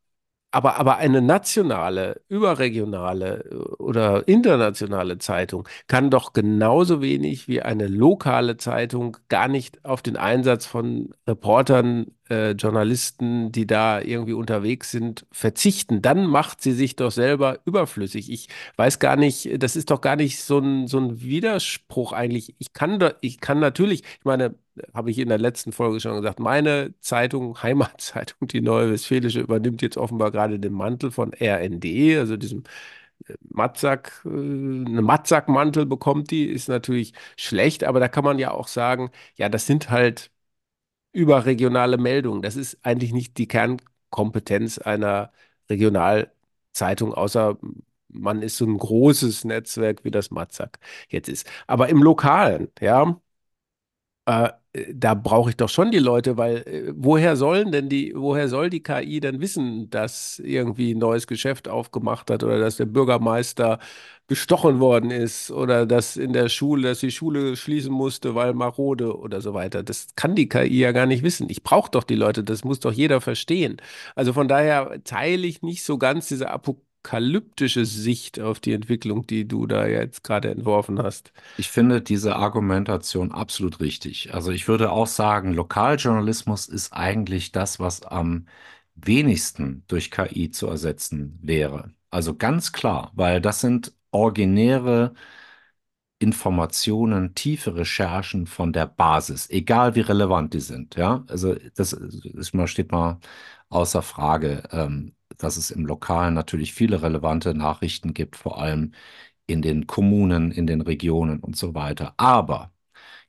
aber, 0.52 0.78
aber 0.78 0.98
eine 0.98 1.22
nationale, 1.22 2.22
überregionale 2.30 3.46
äh, 3.52 3.56
oder 3.82 4.28
internationale 4.28 5.18
Zeitung 5.20 5.68
kann 5.88 6.10
doch 6.10 6.34
genauso 6.34 7.02
wenig 7.02 7.48
wie 7.48 7.62
eine 7.62 7.88
lokale 7.88 8.58
Zeitung 8.58 9.18
gar 9.30 9.48
nicht 9.48 9.84
auf 9.86 10.02
den 10.02 10.18
Einsatz 10.18 10.66
von 10.66 11.14
Reportern, 11.28 12.08
äh, 12.30 12.52
Journalisten, 12.52 13.52
die 13.52 13.68
da 13.68 14.02
irgendwie 14.02 14.34
unterwegs 14.34 14.92
sind, 14.92 15.26
verzichten. 15.32 16.02
Dann 16.02 16.26
macht 16.26 16.62
sie 16.62 16.74
sich 16.74 16.96
doch 16.96 17.12
selber 17.12 17.60
überflüssig. 17.66 18.32
Ich 18.32 18.50
weiß 18.76 19.00
gar 19.00 19.16
nicht, 19.16 19.62
das 19.62 19.76
ist 19.76 19.92
doch 19.92 20.02
gar 20.02 20.16
nicht 20.16 20.42
so 20.44 20.60
ein, 20.60 20.88
so 20.88 21.00
ein 21.00 21.22
Widerspruch 21.22 22.14
eigentlich. 22.14 22.56
Ich 22.60 22.74
kann, 22.74 23.00
da, 23.00 23.14
ich 23.22 23.40
kann 23.40 23.60
natürlich, 23.60 24.04
ich 24.04 24.26
meine, 24.26 24.56
habe 24.94 25.12
ich 25.12 25.20
in 25.20 25.30
der 25.30 25.38
letzten 25.38 25.72
Folge 25.72 26.00
schon 26.00 26.16
gesagt, 26.18 26.40
meine 26.40 26.94
Zeitung, 27.00 27.62
Heimatzeitung, 27.64 28.48
die 28.48 28.62
Neue 28.62 28.92
Westfälische, 28.92 29.40
übernimmt 29.42 29.82
jetzt 29.82 29.98
offenbar 29.98 30.32
gerade 30.32 30.60
den 30.60 30.74
Mantel 30.74 31.12
von 31.12 31.34
RND, 31.34 31.86
also 32.18 32.38
diesem 32.38 32.64
äh, 33.28 33.34
Matzak, 33.50 34.22
äh, 34.26 34.30
eine 34.30 35.02
Matzak-Mantel 35.02 35.86
bekommt 35.86 36.32
die, 36.32 36.46
ist 36.46 36.70
natürlich 36.70 37.14
schlecht, 37.38 37.84
aber 37.84 38.00
da 38.00 38.08
kann 38.08 38.24
man 38.24 38.40
ja 38.40 38.52
auch 38.52 38.68
sagen, 38.68 39.12
ja, 39.36 39.50
das 39.50 39.66
sind 39.68 39.90
halt 39.90 40.32
überregionale 41.18 41.98
Meldungen. 41.98 42.42
Das 42.42 42.56
ist 42.56 42.78
eigentlich 42.84 43.14
nicht 43.14 43.38
die 43.38 43.48
Kernkompetenz 43.48 44.78
einer 44.78 45.32
Regionalzeitung, 45.70 47.14
außer 47.14 47.58
man 48.10 48.42
ist 48.42 48.58
so 48.58 48.66
ein 48.66 48.78
großes 48.78 49.44
Netzwerk 49.46 50.04
wie 50.06 50.12
das 50.12 50.32
Matzak 50.32 50.80
jetzt 51.10 51.30
ist. 51.30 51.48
Aber 51.68 51.90
im 51.90 52.02
Lokalen, 52.04 52.70
ja, 52.80 53.20
äh, 54.28 54.50
da 54.94 55.14
brauche 55.16 55.50
ich 55.52 55.58
doch 55.58 55.70
schon 55.70 55.92
die 55.92 56.00
Leute, 56.00 56.38
weil 56.38 56.58
äh, 56.68 56.94
woher 56.96 57.36
sollen 57.38 57.72
denn 57.72 57.90
die, 57.90 58.14
woher 58.16 58.50
soll 58.50 58.70
die 58.70 58.84
KI 58.84 59.20
denn 59.22 59.42
wissen, 59.42 59.90
dass 59.90 60.40
irgendwie 60.40 60.94
ein 60.94 61.00
neues 61.00 61.28
Geschäft 61.28 61.68
aufgemacht 61.70 62.30
hat 62.32 62.44
oder 62.44 62.60
dass 62.60 62.78
der 62.78 62.86
Bürgermeister 62.86 63.80
gestochen 64.28 64.80
worden 64.82 65.10
ist 65.10 65.52
oder 65.52 65.86
dass 65.86 66.18
in 66.18 66.34
der 66.34 66.50
Schule, 66.50 66.90
dass 66.90 67.00
die 67.00 67.12
Schule 67.12 67.56
schließen 67.56 67.94
musste, 67.94 68.36
weil 68.36 68.54
marode 68.54 69.18
oder 69.18 69.40
so 69.42 69.54
weiter. 69.54 69.84
Das 69.84 70.08
kann 70.18 70.36
die 70.36 70.50
KI 70.50 70.80
ja 70.80 70.92
gar 70.92 71.06
nicht 71.06 71.24
wissen. 71.24 71.48
Ich 71.50 71.64
brauche 71.64 71.90
doch 71.92 72.04
die 72.04 72.16
Leute, 72.16 72.44
das 72.44 72.64
muss 72.66 72.80
doch 72.82 72.92
jeder 72.92 73.22
verstehen. 73.22 73.78
Also 74.16 74.34
von 74.34 74.48
daher 74.50 75.02
teile 75.06 75.48
ich 75.48 75.62
nicht 75.62 75.84
so 75.84 75.98
ganz 75.98 76.28
diese 76.28 76.50
apokalyptische 77.08 77.86
Sicht 77.86 78.40
auf 78.40 78.60
die 78.60 78.74
Entwicklung, 78.74 79.26
die 79.26 79.48
du 79.48 79.66
da 79.66 79.88
jetzt 79.88 80.24
gerade 80.24 80.50
entworfen 80.52 81.02
hast. 81.02 81.32
Ich 81.56 81.70
finde 81.70 82.02
diese 82.02 82.36
Argumentation 82.36 83.32
absolut 83.32 83.80
richtig. 83.80 84.34
Also 84.34 84.52
ich 84.52 84.68
würde 84.68 84.92
auch 84.92 85.08
sagen, 85.08 85.54
Lokaljournalismus 85.54 86.68
ist 86.68 86.94
eigentlich 86.94 87.52
das, 87.52 87.80
was 87.80 88.04
am 88.04 88.46
wenigsten 88.96 89.84
durch 89.88 90.12
KI 90.12 90.52
zu 90.52 90.68
ersetzen 90.68 91.40
wäre. 91.42 91.94
Also 92.10 92.36
ganz 92.36 92.74
klar, 92.74 93.12
weil 93.16 93.42
das 93.42 93.62
sind 93.62 93.94
originäre 94.12 95.14
Informationen, 96.20 97.36
tiefe 97.36 97.76
Recherchen 97.76 98.48
von 98.48 98.74
der 98.74 98.88
Basis, 98.88 99.50
egal 99.52 99.94
wie 99.96 100.02
relevant 100.02 100.54
die 100.54 100.60
sind. 100.60 100.96
Ja, 100.96 101.24
also 101.28 101.56
das 101.76 101.94
ist 101.94 102.54
mal, 102.56 102.68
steht 102.68 102.92
mal 102.92 103.20
außer 103.70 104.02
Frage, 104.02 104.64
ähm, 104.72 105.14
dass 105.38 105.58
es 105.58 105.72
im 105.72 105.86
Lokalen 105.86 106.34
natürlich 106.34 106.74
viele 106.74 107.02
relevante 107.02 107.54
Nachrichten 107.54 108.14
gibt, 108.14 108.36
vor 108.36 108.60
allem 108.62 108.94
in 109.48 109.62
den 109.62 109.88
Kommunen, 109.88 110.52
in 110.52 110.68
den 110.68 110.82
Regionen 110.82 111.40
und 111.40 111.56
so 111.56 111.76
weiter. 111.76 112.14
Aber 112.18 112.72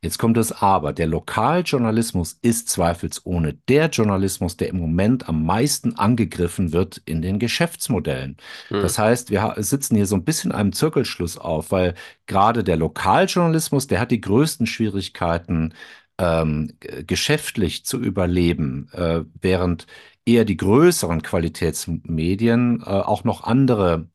Jetzt 0.01 0.18
kommt 0.18 0.36
das 0.36 0.53
Aber. 0.53 0.93
Der 0.93 1.09
Lokaljournalismus 1.09 2.39
ist 2.41 2.68
zweifelsohne 2.68 3.55
der 3.68 3.89
Journalismus, 3.89 4.57
der 4.57 4.68
im 4.68 4.78
Moment 4.78 5.28
am 5.28 5.45
meisten 5.45 5.97
angegriffen 5.97 6.72
wird 6.72 7.03
in 7.05 7.20
den 7.20 7.41
Geschäftsmodellen. 7.41 8.36
Hm. 8.68 8.80
Das 8.82 8.97
heißt, 8.99 9.30
wir 9.30 9.55
sitzen 9.59 9.97
hier 9.97 10.07
so 10.07 10.14
ein 10.14 10.24
bisschen 10.24 10.53
einem 10.53 10.72
Zirkelschluss 10.72 11.36
auf, 11.36 11.72
weil 11.72 11.95
gerade 12.26 12.62
der 12.62 12.76
Lokaljournalismus, 12.76 13.89
der 13.89 13.99
hat 13.99 14.12
die 14.12 14.20
größten 14.20 14.66
Schwierigkeiten, 14.66 15.74
ähm, 16.18 16.72
geschäftlich 17.07 17.84
zu 17.84 17.99
überleben, 17.99 18.89
äh, 18.93 19.22
während 19.41 19.86
eher 20.29 20.45
die 20.45 20.57
größeren 20.57 21.22
Qualitätsmedien 21.22 22.83
äh, 22.83 22.85
auch 22.91 23.24
noch 23.24 23.43
andere, 23.45 24.09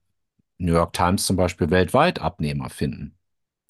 New 0.60 0.74
York 0.74 0.94
Times 0.94 1.26
zum 1.26 1.38
Beispiel, 1.38 1.72
weltweit 1.72 2.20
Abnehmer 2.22 2.70
finden. 2.70 3.18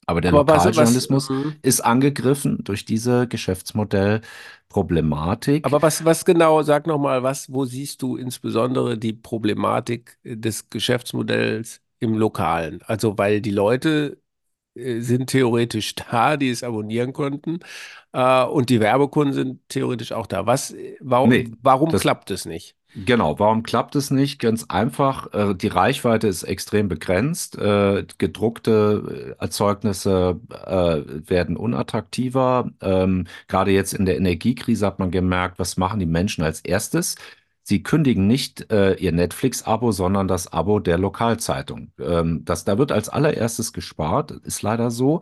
Aber 0.05 0.21
der 0.21 0.31
Aber 0.31 0.47
was- 0.47 0.65
was- 0.65 0.75
Lokaljournalismus 0.77 1.29
Mhm. 1.29 1.55
ist 1.63 1.81
angegriffen 1.81 2.63
durch 2.63 2.85
diese 2.85 3.27
Geschäftsmodellproblematik. 3.27 5.65
Aber 5.65 5.81
was, 5.81 6.03
was 6.03 6.25
genau, 6.25 6.61
sag 6.63 6.87
nochmal, 6.87 7.23
was, 7.23 7.51
wo 7.51 7.65
siehst 7.65 8.01
du 8.01 8.17
insbesondere 8.17 8.97
die 8.97 9.13
Problematik 9.13 10.17
des 10.23 10.69
Geschäftsmodells 10.69 11.81
im 11.99 12.15
Lokalen? 12.15 12.81
Also, 12.83 13.17
weil 13.17 13.41
die 13.41 13.51
Leute 13.51 14.17
sind 14.75 15.27
theoretisch 15.27 15.95
da, 16.11 16.37
die 16.37 16.49
es 16.49 16.63
abonnieren 16.63 17.13
konnten, 17.13 17.59
äh, 18.13 18.43
und 18.45 18.69
die 18.69 18.79
Werbekunden 18.79 19.33
sind 19.33 19.59
theoretisch 19.69 20.11
auch 20.11 20.27
da. 20.27 20.45
Was, 20.45 20.71
äh, 20.71 20.97
warum, 20.99 21.29
Nee, 21.29 21.51
warum 21.61 21.89
das- 21.91 22.01
klappt 22.01 22.31
es 22.31 22.45
nicht? 22.45 22.75
Genau, 22.95 23.39
warum 23.39 23.63
klappt 23.63 23.95
es 23.95 24.11
nicht? 24.11 24.37
Ganz 24.37 24.65
einfach, 24.69 25.33
äh, 25.33 25.55
die 25.55 25.67
Reichweite 25.67 26.27
ist 26.27 26.43
extrem 26.43 26.87
begrenzt. 26.89 27.57
Äh, 27.57 28.05
gedruckte 28.19 29.35
äh, 29.39 29.41
Erzeugnisse 29.41 30.39
äh, 30.51 31.01
werden 31.27 31.57
unattraktiver. 31.57 32.69
Ähm, 32.81 33.25
gerade 33.47 33.71
jetzt 33.71 33.93
in 33.93 34.05
der 34.05 34.15
Energiekrise 34.17 34.85
hat 34.85 34.99
man 34.99 35.09
gemerkt, 35.09 35.57
was 35.57 35.75
machen 35.77 35.99
die 35.99 36.05
Menschen 36.05 36.43
als 36.43 36.61
erstes? 36.61 37.15
Sie 37.63 37.81
kündigen 37.81 38.27
nicht 38.27 38.71
äh, 38.71 38.95
ihr 38.95 39.13
Netflix-Abo, 39.13 39.93
sondern 39.93 40.27
das 40.27 40.51
Abo 40.51 40.79
der 40.79 40.97
Lokalzeitung. 40.97 41.91
Ähm, 41.97 42.43
das, 42.43 42.65
da 42.65 42.77
wird 42.77 42.91
als 42.91 43.07
allererstes 43.09 43.71
gespart, 43.71 44.31
ist 44.31 44.61
leider 44.61 44.91
so. 44.91 45.21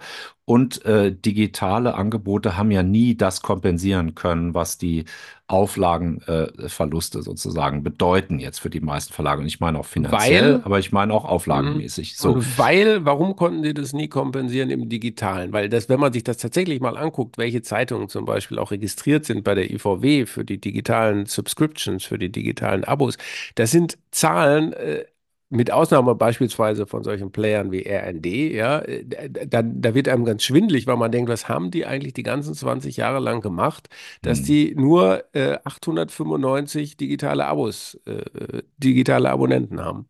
Und 0.52 0.84
äh, 0.84 1.16
digitale 1.16 1.96
Angebote 1.96 2.58
haben 2.58 2.72
ja 2.72 2.84
nie 2.84 3.16
das 3.16 3.42
kompensieren 3.42 4.16
können, 4.16 4.54
was 4.54 4.78
die 4.78 5.06
Auflagenverluste 5.48 7.20
äh, 7.20 7.22
sozusagen 7.22 7.84
bedeuten 7.84 8.38
jetzt 8.38 8.60
für 8.60 8.70
die 8.70 8.82
meisten 8.82 9.14
Verlage. 9.14 9.40
Und 9.40 9.48
ich 9.48 9.62
meine 9.62 9.80
auch 9.80 9.86
finanziell, 9.86 10.56
Weil, 10.56 10.62
aber 10.66 10.80
ich 10.80 10.92
meine 10.92 11.14
auch 11.14 11.24
auflagenmäßig. 11.24 12.18
So. 12.18 12.34
Und 12.34 12.58
weil, 12.58 13.06
warum 13.06 13.38
konnten 13.38 13.64
die 13.64 13.74
das 13.74 13.94
nie 13.94 14.10
kompensieren 14.10 14.72
im 14.72 14.90
Digitalen? 14.90 15.54
Weil 15.54 15.70
das, 15.70 15.88
wenn 15.88 16.02
man 16.02 16.12
sich 16.12 16.26
das 16.26 16.36
tatsächlich 16.36 16.82
mal 16.82 16.98
anguckt, 16.98 17.38
welche 17.38 17.62
Zeitungen 17.62 18.10
zum 18.10 18.26
Beispiel 18.26 18.60
auch 18.60 18.72
registriert 18.72 19.24
sind 19.24 19.46
bei 19.46 19.56
der 19.56 19.72
IVW 19.72 20.26
für 20.26 20.44
die 20.44 20.60
digitalen 20.60 21.28
Subscriptions, 21.28 22.04
für 22.04 22.20
die 22.20 22.30
digitalen 22.30 22.84
Abos, 22.84 23.18
das 23.56 23.72
sind 23.72 23.98
Zahlen, 24.12 24.74
äh, 24.74 25.06
mit 25.52 25.72
Ausnahme 25.72 26.16
beispielsweise 26.16 26.88
von 26.88 27.04
solchen 27.04 27.32
Playern 27.32 27.72
wie 27.72 27.86
RND, 27.86 28.54
ja, 28.56 28.80
äh, 28.80 29.06
da, 29.48 29.62
da 29.64 29.94
wird 29.96 30.08
einem 30.10 30.26
ganz 30.26 30.44
schwindlig, 30.44 30.88
weil 30.88 30.98
man 30.98 31.12
denkt, 31.12 31.30
was 31.30 31.50
haben 31.50 31.72
die 31.72 31.86
eigentlich 31.86 32.14
die 32.14 32.24
ganzen 32.24 32.56
20 32.56 32.98
Jahre 32.98 33.20
lang 33.20 33.42
gemacht, 33.42 33.90
dass 34.24 34.42
Hm. 34.42 34.44
die 34.44 34.74
nur 34.76 35.24
äh, 35.36 35.58
895 35.64 36.98
digitale 36.98 37.46
Abos, 37.48 38.00
äh, 38.06 38.64
digitale 38.80 39.30
Abonnenten 39.32 39.82
haben. 39.82 40.08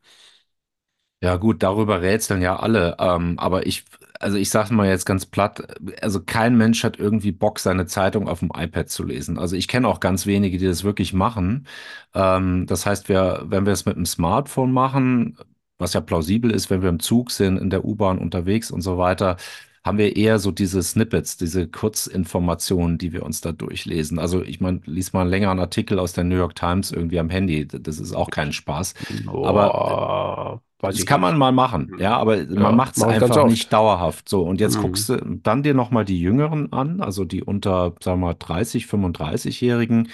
Ja, 1.23 1.35
gut, 1.37 1.61
darüber 1.61 2.01
rätseln 2.01 2.41
ja 2.41 2.55
alle. 2.57 2.95
Ähm, 2.99 3.37
aber 3.37 3.67
ich, 3.67 3.85
also 4.21 4.37
ich 4.37 4.49
sage 4.49 4.73
mal 4.73 4.87
jetzt 4.87 5.05
ganz 5.05 5.25
platt, 5.25 5.61
also 6.01 6.21
kein 6.23 6.57
Mensch 6.57 6.83
hat 6.83 6.97
irgendwie 6.99 7.31
Bock, 7.31 7.59
seine 7.59 7.85
Zeitung 7.87 8.27
auf 8.29 8.39
dem 8.39 8.51
iPad 8.55 8.89
zu 8.89 9.03
lesen. 9.03 9.37
Also 9.39 9.55
ich 9.55 9.67
kenne 9.67 9.87
auch 9.87 9.99
ganz 9.99 10.25
wenige, 10.25 10.57
die 10.57 10.65
das 10.67 10.83
wirklich 10.83 11.13
machen. 11.13 11.67
Ähm, 12.13 12.65
das 12.67 12.85
heißt, 12.85 13.09
wir, 13.09 13.43
wenn 13.45 13.65
wir 13.65 13.73
es 13.73 13.85
mit 13.85 13.95
dem 13.97 14.05
Smartphone 14.05 14.71
machen, 14.71 15.37
was 15.77 15.93
ja 15.93 16.01
plausibel 16.01 16.51
ist, 16.51 16.69
wenn 16.69 16.81
wir 16.81 16.89
im 16.89 16.99
Zug 16.99 17.31
sind, 17.31 17.57
in 17.57 17.69
der 17.69 17.85
U-Bahn 17.85 18.19
unterwegs 18.19 18.71
und 18.71 18.81
so 18.81 18.97
weiter, 18.97 19.37
haben 19.83 19.97
wir 19.97 20.15
eher 20.15 20.37
so 20.39 20.51
diese 20.51 20.83
Snippets, 20.83 21.37
diese 21.37 21.67
Kurzinformationen, 21.67 22.97
die 22.99 23.13
wir 23.13 23.23
uns 23.23 23.41
da 23.41 23.51
durchlesen. 23.51 24.19
Also 24.19 24.43
ich 24.43 24.59
meine, 24.61 24.81
lies 24.85 25.11
mal 25.13 25.21
einen 25.21 25.31
längeren 25.31 25.59
Artikel 25.59 25.97
aus 25.99 26.13
der 26.13 26.23
New 26.23 26.35
York 26.35 26.55
Times 26.55 26.91
irgendwie 26.91 27.19
am 27.19 27.29
Handy. 27.31 27.67
Das 27.67 27.99
ist 27.99 28.13
auch 28.13 28.29
kein 28.29 28.53
Spaß. 28.53 28.93
Aber 29.41 29.73
Boah, 29.73 30.61
weiß 30.83 30.97
das 30.97 31.05
kann 31.05 31.21
man 31.21 31.35
nicht. 31.35 31.37
mal 31.37 31.51
machen, 31.51 31.93
ja, 31.97 32.17
aber 32.17 32.37
Ja, 32.53 32.59
man 32.59 32.75
macht 32.75 32.97
es 32.97 33.03
einfach 33.05 33.43
nicht 33.43 33.71
dauerhaft 33.71 34.27
so. 34.27 34.41
Und 34.43 34.59
jetzt 34.59 34.75
Mhm. 34.75 34.81
guckst 34.81 35.09
du 35.09 35.17
dann 35.43 35.63
dir 35.63 35.73
nochmal 35.73 36.03
die 36.05 36.19
Jüngeren 36.19 36.71
an, 36.73 36.99
also 37.01 37.23
die 37.25 37.43
unter, 37.43 37.95
sagen 38.01 38.19
wir 38.21 38.27
mal, 38.27 38.35
30, 38.37 38.87
35-Jährigen. 38.87 40.09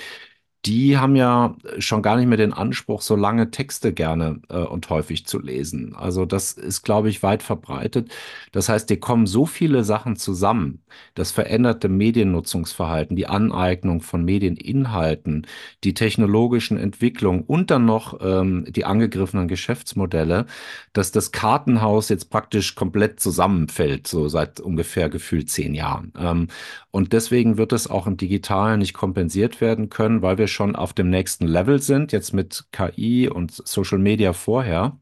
Die 0.66 0.98
haben 0.98 1.16
ja 1.16 1.56
schon 1.80 2.02
gar 2.02 2.18
nicht 2.18 2.28
mehr 2.28 2.38
den 2.38 2.52
Anspruch, 2.52 3.02
so 3.02 3.16
lange 3.16 3.52
Texte 3.52 3.94
gerne 3.94 4.42
äh, 4.50 4.58
und 4.58 4.90
häufig 4.90 5.26
zu 5.26 5.40
lesen. 5.40 5.96
Also 5.96 6.26
das 6.26 6.54
ist, 6.54 6.82
glaube 6.82 7.10
ich, 7.10 7.24
weit 7.24 7.44
verbreitet. 7.44 8.12
Das 8.52 8.68
heißt, 8.68 8.90
dir 8.90 9.00
kommen 9.00 9.28
so 9.28 9.46
viele 9.46 9.84
Sachen 9.84 10.18
zusammen. 10.18 10.84
Das 11.14 11.32
veränderte 11.32 11.90
Mediennutzungsverhalten, 11.90 13.16
die 13.16 13.28
Aneignung 13.28 14.02
von 14.02 14.26
Medieninhalten, 14.26 15.48
die 15.84 15.94
technologischen 15.94 16.78
Entwicklungen 16.78 17.42
und 17.42 17.72
dann 17.72 17.86
noch 17.86 18.20
ähm, 18.22 18.66
die 18.68 18.84
angegriffenen 18.84 19.48
Geschäftsmodelle, 19.48 20.48
dass 20.92 21.12
das 21.12 21.32
Kartenhaus 21.32 22.10
jetzt 22.10 22.30
praktisch 22.30 22.76
komplett 22.76 23.20
zusammenfällt, 23.20 24.08
so 24.08 24.28
seit 24.28 24.60
ungefähr 24.60 25.10
gefühlt 25.10 25.50
zehn 25.50 25.74
Jahren. 25.76 26.12
Ähm, 26.20 26.48
und 26.92 27.14
deswegen 27.14 27.58
wird 27.58 27.74
es 27.74 27.88
auch 27.90 28.08
im 28.08 28.18
Digitalen 28.18 28.80
nicht 28.80 28.94
kompensiert 28.94 29.62
werden 29.62 29.90
können, 29.90 30.22
weil 30.22 30.38
wir 30.38 30.47
schon 30.48 30.76
auf 30.76 30.94
dem 30.94 31.10
nächsten 31.10 31.48
Level 31.48 31.82
sind, 31.82 32.12
jetzt 32.12 32.34
mit 32.34 32.66
KI 32.72 33.30
und 33.30 33.52
Social 33.54 34.00
Media 34.00 34.34
vorher. 34.34 35.00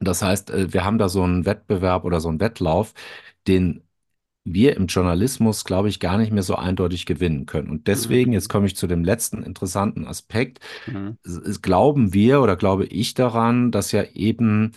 Das 0.00 0.22
heißt, 0.22 0.50
äh, 0.50 0.72
wir 0.72 0.84
haben 0.84 0.98
da 0.98 1.08
so 1.08 1.22
einen 1.22 1.46
Wettbewerb 1.46 2.04
oder 2.04 2.20
so 2.20 2.28
einen 2.28 2.40
Wettlauf, 2.40 2.94
den 3.48 3.82
wir 4.44 4.76
im 4.76 4.86
Journalismus, 4.86 5.64
glaube 5.64 5.88
ich, 5.88 6.00
gar 6.00 6.18
nicht 6.18 6.32
mehr 6.32 6.42
so 6.42 6.56
eindeutig 6.56 7.06
gewinnen 7.06 7.46
können. 7.46 7.70
Und 7.70 7.86
deswegen, 7.88 8.32
jetzt 8.32 8.48
komme 8.50 8.66
ich 8.66 8.76
zu 8.76 8.86
dem 8.86 9.04
letzten 9.04 9.42
interessanten 9.42 10.06
Aspekt, 10.06 10.60
Mhm. 10.86 11.16
glauben 11.62 12.12
wir 12.12 12.42
oder 12.42 12.56
glaube 12.56 12.86
ich 12.86 13.14
daran, 13.14 13.70
dass 13.72 13.92
ja 13.92 14.04
eben 14.14 14.72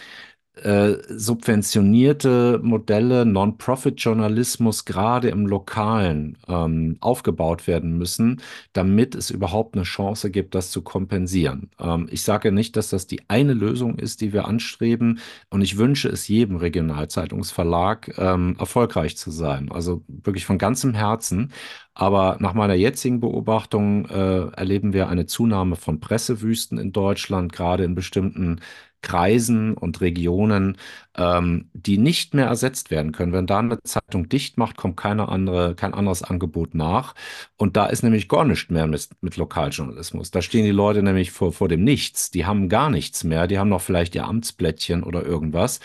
äh, 0.64 0.98
subventionierte 1.10 2.60
Modelle, 2.64 3.26
Non-Profit-Journalismus 3.26 4.86
gerade 4.86 5.30
im 5.30 5.46
Lokalen 5.46 6.38
ähm, 6.48 6.98
aufgebaut 7.00 7.68
werden 7.68 7.98
müssen, 7.98 8.42
damit 8.74 9.16
es 9.16 9.30
überhaupt 9.30 9.76
eine 9.76 9.84
Chance 9.84 10.32
gibt, 10.32 10.56
das 10.56 10.72
zu 10.72 10.82
kompensieren. 10.82 11.70
Ähm, 11.80 12.08
ich 12.12 12.24
sage 12.24 12.52
nicht, 12.52 12.76
dass 12.76 12.90
das 12.90 13.08
die 13.08 13.22
eine 13.30 13.54
Lösung 13.54 13.98
ist, 14.00 14.22
die 14.22 14.34
wir 14.34 14.48
anstreben, 14.48 15.20
und 15.50 15.62
ich 15.62 15.78
wünsche 15.78 16.10
es 16.10 16.28
jedem 16.28 16.58
Regionalzeitungsverlag, 16.58 18.18
ähm, 18.18 18.56
erfolgreich 18.60 19.18
zu 19.18 19.32
sein. 19.32 19.72
Also 19.72 20.04
wirklich 20.08 20.46
von 20.46 20.58
ganzem 20.58 20.94
Herzen. 20.94 21.52
Aber 21.94 22.38
nach 22.40 22.54
meiner 22.54 22.76
jetzigen 22.76 23.20
Beobachtung 23.20 24.06
äh, 24.06 24.50
erleben 24.50 24.94
wir 24.94 25.10
eine 25.10 25.26
Zunahme 25.26 25.76
von 25.76 26.00
Pressewüsten 26.00 26.78
in 26.78 26.92
Deutschland, 26.92 27.52
gerade 27.52 27.86
in 27.86 27.96
bestimmten 27.96 28.60
Kreisen 29.08 29.74
und 29.74 30.02
Regionen, 30.02 30.78
ähm, 31.16 31.70
die 31.74 31.98
nicht 31.98 32.34
mehr 32.34 32.48
ersetzt 32.48 32.92
werden 32.92 33.14
können. 33.14 33.32
Wenn 33.32 33.48
da 33.48 33.60
eine 33.60 33.82
Zeitung 33.84 34.28
dicht 34.28 34.58
macht, 34.58 34.76
kommt 34.76 34.98
keine 34.98 35.30
andere, 35.30 35.76
kein 35.76 35.94
anderes 35.94 36.24
Angebot 36.24 36.76
nach. 36.76 37.16
Und 37.56 37.78
da 37.78 37.86
ist 37.86 38.04
nämlich 38.04 38.28
gar 38.28 38.44
nichts 38.44 38.70
mehr 38.70 38.86
mit, 38.86 39.08
mit 39.22 39.38
Lokaljournalismus. 39.38 40.32
Da 40.32 40.42
stehen 40.42 40.66
die 40.66 40.72
Leute 40.72 41.04
nämlich 41.04 41.32
vor, 41.32 41.54
vor 41.54 41.70
dem 41.70 41.86
Nichts. 41.86 42.32
Die 42.32 42.46
haben 42.46 42.68
gar 42.68 42.90
nichts 42.90 43.24
mehr. 43.24 43.48
Die 43.48 43.58
haben 43.58 43.70
noch 43.70 43.82
vielleicht 43.82 44.14
ihr 44.14 44.26
Amtsblättchen 44.26 45.04
oder 45.04 45.24
irgendwas. 45.24 45.80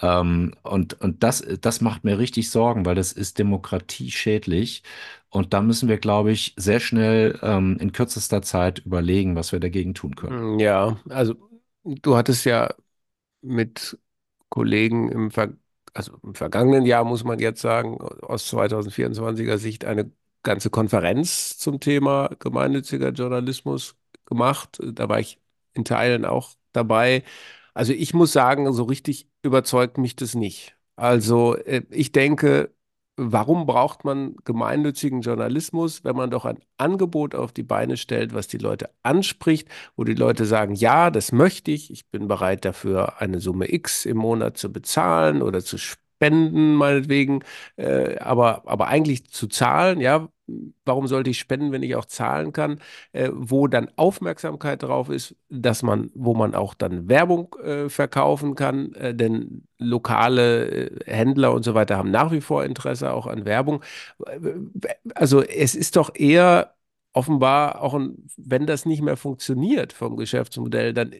Ähm, 0.00 0.54
und 0.62 0.94
und 1.02 1.22
das, 1.22 1.44
das 1.60 1.82
macht 1.82 2.04
mir 2.04 2.18
richtig 2.18 2.50
Sorgen, 2.50 2.86
weil 2.86 2.94
das 2.94 3.12
ist 3.12 3.38
demokratieschädlich. 3.38 4.82
Und 5.28 5.52
da 5.52 5.60
müssen 5.60 5.90
wir, 5.90 5.98
glaube 5.98 6.32
ich, 6.32 6.54
sehr 6.56 6.80
schnell 6.80 7.38
ähm, 7.42 7.76
in 7.80 7.92
kürzester 7.92 8.40
Zeit 8.40 8.78
überlegen, 8.80 9.36
was 9.36 9.52
wir 9.52 9.60
dagegen 9.60 9.92
tun 9.92 10.16
können. 10.16 10.58
Ja, 10.58 10.96
also 11.10 11.36
du 11.84 12.16
hattest 12.16 12.44
ja 12.44 12.68
mit 13.42 13.98
Kollegen 14.50 15.10
im, 15.10 15.30
Ver 15.30 15.54
also 15.94 16.18
im 16.22 16.34
vergangenen 16.34 16.86
Jahr, 16.86 17.04
muss 17.04 17.24
man 17.24 17.38
jetzt 17.40 17.60
sagen, 17.62 17.98
aus 18.00 18.46
2024er 18.46 19.58
Sicht 19.58 19.84
eine 19.84 20.12
ganze 20.42 20.70
Konferenz 20.70 21.58
zum 21.58 21.80
Thema 21.80 22.30
gemeinnütziger 22.40 23.10
Journalismus 23.10 23.96
gemacht. 24.26 24.78
Da 24.82 25.08
war 25.08 25.20
ich 25.20 25.40
in 25.74 25.84
Teilen 25.84 26.24
auch 26.24 26.52
dabei. 26.72 27.24
Also 27.74 27.92
ich 27.92 28.14
muss 28.14 28.32
sagen, 28.32 28.72
so 28.72 28.84
richtig 28.84 29.28
überzeugt 29.42 29.98
mich 29.98 30.16
das 30.16 30.34
nicht. 30.34 30.76
Also 30.96 31.56
äh, 31.56 31.82
ich 31.90 32.12
denke, 32.12 32.74
warum 33.30 33.66
braucht 33.66 34.04
man 34.04 34.36
gemeinnützigen 34.44 35.20
Journalismus, 35.20 36.04
wenn 36.04 36.16
man 36.16 36.30
doch 36.30 36.44
ein 36.44 36.58
Angebot 36.78 37.34
auf 37.34 37.52
die 37.52 37.62
Beine 37.62 37.96
stellt, 37.96 38.34
was 38.34 38.48
die 38.48 38.58
Leute 38.58 38.90
anspricht, 39.02 39.68
wo 39.96 40.04
die 40.04 40.14
Leute 40.14 40.44
sagen, 40.46 40.74
ja, 40.74 41.10
das 41.10 41.32
möchte 41.32 41.70
ich, 41.70 41.90
ich 41.90 42.08
bin 42.10 42.28
bereit 42.28 42.64
dafür, 42.64 43.20
eine 43.20 43.40
Summe 43.40 43.72
X 43.72 44.06
im 44.06 44.16
Monat 44.16 44.56
zu 44.56 44.72
bezahlen 44.72 45.42
oder 45.42 45.62
zu 45.62 45.78
spenden, 45.78 46.74
meinetwegen, 46.74 47.40
äh, 47.76 48.18
aber, 48.18 48.62
aber 48.66 48.88
eigentlich 48.88 49.30
zu 49.30 49.46
zahlen, 49.48 50.00
ja, 50.00 50.28
warum 50.84 51.06
sollte 51.06 51.30
ich 51.30 51.38
spenden, 51.38 51.72
wenn 51.72 51.82
ich 51.82 51.96
auch 51.96 52.04
zahlen 52.04 52.52
kann, 52.52 52.78
äh, 53.12 53.30
wo 53.32 53.66
dann 53.68 53.90
Aufmerksamkeit 53.96 54.82
drauf 54.82 55.08
ist, 55.08 55.36
dass 55.48 55.82
man, 55.82 56.10
wo 56.14 56.34
man 56.34 56.54
auch 56.54 56.74
dann 56.74 57.08
Werbung 57.08 57.54
äh, 57.62 57.88
verkaufen 57.88 58.54
kann, 58.54 58.92
äh, 58.94 59.14
denn 59.14 59.66
lokale 59.78 60.90
äh, 60.90 61.04
Händler 61.10 61.52
und 61.52 61.64
so 61.64 61.74
weiter 61.74 61.96
haben 61.96 62.10
nach 62.10 62.32
wie 62.32 62.40
vor 62.40 62.64
Interesse 62.64 63.12
auch 63.12 63.26
an 63.26 63.44
Werbung. 63.44 63.82
Also 65.14 65.42
es 65.42 65.74
ist 65.74 65.96
doch 65.96 66.14
eher 66.14 66.74
offenbar 67.12 67.82
auch 67.82 67.94
ein, 67.94 68.26
wenn 68.36 68.66
das 68.66 68.86
nicht 68.86 69.02
mehr 69.02 69.16
funktioniert 69.16 69.92
vom 69.92 70.16
Geschäftsmodell, 70.16 70.92
dann, 70.94 71.14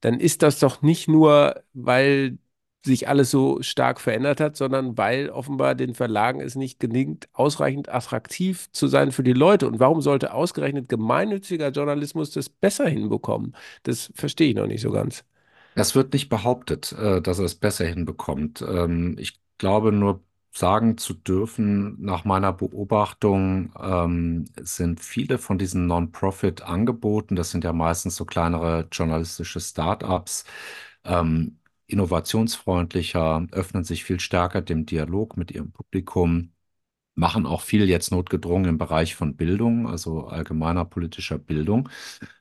dann 0.00 0.20
ist 0.20 0.42
das 0.42 0.58
doch 0.60 0.82
nicht 0.82 1.08
nur, 1.08 1.62
weil 1.72 2.38
sich 2.84 3.08
alles 3.08 3.30
so 3.30 3.60
stark 3.62 4.00
verändert 4.00 4.40
hat, 4.40 4.56
sondern 4.56 4.96
weil 4.96 5.30
offenbar 5.30 5.74
den 5.74 5.94
Verlagen 5.94 6.40
es 6.40 6.54
nicht 6.54 6.80
gelingt, 6.80 7.28
ausreichend 7.32 7.88
attraktiv 7.88 8.70
zu 8.72 8.86
sein 8.86 9.12
für 9.12 9.22
die 9.24 9.32
Leute. 9.32 9.66
Und 9.66 9.80
warum 9.80 10.00
sollte 10.00 10.32
ausgerechnet 10.32 10.88
gemeinnütziger 10.88 11.70
Journalismus 11.70 12.30
das 12.30 12.48
besser 12.48 12.88
hinbekommen? 12.88 13.54
Das 13.82 14.12
verstehe 14.14 14.50
ich 14.50 14.56
noch 14.56 14.66
nicht 14.66 14.80
so 14.80 14.90
ganz. 14.90 15.24
Das 15.74 15.94
wird 15.94 16.12
nicht 16.12 16.28
behauptet, 16.28 16.92
äh, 16.92 17.20
dass 17.22 17.38
er 17.38 17.44
es 17.44 17.54
besser 17.54 17.86
hinbekommt. 17.86 18.62
Ähm, 18.62 19.16
ich 19.18 19.40
glaube 19.58 19.92
nur 19.92 20.22
sagen 20.52 20.98
zu 20.98 21.14
dürfen, 21.14 22.00
nach 22.00 22.24
meiner 22.24 22.52
Beobachtung 22.52 23.72
ähm, 23.80 24.46
sind 24.60 25.00
viele 25.00 25.38
von 25.38 25.58
diesen 25.58 25.86
Non-Profit-Angeboten, 25.86 27.36
das 27.36 27.50
sind 27.50 27.64
ja 27.64 27.72
meistens 27.72 28.16
so 28.16 28.24
kleinere 28.24 28.88
journalistische 28.90 29.60
Start-ups, 29.60 30.44
ähm, 31.04 31.57
innovationsfreundlicher, 31.88 33.46
öffnen 33.52 33.84
sich 33.84 34.04
viel 34.04 34.20
stärker 34.20 34.62
dem 34.62 34.86
Dialog 34.86 35.36
mit 35.36 35.50
ihrem 35.52 35.72
Publikum. 35.72 36.52
machen 37.14 37.46
auch 37.46 37.62
viel 37.62 37.88
jetzt 37.88 38.12
notgedrungen 38.12 38.68
im 38.70 38.78
Bereich 38.78 39.14
von 39.16 39.36
Bildung, 39.36 39.88
also 39.88 40.26
allgemeiner 40.28 40.84
politischer 40.84 41.38
Bildung. 41.38 41.88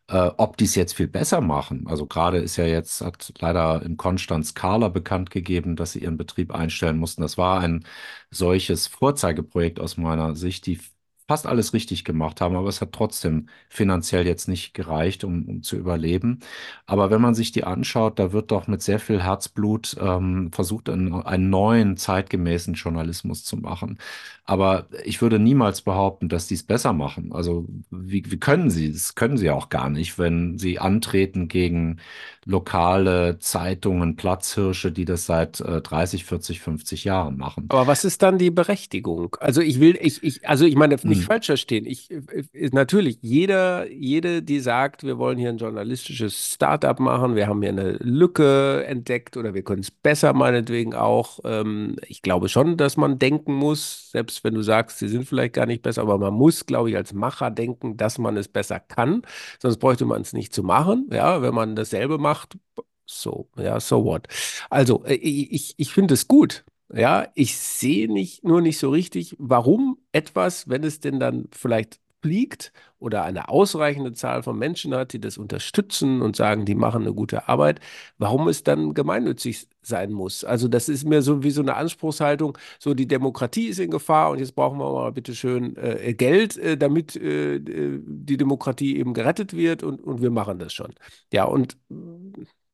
Äh, 0.07 0.31
ob 0.37 0.57
die 0.57 0.65
es 0.65 0.75
jetzt 0.75 0.93
viel 0.93 1.07
besser 1.07 1.41
machen, 1.41 1.87
also 1.87 2.05
gerade 2.07 2.37
ist 2.39 2.55
ja 2.57 2.65
jetzt, 2.65 3.01
hat 3.01 3.33
leider 3.39 3.81
in 3.83 3.97
Konstanz 3.97 4.53
Carla 4.53 4.89
bekannt 4.89 5.31
gegeben, 5.31 5.75
dass 5.75 5.93
sie 5.93 5.99
ihren 6.03 6.17
Betrieb 6.17 6.53
einstellen 6.55 6.97
mussten. 6.97 7.21
Das 7.23 7.37
war 7.37 7.59
ein 7.61 7.85
solches 8.31 8.87
Vorzeigeprojekt 8.87 9.79
aus 9.79 9.97
meiner 9.97 10.35
Sicht, 10.35 10.65
die 10.67 10.79
fast 11.27 11.45
alles 11.45 11.73
richtig 11.73 12.05
gemacht 12.05 12.39
haben, 12.39 12.55
aber 12.55 12.69
es 12.69 12.79
hat 12.79 12.93
trotzdem 12.93 13.49
finanziell 13.67 14.25
jetzt 14.25 14.47
nicht 14.47 14.73
gereicht, 14.73 15.23
um, 15.23 15.45
um 15.45 15.61
zu 15.61 15.75
überleben. 15.75 16.39
Aber 16.85 17.11
wenn 17.11 17.21
man 17.21 17.35
sich 17.35 17.51
die 17.51 17.65
anschaut, 17.65 18.17
da 18.17 18.31
wird 18.31 18.51
doch 18.51 18.67
mit 18.67 18.81
sehr 18.81 18.99
viel 18.99 19.21
Herzblut 19.21 19.97
ähm, 19.99 20.51
versucht, 20.53 20.89
einen, 20.89 21.13
einen 21.13 21.49
neuen, 21.49 21.97
zeitgemäßen 21.97 22.75
Journalismus 22.75 23.43
zu 23.43 23.57
machen. 23.57 23.99
Aber 24.45 24.87
ich 25.03 25.21
würde 25.21 25.39
niemals 25.39 25.81
behaupten, 25.81 26.29
dass 26.29 26.47
die 26.47 26.53
es 26.53 26.63
besser 26.63 26.93
machen. 26.93 27.33
Also 27.33 27.67
wie, 27.91 28.23
wie 28.31 28.39
können 28.39 28.69
sie? 28.69 28.93
Das 28.93 29.13
können 29.15 29.37
sie 29.37 29.49
auch 29.49 29.67
gar 29.67 29.89
nicht, 29.89 30.17
wenn 30.17 30.57
sie 30.57 30.79
antreten 30.79 31.49
gegen 31.49 31.97
lokale 32.45 33.39
Zeitungen, 33.39 34.15
Platzhirsche, 34.15 34.93
die 34.93 35.03
das 35.03 35.25
seit 35.25 35.59
äh, 35.59 35.81
30, 35.81 36.23
40, 36.23 36.61
50 36.61 37.03
Jahren 37.03 37.35
machen. 37.35 37.65
Aber 37.67 37.87
was 37.87 38.05
ist 38.05 38.21
dann 38.23 38.37
die 38.37 38.51
Berechtigung? 38.51 39.35
Also 39.41 39.59
ich 39.59 39.81
will, 39.81 39.99
ich, 40.01 40.23
ich, 40.23 40.47
also 40.47 40.63
ich 40.63 40.75
meine, 40.75 40.95
nicht 41.03 41.16
hm. 41.17 41.25
falsch 41.25 41.47
verstehen. 41.47 41.85
Ich, 41.85 42.09
ich, 42.53 42.71
natürlich, 42.71 43.19
jeder, 43.21 43.91
jede, 43.91 44.43
die 44.43 44.59
sagt, 44.59 45.03
wir 45.03 45.17
wollen 45.17 45.37
hier 45.37 45.49
ein 45.49 45.57
journalistisches 45.57 46.53
Startup 46.53 46.99
machen, 46.99 47.35
wir 47.35 47.47
haben 47.47 47.61
hier 47.61 47.71
eine 47.71 47.93
Lücke 47.93 48.85
entdeckt 48.85 49.35
oder 49.35 49.53
wir 49.53 49.63
können 49.63 49.81
es 49.81 49.91
besser 49.91 50.33
meinetwegen 50.33 50.93
auch. 50.93 51.39
Ähm, 51.43 51.95
ich 52.07 52.21
glaube 52.21 52.49
schon, 52.49 52.77
dass 52.77 52.97
man 52.97 53.19
denken 53.19 53.53
muss, 53.53 54.11
selbst 54.11 54.37
selbst 54.37 54.43
wenn 54.43 54.53
du 54.55 54.61
sagst, 54.61 54.99
sie 54.99 55.07
sind 55.07 55.25
vielleicht 55.25 55.53
gar 55.53 55.65
nicht 55.65 55.81
besser, 55.81 56.01
aber 56.01 56.17
man 56.17 56.33
muss, 56.33 56.65
glaube 56.65 56.89
ich, 56.89 56.97
als 56.97 57.13
Macher 57.13 57.49
denken, 57.49 57.97
dass 57.97 58.17
man 58.17 58.37
es 58.37 58.47
besser 58.47 58.79
kann. 58.79 59.21
Sonst 59.59 59.77
bräuchte 59.77 60.05
man 60.05 60.21
es 60.21 60.33
nicht 60.33 60.53
zu 60.53 60.63
machen. 60.63 61.07
Ja, 61.11 61.41
wenn 61.41 61.53
man 61.53 61.75
dasselbe 61.75 62.17
macht, 62.17 62.57
so, 63.05 63.49
ja, 63.57 63.79
so 63.79 64.03
what. 64.03 64.27
Also, 64.69 65.03
äh, 65.05 65.13
ich, 65.13 65.75
ich 65.77 65.93
finde 65.93 66.13
es 66.13 66.27
gut. 66.27 66.65
Ja, 66.93 67.27
ich 67.35 67.57
sehe 67.57 68.11
nicht, 68.11 68.43
nur 68.43 68.61
nicht 68.61 68.79
so 68.79 68.89
richtig, 68.89 69.35
warum 69.39 69.97
etwas, 70.17 70.67
wenn 70.67 70.83
es 70.83 70.99
denn 70.99 71.19
dann 71.19 71.47
vielleicht 71.51 71.99
fliegt 72.23 72.73
oder 72.99 73.23
eine 73.23 73.49
ausreichende 73.49 74.11
Zahl 74.13 74.41
von 74.41 74.57
Menschen 74.57 74.95
hat, 74.95 75.13
die 75.13 75.21
das 75.21 75.37
unterstützen 75.37 76.23
und 76.23 76.35
sagen, 76.35 76.65
die 76.65 76.73
machen 76.73 77.03
eine 77.03 77.13
gute 77.13 77.47
Arbeit, 77.47 77.79
warum 78.17 78.47
es 78.47 78.63
dann 78.63 78.95
gemeinnützig 78.95 79.67
sein 79.83 80.11
muss. 80.11 80.43
Also 80.43 80.67
das 80.67 80.89
ist 80.89 81.05
mir 81.05 81.21
so 81.21 81.43
wie 81.43 81.51
so 81.51 81.61
eine 81.61 81.75
Anspruchshaltung, 81.75 82.57
so 82.79 82.95
die 82.95 83.07
Demokratie 83.07 83.67
ist 83.67 83.79
in 83.79 83.91
Gefahr 83.91 84.31
und 84.31 84.39
jetzt 84.39 84.55
brauchen 84.55 84.79
wir 84.79 84.91
mal 84.91 85.11
bitte 85.11 85.35
schön 85.35 85.77
äh, 85.77 86.15
Geld, 86.15 86.57
äh, 86.57 86.75
damit 86.75 87.15
äh, 87.15 87.59
die 87.61 88.37
Demokratie 88.37 88.97
eben 88.97 89.13
gerettet 89.13 89.53
wird 89.55 89.83
und, 89.83 90.01
und 90.01 90.21
wir 90.21 90.31
machen 90.31 90.57
das 90.57 90.73
schon. 90.73 90.95
Ja, 91.31 91.45
und 91.45 91.77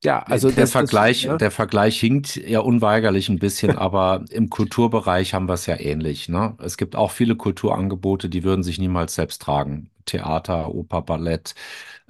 ja, 0.04 0.20
also 0.24 0.52
der 0.52 0.68
Vergleich, 0.68 1.22
das, 1.22 1.28
ja. 1.32 1.38
der 1.38 1.52
Vergleich 1.52 2.00
hinkt 2.00 2.36
ja 2.36 2.60
unweigerlich 2.60 3.30
ein 3.30 3.40
bisschen, 3.40 3.72
aber 3.78 4.26
im 4.30 4.50
Kulturbereich 4.50 5.34
haben 5.34 5.48
wir 5.48 5.54
es 5.54 5.66
ja 5.66 5.80
ähnlich. 5.80 6.30
Ne? 6.30 6.56
Es 6.62 6.78
gibt 6.78 6.96
auch 6.96 7.12
viele 7.12 7.36
Kulturangebote, 7.36 8.30
die 8.30 8.44
würden 8.44 8.64
sich 8.64 8.80
niemals 8.80 9.16
selbst 9.16 9.42
tragen. 9.42 9.90
Theater, 10.06 10.74
Oper, 10.74 11.02
Ballett. 11.02 11.56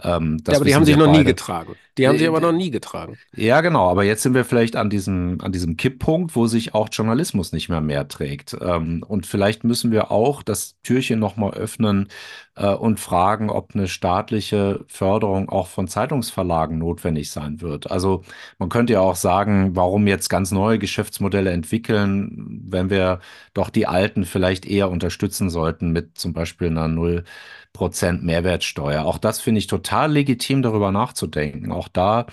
Ähm, 0.01 0.37
ja, 0.47 0.55
aber 0.55 0.65
die 0.65 0.75
haben 0.75 0.85
sich 0.85 0.97
noch 0.97 1.05
beide. 1.05 1.19
nie 1.19 1.23
getragen. 1.23 1.75
Die 1.97 2.07
haben 2.07 2.17
sich 2.17 2.27
aber 2.27 2.41
noch 2.41 2.51
nie 2.51 2.71
getragen. 2.71 3.19
Ja, 3.35 3.61
genau. 3.61 3.89
Aber 3.89 4.03
jetzt 4.03 4.23
sind 4.23 4.33
wir 4.33 4.43
vielleicht 4.43 4.75
an 4.75 4.89
diesem, 4.89 5.39
an 5.41 5.51
diesem 5.51 5.77
Kipppunkt, 5.77 6.35
wo 6.35 6.47
sich 6.47 6.73
auch 6.73 6.89
Journalismus 6.91 7.51
nicht 7.51 7.69
mehr 7.69 7.81
mehr 7.81 8.07
trägt. 8.07 8.57
Ähm, 8.59 9.03
und 9.07 9.27
vielleicht 9.27 9.63
müssen 9.63 9.91
wir 9.91 10.09
auch 10.09 10.41
das 10.41 10.75
Türchen 10.81 11.19
nochmal 11.19 11.51
öffnen 11.53 12.07
äh, 12.55 12.73
und 12.73 12.99
fragen, 12.99 13.51
ob 13.51 13.75
eine 13.75 13.87
staatliche 13.87 14.83
Förderung 14.87 15.49
auch 15.49 15.67
von 15.67 15.87
Zeitungsverlagen 15.87 16.79
notwendig 16.79 17.29
sein 17.29 17.61
wird. 17.61 17.91
Also 17.91 18.23
man 18.57 18.69
könnte 18.69 18.93
ja 18.93 19.01
auch 19.01 19.15
sagen, 19.15 19.75
warum 19.75 20.07
jetzt 20.07 20.29
ganz 20.29 20.51
neue 20.51 20.79
Geschäftsmodelle 20.79 21.51
entwickeln, 21.51 22.63
wenn 22.67 22.89
wir 22.89 23.19
doch 23.53 23.69
die 23.69 23.85
alten 23.85 24.25
vielleicht 24.25 24.65
eher 24.65 24.89
unterstützen 24.89 25.51
sollten 25.51 25.91
mit 25.91 26.17
zum 26.17 26.33
Beispiel 26.33 26.67
einer 26.69 26.87
Null 26.87 27.23
Prozent 27.73 28.23
Mehrwertsteuer. 28.23 29.03
Auch 29.03 29.17
das 29.17 29.41
finde 29.41 29.59
ich 29.59 29.67
total 29.67 30.11
legitim, 30.11 30.61
darüber 30.61 30.91
nachzudenken. 30.91 31.71
Auch 31.71 31.87
da 31.87 32.27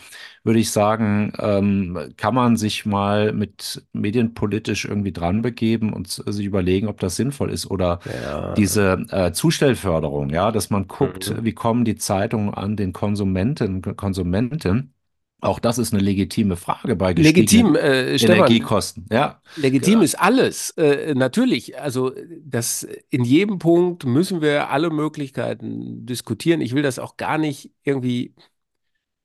würde 0.45 0.61
ich 0.61 0.71
sagen, 0.71 1.33
ähm, 1.39 2.13
kann 2.17 2.35
man 2.35 2.57
sich 2.57 2.87
mal 2.87 3.33
mit 3.33 3.83
medienpolitisch 3.93 4.85
irgendwie 4.85 5.13
dran 5.13 5.43
begeben 5.43 5.93
und 5.93 6.09
sich 6.09 6.45
überlegen, 6.47 6.89
ob 6.89 7.01
das 7.01 7.17
sinnvoll 7.17 7.51
ist. 7.51 7.71
Oder 7.71 8.01
ja. 8.23 8.53
diese 8.55 9.07
äh, 9.11 9.33
Zustellförderung, 9.33 10.31
ja, 10.31 10.53
dass 10.53 10.71
man 10.71 10.87
guckt, 10.89 11.31
mhm. 11.31 11.45
wie 11.45 11.55
kommen 11.55 11.85
die 11.85 11.97
Zeitungen 11.97 12.53
an 12.55 12.77
den 12.77 12.93
Konsumenten, 12.93 13.83
Konsumenten 13.97 14.95
auch 15.41 15.59
das 15.59 15.79
ist 15.79 15.93
eine 15.93 16.03
legitime 16.03 16.57
Frage 16.57 16.97
bei 16.97 17.13
Legitim, 17.13 17.75
äh, 17.75 18.17
Energiekosten. 18.17 19.07
Ja, 19.11 19.41
legitim 19.57 19.95
genau. 19.95 20.05
ist 20.05 20.15
alles. 20.17 20.71
Äh, 20.73 21.15
natürlich, 21.15 21.81
also 21.81 22.13
das 22.45 22.87
in 23.09 23.25
jedem 23.25 23.59
Punkt 23.59 24.05
müssen 24.05 24.43
wir 24.43 24.71
alle 24.71 24.91
Möglichkeiten 24.91 26.05
diskutieren. 26.05 26.61
Ich 26.61 26.75
will 26.75 26.83
das 26.83 26.99
auch 26.99 27.17
gar 27.17 27.39
nicht 27.39 27.73
irgendwie. 27.83 28.35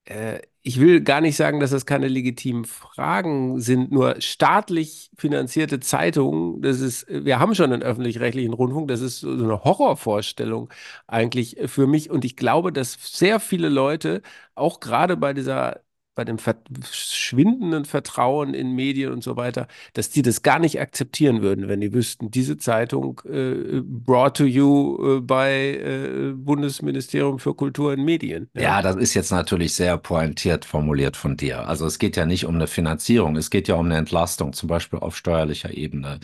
Äh, 0.06 0.40
ich 0.68 0.80
will 0.80 1.02
gar 1.02 1.22
nicht 1.22 1.36
sagen, 1.36 1.60
dass 1.60 1.70
das 1.70 1.86
keine 1.86 2.08
legitimen 2.08 2.66
Fragen 2.66 3.60
sind. 3.60 3.92
Nur 3.92 4.20
staatlich 4.20 5.12
finanzierte 5.16 5.80
Zeitungen, 5.80 6.60
das 6.64 6.80
ist, 6.80 7.06
wir 7.08 7.38
haben 7.38 7.54
schon 7.54 7.72
einen 7.72 7.84
öffentlich-rechtlichen 7.84 8.52
Rundfunk. 8.52 8.88
Das 8.88 9.02
ist 9.02 9.20
so 9.20 9.30
eine 9.30 9.64
Horrorvorstellung 9.64 10.72
eigentlich 11.06 11.58
für 11.68 11.86
mich. 11.86 12.10
Und 12.10 12.26
ich 12.26 12.36
glaube, 12.36 12.74
dass 12.74 12.98
sehr 13.00 13.40
viele 13.40 13.70
Leute 13.70 14.24
auch 14.56 14.80
gerade 14.80 15.18
bei 15.18 15.34
dieser 15.34 15.85
bei 16.16 16.24
dem 16.24 16.38
verschwindenden 16.38 17.86
Vertrauen 17.86 18.54
in 18.54 18.72
Medien 18.72 19.12
und 19.12 19.24
so 19.24 19.36
weiter, 19.36 19.68
dass 19.94 20.10
die 20.10 20.22
das 20.22 20.42
gar 20.42 20.60
nicht 20.60 20.80
akzeptieren 20.80 21.42
würden, 21.42 21.68
wenn 21.68 21.82
die 21.82 21.94
wüssten, 21.94 22.32
diese 22.32 22.58
Zeitung 22.58 23.22
äh, 23.26 23.82
brought 23.84 24.38
to 24.38 24.46
you 24.46 25.18
äh, 25.18 25.22
bei 25.22 25.76
äh, 25.76 26.34
Bundesministerium 26.34 27.38
für 27.40 27.54
Kultur 27.54 27.92
und 27.94 28.04
Medien. 28.04 28.50
Ja. 28.54 28.62
ja, 28.62 28.82
das 28.82 28.96
ist 28.96 29.14
jetzt 29.14 29.32
natürlich 29.32 29.74
sehr 29.74 29.98
pointiert 29.98 30.64
formuliert 30.64 31.18
von 31.18 31.36
dir. 31.36 31.68
Also 31.68 31.86
es 31.86 32.00
geht 32.00 32.16
ja 32.16 32.26
nicht 32.26 32.46
um 32.46 32.56
eine 32.56 32.68
Finanzierung, 32.68 33.36
es 33.36 33.50
geht 33.50 33.68
ja 33.68 33.76
um 33.76 33.86
eine 33.86 33.98
Entlastung, 33.98 34.54
zum 34.54 34.70
Beispiel 34.70 35.00
auf 35.00 35.18
steuerlicher 35.18 35.74
Ebene. 35.74 36.20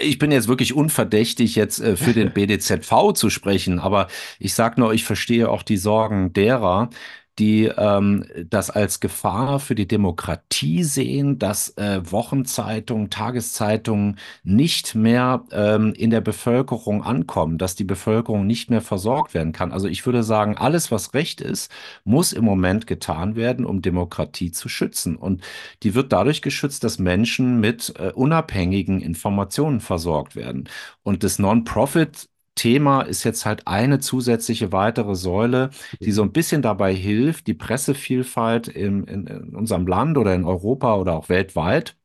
Ich 0.00 0.18
bin 0.18 0.32
jetzt 0.32 0.48
wirklich 0.48 0.74
unverdächtig, 0.74 1.54
jetzt 1.54 1.80
äh, 1.80 1.96
für 1.96 2.12
den 2.12 2.32
BDZV 2.34 3.12
zu 3.14 3.30
sprechen, 3.30 3.78
aber 3.78 4.08
ich 4.40 4.54
sage 4.54 4.80
nur, 4.80 4.92
ich 4.92 5.04
verstehe 5.04 5.48
auch 5.48 5.62
die 5.62 5.76
Sorgen 5.76 6.32
derer, 6.32 6.90
die 7.38 7.64
ähm, 7.64 8.24
das 8.48 8.70
als 8.70 9.00
Gefahr 9.00 9.60
für 9.60 9.74
die 9.74 9.86
Demokratie 9.86 10.84
sehen, 10.84 11.38
dass 11.38 11.76
äh, 11.76 12.00
Wochenzeitungen, 12.10 13.10
Tageszeitungen 13.10 14.18
nicht 14.42 14.94
mehr 14.94 15.44
ähm, 15.52 15.92
in 15.92 16.10
der 16.10 16.22
Bevölkerung 16.22 17.02
ankommen, 17.02 17.58
dass 17.58 17.74
die 17.74 17.84
Bevölkerung 17.84 18.46
nicht 18.46 18.70
mehr 18.70 18.80
versorgt 18.80 19.34
werden 19.34 19.52
kann. 19.52 19.72
Also 19.72 19.86
ich 19.86 20.06
würde 20.06 20.22
sagen, 20.22 20.56
alles, 20.56 20.90
was 20.90 21.12
Recht 21.12 21.40
ist, 21.40 21.70
muss 22.04 22.32
im 22.32 22.44
Moment 22.44 22.86
getan 22.86 23.36
werden, 23.36 23.66
um 23.66 23.82
Demokratie 23.82 24.50
zu 24.50 24.68
schützen. 24.68 25.16
Und 25.16 25.42
die 25.82 25.94
wird 25.94 26.12
dadurch 26.12 26.40
geschützt, 26.40 26.84
dass 26.84 26.98
Menschen 26.98 27.60
mit 27.60 27.92
äh, 27.98 28.12
unabhängigen 28.12 29.00
Informationen 29.00 29.80
versorgt 29.80 30.36
werden. 30.36 30.68
Und 31.02 31.22
das 31.22 31.38
Non-Profit 31.38 32.28
Thema 32.56 33.02
ist 33.02 33.24
jetzt 33.24 33.46
halt 33.46 33.66
eine 33.68 34.00
zusätzliche 34.00 34.72
weitere 34.72 35.14
Säule, 35.14 35.70
die 36.04 36.12
so 36.12 36.22
ein 36.22 36.32
bisschen 36.32 36.62
dabei 36.62 36.94
hilft, 36.94 37.46
die 37.46 37.54
Pressevielfalt 37.54 38.68
im, 38.68 39.04
in, 39.06 39.26
in 39.28 39.54
unserem 39.56 39.86
Land 39.86 40.18
oder 40.18 40.34
in 40.34 40.44
Europa 40.44 40.96
oder 40.96 41.14
auch 41.14 41.28
weltweit, 41.28 41.96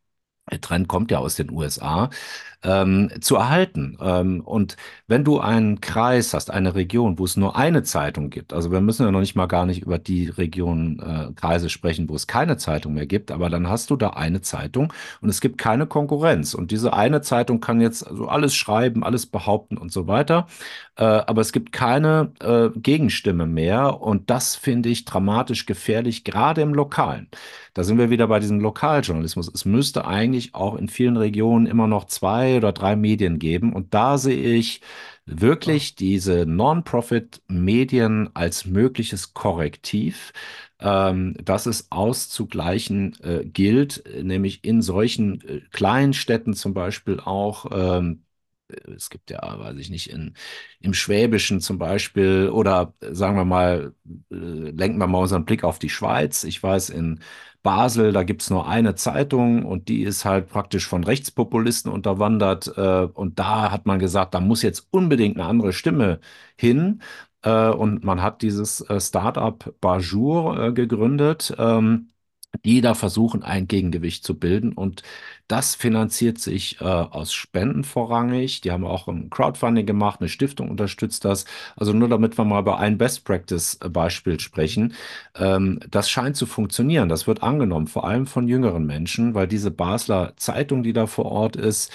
Trend 0.59 0.87
kommt 0.87 1.11
ja 1.11 1.19
aus 1.19 1.35
den 1.35 1.51
USA, 1.51 2.09
ähm, 2.63 3.09
zu 3.21 3.35
erhalten. 3.35 3.97
Ähm, 4.01 4.41
und 4.41 4.77
wenn 5.07 5.23
du 5.23 5.39
einen 5.39 5.81
Kreis 5.81 6.33
hast, 6.33 6.51
eine 6.51 6.75
Region, 6.75 7.17
wo 7.17 7.25
es 7.25 7.37
nur 7.37 7.55
eine 7.55 7.83
Zeitung 7.83 8.29
gibt, 8.29 8.53
also 8.53 8.71
wir 8.71 8.81
müssen 8.81 9.03
ja 9.05 9.11
noch 9.11 9.19
nicht 9.19 9.35
mal 9.35 9.47
gar 9.47 9.65
nicht 9.65 9.81
über 9.81 9.97
die 9.97 10.27
Regionen, 10.27 10.99
äh, 10.99 11.33
Kreise 11.35 11.69
sprechen, 11.69 12.07
wo 12.09 12.15
es 12.15 12.27
keine 12.27 12.57
Zeitung 12.57 12.93
mehr 12.93 13.07
gibt, 13.07 13.31
aber 13.31 13.49
dann 13.49 13.67
hast 13.69 13.89
du 13.89 13.95
da 13.95 14.11
eine 14.11 14.41
Zeitung 14.41 14.93
und 15.21 15.29
es 15.29 15.41
gibt 15.41 15.57
keine 15.57 15.87
Konkurrenz. 15.87 16.53
Und 16.53 16.71
diese 16.71 16.93
eine 16.93 17.21
Zeitung 17.21 17.61
kann 17.61 17.81
jetzt 17.81 18.07
also 18.07 18.27
alles 18.27 18.55
schreiben, 18.55 19.03
alles 19.03 19.25
behaupten 19.25 19.77
und 19.77 19.91
so 19.91 20.07
weiter. 20.07 20.47
Äh, 20.97 21.03
aber 21.03 21.41
es 21.41 21.51
gibt 21.51 21.71
keine 21.71 22.31
äh, 22.41 22.69
Gegenstimme 22.79 23.45
mehr 23.47 24.01
und 24.01 24.29
das 24.29 24.55
finde 24.55 24.89
ich 24.89 25.05
dramatisch 25.05 25.65
gefährlich, 25.65 26.23
gerade 26.23 26.61
im 26.61 26.73
Lokalen. 26.73 27.27
Da 27.73 27.83
sind 27.83 27.97
wir 27.97 28.09
wieder 28.09 28.27
bei 28.27 28.39
diesem 28.39 28.59
Lokaljournalismus. 28.59 29.49
Es 29.53 29.63
müsste 29.63 30.05
eigentlich 30.05 30.40
auch 30.53 30.75
in 30.75 30.89
vielen 30.89 31.17
Regionen 31.17 31.65
immer 31.67 31.87
noch 31.87 32.05
zwei 32.05 32.57
oder 32.57 32.71
drei 32.73 32.95
Medien 32.95 33.39
geben. 33.39 33.73
Und 33.73 33.93
da 33.93 34.17
sehe 34.17 34.55
ich 34.55 34.81
wirklich 35.25 35.95
diese 35.95 36.45
Non-Profit-Medien 36.45 38.29
als 38.35 38.65
mögliches 38.65 39.33
Korrektiv, 39.33 40.33
ähm, 40.79 41.35
dass 41.43 41.65
es 41.67 41.91
auszugleichen 41.91 43.15
äh, 43.23 43.45
gilt, 43.45 44.03
nämlich 44.23 44.63
in 44.63 44.81
solchen 44.81 45.41
äh, 45.47 45.61
kleinen 45.71 46.13
Städten 46.13 46.53
zum 46.53 46.73
Beispiel 46.73 47.19
auch. 47.19 47.65
Ähm, 47.71 48.23
es 48.95 49.09
gibt 49.09 49.29
ja, 49.31 49.39
weiß 49.59 49.77
ich 49.77 49.89
nicht, 49.89 50.09
in, 50.09 50.33
im 50.79 50.93
Schwäbischen 50.93 51.59
zum 51.61 51.77
Beispiel 51.77 52.49
oder 52.49 52.93
sagen 53.01 53.35
wir 53.35 53.45
mal, 53.45 53.93
äh, 54.31 54.35
lenken 54.35 54.97
wir 54.99 55.07
mal 55.07 55.19
unseren 55.19 55.45
Blick 55.45 55.63
auf 55.63 55.79
die 55.79 55.89
Schweiz. 55.89 56.43
Ich 56.43 56.61
weiß, 56.63 56.89
in 56.89 57.19
Basel, 57.63 58.11
da 58.13 58.23
gibt's 58.23 58.49
nur 58.49 58.67
eine 58.67 58.95
Zeitung 58.95 59.65
und 59.65 59.87
die 59.87 60.01
ist 60.03 60.25
halt 60.25 60.47
praktisch 60.49 60.87
von 60.87 61.03
Rechtspopulisten 61.03 61.91
unterwandert. 61.91 62.73
Äh, 62.77 63.07
und 63.13 63.39
da 63.39 63.71
hat 63.71 63.85
man 63.85 63.99
gesagt, 63.99 64.33
da 64.33 64.39
muss 64.39 64.61
jetzt 64.63 64.87
unbedingt 64.91 65.37
eine 65.37 65.47
andere 65.47 65.73
Stimme 65.73 66.19
hin. 66.57 67.01
Äh, 67.43 67.69
und 67.69 68.03
man 68.03 68.21
hat 68.21 68.41
dieses 68.41 68.81
äh, 68.81 68.99
Startup 68.99 69.73
Bajour 69.81 70.59
äh, 70.59 70.73
gegründet. 70.73 71.53
Ähm, 71.57 72.09
die 72.65 72.81
da 72.81 72.93
versuchen, 72.93 73.43
ein 73.43 73.67
Gegengewicht 73.67 74.23
zu 74.23 74.37
bilden. 74.37 74.73
Und 74.73 75.03
das 75.47 75.75
finanziert 75.75 76.37
sich 76.39 76.79
äh, 76.81 76.83
aus 76.85 77.33
Spenden 77.33 77.83
vorrangig. 77.83 78.61
Die 78.61 78.71
haben 78.71 78.85
auch 78.85 79.07
ein 79.07 79.29
Crowdfunding 79.29 79.85
gemacht, 79.85 80.19
eine 80.21 80.29
Stiftung 80.29 80.69
unterstützt 80.69 81.25
das. 81.25 81.45
Also 81.75 81.93
nur 81.93 82.09
damit 82.09 82.37
wir 82.37 82.45
mal 82.45 82.59
über 82.61 82.77
ein 82.79 82.97
Best-Practice-Beispiel 82.97 84.39
sprechen. 84.39 84.93
Ähm, 85.35 85.79
das 85.89 86.09
scheint 86.09 86.35
zu 86.37 86.45
funktionieren. 86.45 87.09
Das 87.09 87.27
wird 87.27 87.43
angenommen, 87.43 87.87
vor 87.87 88.05
allem 88.05 88.27
von 88.27 88.47
jüngeren 88.47 88.85
Menschen, 88.85 89.33
weil 89.33 89.47
diese 89.47 89.71
Basler 89.71 90.33
Zeitung, 90.37 90.83
die 90.83 90.93
da 90.93 91.07
vor 91.07 91.25
Ort 91.25 91.55
ist, 91.55 91.91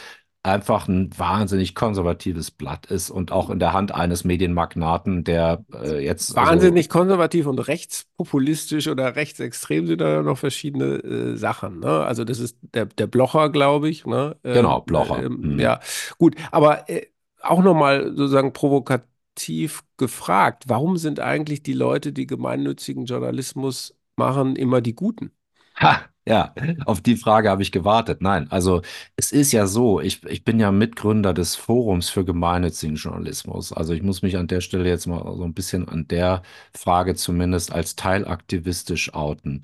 einfach 0.47 0.89
ein 0.89 1.11
wahnsinnig 1.19 1.75
konservatives 1.75 2.51
Blatt 2.51 2.87
ist 2.87 3.11
und 3.11 3.33
auch 3.33 3.51
in 3.51 3.59
der 3.59 3.73
Hand 3.73 3.93
eines 3.93 4.25
Medienmagnaten, 4.25 5.25
der 5.25 5.65
äh, 5.75 6.05
jetzt. 6.05 6.37
Also 6.37 6.51
wahnsinnig 6.51 6.87
also, 6.87 6.99
konservativ 6.99 7.47
und 7.47 7.59
rechtspopulistisch 7.59 8.89
oder 8.89 9.17
rechtsextrem 9.17 9.87
sind 9.87 10.01
da 10.01 10.09
ja 10.09 10.23
noch 10.23 10.39
verschiedene 10.39 10.97
äh, 10.97 11.37
Sachen. 11.37 11.81
Ne? 11.81 12.05
Also, 12.05 12.25
das 12.25 12.39
ist 12.39 12.57
der, 12.75 12.87
der 12.87 13.07
Blocher, 13.09 13.51
glaube 13.51 13.89
ich. 13.89 14.07
Ne? 14.07 14.37
Ähm, 14.45 14.55
genau, 14.55 14.81
Blocher. 14.81 15.25
Ähm, 15.25 15.55
mhm. 15.55 15.59
Ja, 15.59 15.81
gut. 16.19 16.37
Aber 16.53 16.89
äh, 16.89 17.07
auch 17.43 17.63
nochmal 17.63 18.15
sozusagen 18.15 18.53
provokativ 18.53 19.83
gefragt: 19.97 20.65
Warum 20.69 20.97
sind 20.97 21.21
eigentlich 21.21 21.63
die 21.63 21.75
Leute, 21.75 22.13
die 22.13 22.27
gemeinnützigen 22.27 23.07
Journalismus 23.07 23.97
machen, 24.15 24.57
immer 24.57 24.81
die 24.81 24.95
Guten? 24.95 25.33
Ha, 25.81 26.01
ja, 26.27 26.55
auf 26.87 27.01
die 27.01 27.17
Frage 27.17 27.51
habe 27.51 27.63
ich 27.63 27.73
gewartet. 27.73 28.21
Nein, 28.21 28.51
also 28.51 28.83
es 29.17 29.33
ist 29.33 29.53
ja 29.53 29.67
so, 29.67 30.01
ich, 30.01 30.25
ich 30.25 30.45
bin 30.45 30.59
ja 30.59 30.73
Mitgründer 30.73 31.33
des 31.35 31.55
Forums 31.57 32.09
für 32.11 32.25
gemeinnützigen 32.25 32.97
Journalismus. 32.97 33.73
Also 33.73 33.93
ich 33.95 34.03
muss 34.03 34.23
mich 34.23 34.37
an 34.37 34.49
der 34.49 34.61
Stelle 34.61 34.89
jetzt 34.89 35.07
mal 35.07 35.23
so 35.37 35.45
ein 35.45 35.55
bisschen 35.55 35.89
an 35.89 36.09
der 36.09 36.43
Frage 36.77 37.15
zumindest 37.15 37.73
als 37.73 37.95
teilaktivistisch 37.97 39.15
outen. 39.15 39.63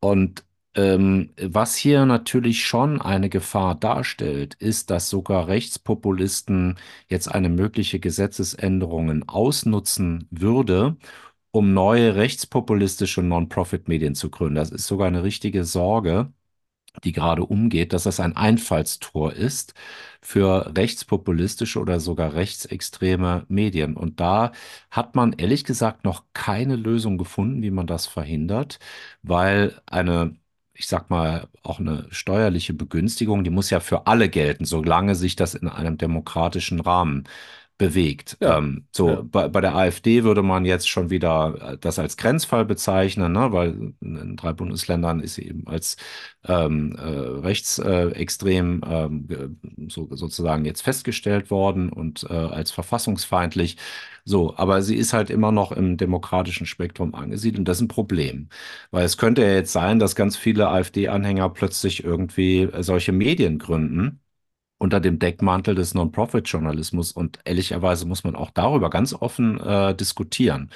Und 0.00 0.44
ähm, 0.74 1.30
was 1.40 1.74
hier 1.76 2.06
natürlich 2.06 2.64
schon 2.64 3.00
eine 3.00 3.28
Gefahr 3.28 3.74
darstellt, 3.74 4.54
ist, 4.54 4.90
dass 4.90 5.10
sogar 5.10 5.48
Rechtspopulisten 5.48 6.78
jetzt 7.08 7.28
eine 7.28 7.48
mögliche 7.48 7.98
Gesetzesänderungen 8.00 9.28
ausnutzen 9.28 10.26
würde, 10.30 10.96
um 11.52 11.74
neue 11.74 12.14
rechtspopulistische 12.16 13.22
Non-Profit-Medien 13.22 14.14
zu 14.14 14.30
gründen. 14.30 14.56
Das 14.56 14.70
ist 14.70 14.86
sogar 14.86 15.08
eine 15.08 15.22
richtige 15.24 15.64
Sorge, 15.64 16.32
die 17.04 17.12
gerade 17.12 17.44
umgeht, 17.44 17.92
dass 17.92 18.04
das 18.04 18.20
ein 18.20 18.36
Einfallstor 18.36 19.32
ist 19.32 19.74
für 20.22 20.74
rechtspopulistische 20.76 21.78
oder 21.80 22.00
sogar 22.00 22.34
rechtsextreme 22.34 23.44
Medien. 23.48 23.96
Und 23.96 24.20
da 24.20 24.52
hat 24.90 25.14
man 25.14 25.32
ehrlich 25.34 25.64
gesagt 25.64 26.04
noch 26.04 26.24
keine 26.32 26.76
Lösung 26.76 27.16
gefunden, 27.18 27.62
wie 27.62 27.70
man 27.70 27.86
das 27.86 28.06
verhindert, 28.06 28.78
weil 29.22 29.80
eine 29.86 30.36
ich 30.72 30.86
sag 30.88 31.10
mal, 31.10 31.46
auch 31.62 31.78
eine 31.78 32.06
steuerliche 32.10 32.72
Begünstigung, 32.72 33.44
die 33.44 33.50
muss 33.50 33.68
ja 33.68 33.80
für 33.80 34.06
alle 34.06 34.30
gelten, 34.30 34.64
solange 34.64 35.14
sich 35.14 35.36
das 35.36 35.54
in 35.54 35.68
einem 35.68 35.98
demokratischen 35.98 36.80
Rahmen 36.80 37.24
bewegt. 37.80 38.36
Ja. 38.40 38.58
Ähm, 38.58 38.84
so 38.92 39.08
ja. 39.08 39.22
bei, 39.22 39.48
bei 39.48 39.62
der 39.62 39.74
AfD 39.74 40.22
würde 40.22 40.42
man 40.42 40.66
jetzt 40.66 40.88
schon 40.88 41.08
wieder 41.08 41.72
äh, 41.72 41.78
das 41.78 41.98
als 41.98 42.18
Grenzfall 42.18 42.66
bezeichnen, 42.66 43.32
ne? 43.32 43.52
weil 43.52 43.94
in 44.02 44.36
drei 44.36 44.52
Bundesländern 44.52 45.20
ist 45.20 45.36
sie 45.36 45.48
eben 45.48 45.66
als 45.66 45.96
ähm, 46.46 46.94
äh, 46.96 47.08
rechtsextrem 47.08 48.82
äh, 48.82 49.04
ähm, 49.04 49.58
so, 49.88 50.08
sozusagen 50.14 50.66
jetzt 50.66 50.82
festgestellt 50.82 51.50
worden 51.50 51.88
und 51.90 52.26
äh, 52.28 52.34
als 52.34 52.70
verfassungsfeindlich. 52.70 53.78
So, 54.26 54.54
aber 54.58 54.82
sie 54.82 54.96
ist 54.96 55.14
halt 55.14 55.30
immer 55.30 55.50
noch 55.50 55.72
im 55.72 55.96
demokratischen 55.96 56.66
Spektrum 56.66 57.14
angesiedelt 57.14 57.60
und 57.60 57.64
das 57.66 57.78
ist 57.78 57.84
ein 57.84 57.88
Problem. 57.88 58.50
Weil 58.90 59.06
es 59.06 59.16
könnte 59.16 59.42
ja 59.42 59.54
jetzt 59.54 59.72
sein, 59.72 59.98
dass 59.98 60.14
ganz 60.14 60.36
viele 60.36 60.68
AfD-Anhänger 60.68 61.48
plötzlich 61.48 62.04
irgendwie 62.04 62.68
solche 62.80 63.12
Medien 63.12 63.58
gründen 63.58 64.20
unter 64.80 64.98
dem 64.98 65.18
Deckmantel 65.18 65.74
des 65.74 65.92
Non-Profit-Journalismus. 65.94 67.12
Und 67.12 67.38
ehrlicherweise 67.44 68.06
muss 68.06 68.24
man 68.24 68.34
auch 68.34 68.50
darüber 68.50 68.88
ganz 68.88 69.12
offen 69.12 69.60
äh, 69.60 69.94
diskutieren. 69.94 70.70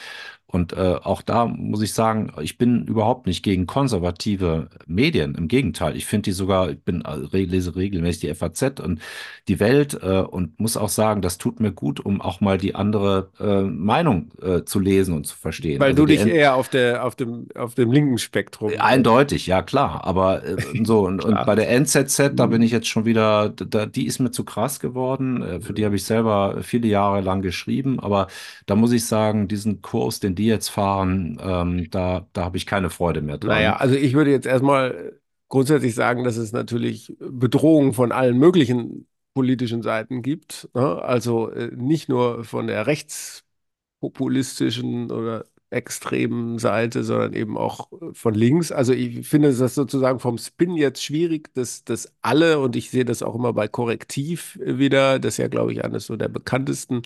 Und 0.55 0.73
äh, 0.73 0.95
auch 1.03 1.21
da 1.21 1.47
muss 1.47 1.83
ich 1.83 1.95
sagen, 1.95 2.31
ich 2.41 2.59
bin 2.59 2.87
überhaupt 2.87 3.27
nicht 3.27 3.43
gegen 3.43 3.67
konservative 3.67 4.69
Medien. 4.87 5.35
Im 5.35 5.49
Gegenteil, 5.49 5.97
ich 5.97 6.07
finde 6.07 6.27
die 6.27 6.33
sogar, 6.33 6.71
ich 6.71 6.81
bin 6.81 7.03
äh, 7.05 7.43
lese 7.43 7.75
regelmäßig 7.75 8.21
die 8.21 8.35
FAZ 8.37 8.79
und 8.79 9.01
die 9.49 9.59
Welt 9.59 9.99
äh, 10.01 10.21
und 10.21 10.61
muss 10.61 10.77
auch 10.77 10.91
sagen, 10.91 11.23
das 11.23 11.39
tut 11.39 11.59
mir 11.59 11.73
gut, 11.73 11.99
um 11.99 12.21
auch 12.21 12.41
mal 12.41 12.57
die 12.57 12.77
andere 12.77 13.31
äh, 13.41 13.63
Meinung 13.63 14.31
äh, 14.41 14.63
zu 14.63 14.79
lesen 14.79 15.17
und 15.17 15.27
zu 15.27 15.37
verstehen. 15.37 15.81
Weil 15.81 15.91
also 15.91 16.03
du 16.03 16.07
dich 16.07 16.25
eher 16.25 16.55
auf 16.55 16.69
der 16.69 17.05
auf 17.05 17.17
dem 17.17 17.49
auf 17.57 17.75
dem 17.75 17.91
linken 17.91 18.19
Spektrum. 18.19 18.71
Eindeutig, 18.79 19.49
ja 19.49 19.61
klar. 19.61 20.05
Aber 20.05 20.45
äh, 20.45 20.57
so 20.85 21.01
und, 21.01 21.25
und 21.25 21.35
bei 21.47 21.57
der 21.57 21.69
NZZ, 21.69 22.31
da 22.35 22.47
bin 22.47 22.63
ich 22.63 22.71
jetzt 22.71 22.87
schon 22.87 23.05
wieder, 23.05 23.49
da, 23.49 23.87
die 23.87 24.07
ist 24.07 24.21
mir 24.21 24.31
zu 24.31 24.45
krass 24.45 24.79
geworden. 24.79 25.43
Äh, 25.43 25.61
für 25.61 25.73
die 25.73 25.85
habe 25.85 25.97
ich 25.97 26.05
selber 26.05 26.59
viele 26.63 26.87
Jahre 26.87 27.23
lang 27.23 27.43
geschrieben. 27.43 27.99
Aber 27.99 28.29
da 28.67 28.77
muss 28.77 28.93
ich 28.93 29.05
sagen, 29.05 29.49
diesen 29.49 29.83
Kurs, 29.83 30.21
den 30.21 30.37
die 30.37 30.44
die 30.45 30.51
jetzt 30.51 30.69
fahren, 30.69 31.41
ähm, 31.43 31.89
da, 31.91 32.29
da 32.35 32.45
habe 32.45 32.59
ich 32.59 32.67
keine 32.67 32.91
Freude 32.91 33.23
mehr 33.23 33.39
dran. 33.39 33.57
Naja, 33.57 33.77
also 33.77 33.95
ich 33.95 34.13
würde 34.13 34.31
jetzt 34.31 34.45
erstmal 34.47 35.19
grundsätzlich 35.49 35.95
sagen, 35.95 36.25
dass 36.25 36.37
es 36.37 36.53
natürlich 36.53 37.17
Bedrohungen 37.19 37.95
von 37.95 38.13
allen 38.13 38.37
möglichen 38.39 39.07
politischen 39.33 39.81
Seiten 39.83 40.21
gibt. 40.23 40.69
Ne? 40.75 41.03
Also 41.03 41.51
äh, 41.51 41.71
nicht 41.75 42.11
nur 42.11 42.45
von 42.45 42.67
der 42.67 42.87
rechtspopulistischen 42.87 45.11
oder 45.11 45.47
extremen 45.71 46.59
Seite, 46.59 47.03
sondern 47.03 47.33
eben 47.33 47.57
auch 47.57 47.89
von 48.13 48.35
links. 48.35 48.71
Also 48.71 48.93
ich 48.93 49.27
finde 49.27 49.53
das 49.53 49.75
sozusagen 49.75 50.21
vom 50.21 50.39
Spin 50.39 50.77
jetzt 50.77 51.03
schwierig, 51.03 51.53
dass, 51.55 51.85
dass 51.85 52.13
alle, 52.23 52.61
und 52.61 52.77
ich 52.77 52.91
sehe 52.91 53.05
das 53.05 53.23
auch 53.23 53.35
immer 53.35 53.53
bei 53.55 53.67
Korrektiv 53.67 54.57
wieder, 54.63 55.19
das 55.19 55.35
ist 55.35 55.39
ja, 55.39 55.49
glaube 55.49 55.73
ich, 55.73 55.85
eines 55.85 56.07
so 56.07 56.17
der 56.17 56.29
bekanntesten 56.29 57.03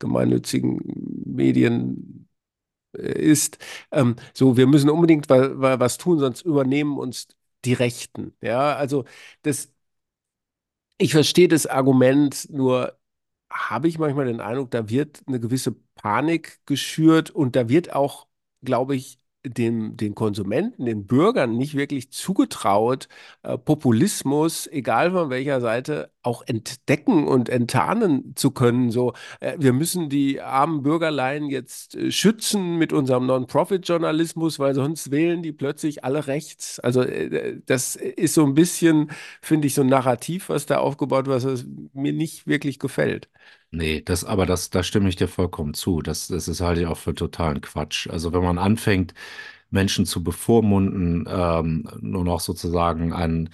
gemeinnützigen 0.00 0.80
Medien 1.26 2.28
ist, 2.92 3.58
ähm, 3.92 4.16
so, 4.34 4.56
wir 4.56 4.66
müssen 4.66 4.90
unbedingt 4.90 5.28
was 5.30 5.98
tun, 5.98 6.18
sonst 6.18 6.42
übernehmen 6.42 6.98
uns 6.98 7.28
die 7.64 7.74
Rechten. 7.74 8.34
Ja, 8.40 8.76
also 8.76 9.04
das, 9.42 9.72
ich 10.98 11.12
verstehe 11.12 11.48
das 11.48 11.66
Argument, 11.66 12.48
nur 12.50 12.98
habe 13.52 13.88
ich 13.88 13.98
manchmal 13.98 14.26
den 14.26 14.40
Eindruck, 14.40 14.70
da 14.70 14.88
wird 14.88 15.22
eine 15.26 15.40
gewisse 15.40 15.72
Panik 15.96 16.60
geschürt 16.66 17.30
und 17.30 17.56
da 17.56 17.68
wird 17.68 17.92
auch, 17.94 18.28
glaube 18.62 18.96
ich, 18.96 19.18
dem, 19.44 19.96
den 19.96 20.14
Konsumenten, 20.14 20.84
den 20.86 21.06
Bürgern 21.06 21.56
nicht 21.56 21.74
wirklich 21.74 22.10
zugetraut, 22.12 23.08
äh, 23.42 23.56
Populismus, 23.58 24.66
egal 24.68 25.12
von 25.12 25.30
welcher 25.30 25.60
Seite, 25.62 26.12
auch 26.22 26.42
entdecken 26.46 27.26
und 27.26 27.48
enttarnen 27.48 28.34
zu 28.36 28.50
können. 28.50 28.90
So, 28.90 29.14
äh, 29.40 29.56
wir 29.58 29.72
müssen 29.72 30.08
die 30.08 30.40
armen 30.40 30.82
Bürgerlein 30.82 31.46
jetzt 31.46 31.94
äh, 31.94 32.10
schützen 32.12 32.76
mit 32.76 32.92
unserem 32.92 33.26
Non-Profit-Journalismus, 33.26 34.58
weil 34.58 34.74
sonst 34.74 35.10
wählen 35.10 35.42
die 35.42 35.52
plötzlich 35.52 36.04
alle 36.04 36.26
rechts. 36.26 36.78
Also 36.80 37.02
äh, 37.02 37.60
das 37.66 37.96
ist 37.96 38.34
so 38.34 38.44
ein 38.44 38.54
bisschen, 38.54 39.10
finde 39.40 39.66
ich, 39.66 39.74
so 39.74 39.82
ein 39.82 39.88
Narrativ, 39.88 40.48
was 40.50 40.66
da 40.66 40.78
aufgebaut 40.78 41.26
wird, 41.26 41.44
was 41.44 41.64
mir 41.94 42.12
nicht 42.12 42.46
wirklich 42.46 42.78
gefällt. 42.78 43.28
Nee, 43.72 44.02
das, 44.02 44.24
aber 44.24 44.46
das, 44.46 44.70
da 44.70 44.82
stimme 44.82 45.08
ich 45.08 45.16
dir 45.16 45.28
vollkommen 45.28 45.74
zu. 45.74 46.02
Das, 46.02 46.26
das 46.28 46.48
ist 46.48 46.60
halt 46.60 46.84
auch 46.86 46.96
für 46.96 47.14
totalen 47.14 47.60
Quatsch. 47.60 48.08
Also 48.08 48.32
wenn 48.32 48.42
man 48.42 48.58
anfängt, 48.58 49.14
Menschen 49.70 50.06
zu 50.06 50.24
bevormunden, 50.24 51.26
ähm, 51.28 51.88
nur 52.00 52.24
noch 52.24 52.40
sozusagen 52.40 53.12
ein 53.12 53.50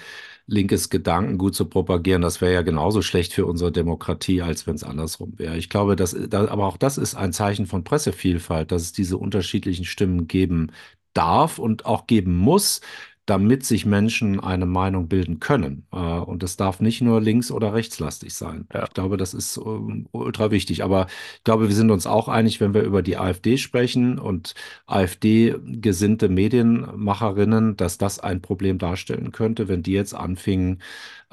linkes 0.47 0.91
Gedankengut 0.91 1.55
zu 1.55 1.67
propagieren, 1.67 2.23
das 2.23 2.41
wäre 2.41 2.55
ja 2.55 2.63
genauso 2.63 3.03
schlecht 3.03 3.33
für 3.33 3.47
unsere 3.47 3.73
Demokratie, 3.73 4.43
als 4.43 4.67
wenn 4.67 4.77
es 4.77 4.85
andersrum 4.85 5.39
wäre. 5.39 5.57
Ich 5.57 5.69
glaube, 5.69 5.97
dass, 5.97 6.17
da, 6.29 6.49
aber 6.49 6.67
auch 6.67 6.77
das 6.77 6.99
ist 6.99 7.17
ein 7.17 7.33
Zeichen 7.33 7.67
von 7.67 7.85
Pressevielfalt, 7.85 8.71
dass 8.71 8.83
es 8.83 8.93
diese 8.93 9.19
unterschiedlichen 9.19 9.85
Stimmen 9.85 10.29
geben 10.29 10.71
darf 11.15 11.59
und 11.59 11.87
auch 11.87 12.07
geben 12.07 12.37
muss, 12.37 12.81
damit 13.27 13.65
sich 13.65 13.85
Menschen 13.85 14.41
eine 14.41 14.67
Meinung 14.67 15.09
bilden 15.09 15.41
können. 15.41 15.87
Äh, 15.93 15.97
und 15.97 16.43
das 16.43 16.57
darf 16.57 16.81
nicht 16.81 17.03
nur 17.03 17.21
links- 17.21 17.51
oder 17.51 17.75
rechtslastig 17.75 18.35
sein. 18.35 18.67
Ja. 18.73 18.85
Ich 18.85 18.91
glaube, 18.95 19.17
das 19.17 19.35
ist 19.35 19.59
ähm, 19.59 20.09
ultra 20.13 20.51
wichtig. 20.53 20.85
Aber 20.85 21.09
ich 21.37 21.45
glaube, 21.45 21.69
wir 21.69 21.75
sind 21.75 21.91
uns 21.91 22.07
auch 22.07 22.29
einig, 22.29 22.61
wenn 22.61 22.73
wir 22.73 22.83
über 22.83 23.03
die 23.03 23.17
AfD 23.19 23.59
sprechen 23.59 24.19
und 24.19 24.55
AfD-gesinnte 24.87 26.29
Medienmacherinnen, 26.29 27.77
dass 27.77 27.99
das 27.99 28.21
ein 28.21 28.41
Problem 28.41 28.79
darstellen 28.79 29.33
könnte, 29.33 29.69
wenn 29.69 29.83
die 29.83 29.93
jetzt 29.93 30.15
anfingen, 30.15 30.81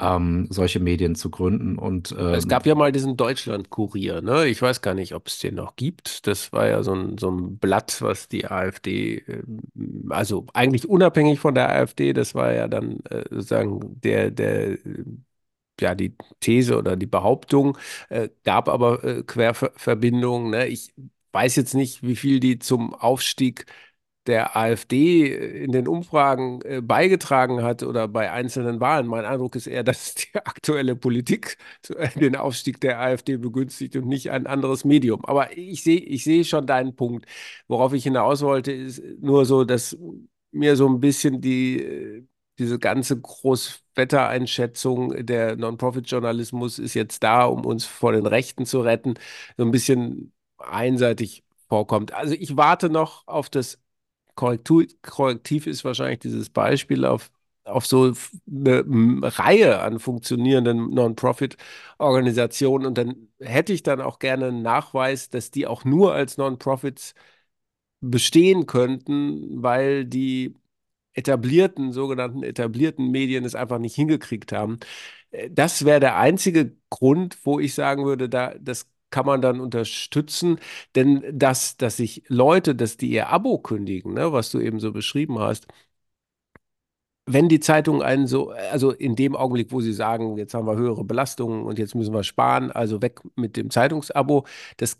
ähm, 0.03 0.47
solche 0.49 0.79
Medien 0.79 1.15
zu 1.15 1.29
gründen. 1.29 1.77
Und, 1.77 2.11
ähm, 2.17 2.33
Es 2.33 2.47
gab 2.47 2.65
ja 2.65 2.75
mal 2.75 2.91
diesen 2.91 3.15
Deutschland-Kurier, 3.17 4.21
ne? 4.21 4.47
Ich 4.47 4.61
weiß 4.61 4.81
gar 4.81 4.93
nicht, 4.93 5.13
ob 5.15 5.27
es 5.27 5.39
den 5.39 5.55
noch 5.55 5.75
gibt. 5.75 6.27
Das 6.27 6.51
war 6.51 6.67
ja 6.67 6.83
so 6.83 6.93
ein, 6.93 7.17
so 7.17 7.31
ein 7.31 7.57
Blatt, 7.57 8.01
was 8.01 8.27
die 8.27 8.45
AfD, 8.45 9.19
ähm, 9.27 10.07
also 10.09 10.45
eigentlich 10.53 10.87
unabhängig 10.87 11.39
von 11.39 11.55
der 11.55 11.69
AfD, 11.69 12.13
das 12.13 12.35
war 12.35 12.53
ja 12.53 12.67
dann 12.67 12.99
äh, 13.09 13.23
sozusagen 13.29 13.99
der, 14.01 14.31
der, 14.31 14.77
ja, 15.79 15.95
die 15.95 16.15
These 16.39 16.77
oder 16.77 16.95
die 16.95 17.05
Behauptung, 17.05 17.77
äh, 18.09 18.29
gab 18.43 18.69
aber 18.69 19.03
äh, 19.03 19.23
Querverbindungen, 19.23 20.51
ne? 20.51 20.67
Ich 20.67 20.93
weiß 21.31 21.55
jetzt 21.55 21.73
nicht, 21.73 22.03
wie 22.03 22.15
viel 22.15 22.39
die 22.39 22.59
zum 22.59 22.93
Aufstieg 22.93 23.65
der 24.27 24.55
AfD 24.55 25.63
in 25.63 25.71
den 25.71 25.87
Umfragen 25.87 26.61
äh, 26.63 26.81
beigetragen 26.81 27.63
hat 27.63 27.83
oder 27.83 28.07
bei 28.07 28.31
einzelnen 28.31 28.79
Wahlen. 28.79 29.07
Mein 29.07 29.25
Eindruck 29.25 29.55
ist 29.55 29.67
eher, 29.67 29.83
dass 29.93 30.15
die 30.15 30.35
aktuelle 30.35 30.95
Politik 30.95 31.57
den 32.15 32.35
Aufstieg 32.35 32.79
der 32.81 32.99
AfD 32.99 33.37
begünstigt 33.37 33.95
und 33.95 34.07
nicht 34.07 34.31
ein 34.31 34.47
anderes 34.47 34.85
Medium. 34.85 35.25
Aber 35.25 35.55
ich 35.57 35.83
sehe 35.83 35.99
ich 35.99 36.23
sehe 36.23 36.45
schon 36.45 36.67
deinen 36.67 36.95
Punkt. 36.95 37.25
Worauf 37.67 37.93
ich 37.93 38.03
hinaus 38.03 38.41
wollte, 38.41 38.71
ist 38.71 39.01
nur 39.19 39.45
so, 39.45 39.63
dass 39.63 39.97
mir 40.51 40.75
so 40.75 40.87
ein 40.87 40.99
bisschen 40.99 41.41
die, 41.41 41.79
äh, 41.81 42.27
diese 42.59 42.77
ganze 42.79 43.19
Großwettereinschätzung, 43.19 45.25
der 45.25 45.55
Non-Profit-Journalismus 45.55 46.77
ist 46.79 46.93
jetzt 46.93 47.23
da, 47.23 47.45
um 47.45 47.65
uns 47.65 47.85
vor 47.85 48.11
den 48.11 48.25
Rechten 48.27 48.65
zu 48.65 48.81
retten, 48.81 49.15
so 49.57 49.63
ein 49.63 49.71
bisschen 49.71 50.33
einseitig 50.57 51.43
vorkommt. 51.67 52.13
Also 52.13 52.33
ich 52.35 52.55
warte 52.57 52.89
noch 52.89 53.27
auf 53.27 53.49
das 53.49 53.79
Korrektiv 54.35 55.67
ist 55.67 55.83
wahrscheinlich 55.85 56.19
dieses 56.19 56.49
Beispiel 56.49 57.05
auf, 57.05 57.31
auf 57.63 57.85
so 57.85 58.13
eine 58.49 58.83
Reihe 59.23 59.79
an 59.81 59.99
funktionierenden 59.99 60.91
Non-Profit-Organisationen. 60.93 62.85
Und 62.87 62.97
dann 62.97 63.27
hätte 63.39 63.73
ich 63.73 63.83
dann 63.83 64.01
auch 64.01 64.19
gerne 64.19 64.47
einen 64.47 64.61
Nachweis, 64.61 65.29
dass 65.29 65.51
die 65.51 65.67
auch 65.67 65.85
nur 65.85 66.13
als 66.13 66.37
Non-Profits 66.37 67.13
bestehen 68.01 68.65
könnten, 68.65 69.61
weil 69.63 70.05
die 70.05 70.55
etablierten, 71.13 71.93
sogenannten 71.93 72.43
etablierten 72.43 73.11
Medien 73.11 73.45
es 73.45 73.55
einfach 73.55 73.79
nicht 73.79 73.95
hingekriegt 73.95 74.51
haben. 74.51 74.79
Das 75.51 75.85
wäre 75.85 75.99
der 75.99 76.17
einzige 76.17 76.75
Grund, 76.89 77.37
wo 77.45 77.59
ich 77.59 77.73
sagen 77.75 78.05
würde, 78.05 78.29
da, 78.29 78.55
das 78.59 78.87
kann 79.13 79.25
man 79.27 79.41
dann 79.41 79.59
unterstützen. 79.61 80.59
Denn 80.95 81.23
dass, 81.31 81.77
dass 81.77 81.97
sich 81.97 82.23
Leute, 82.27 82.75
dass 82.75 82.97
die 82.97 83.11
ihr 83.11 83.29
Abo 83.29 83.59
kündigen, 83.59 84.13
ne, 84.15 84.33
was 84.33 84.51
du 84.51 84.59
eben 84.59 84.79
so 84.79 84.91
beschrieben 84.91 85.39
hast, 85.39 85.67
wenn 87.25 87.47
die 87.47 87.59
Zeitung 87.59 88.01
einen 88.03 88.27
so, 88.27 88.51
also 88.51 88.91
in 88.91 89.15
dem 89.15 89.35
Augenblick, 89.35 89.71
wo 89.71 89.79
sie 89.81 89.93
sagen, 89.93 90.37
jetzt 90.37 90.53
haben 90.53 90.67
wir 90.67 90.75
höhere 90.75 91.05
Belastungen 91.05 91.63
und 91.63 91.79
jetzt 91.79 91.95
müssen 91.95 92.13
wir 92.13 92.23
sparen, 92.23 92.71
also 92.71 93.01
weg 93.01 93.21
mit 93.35 93.55
dem 93.55 93.69
Zeitungsabo, 93.69 94.45
das 94.77 94.99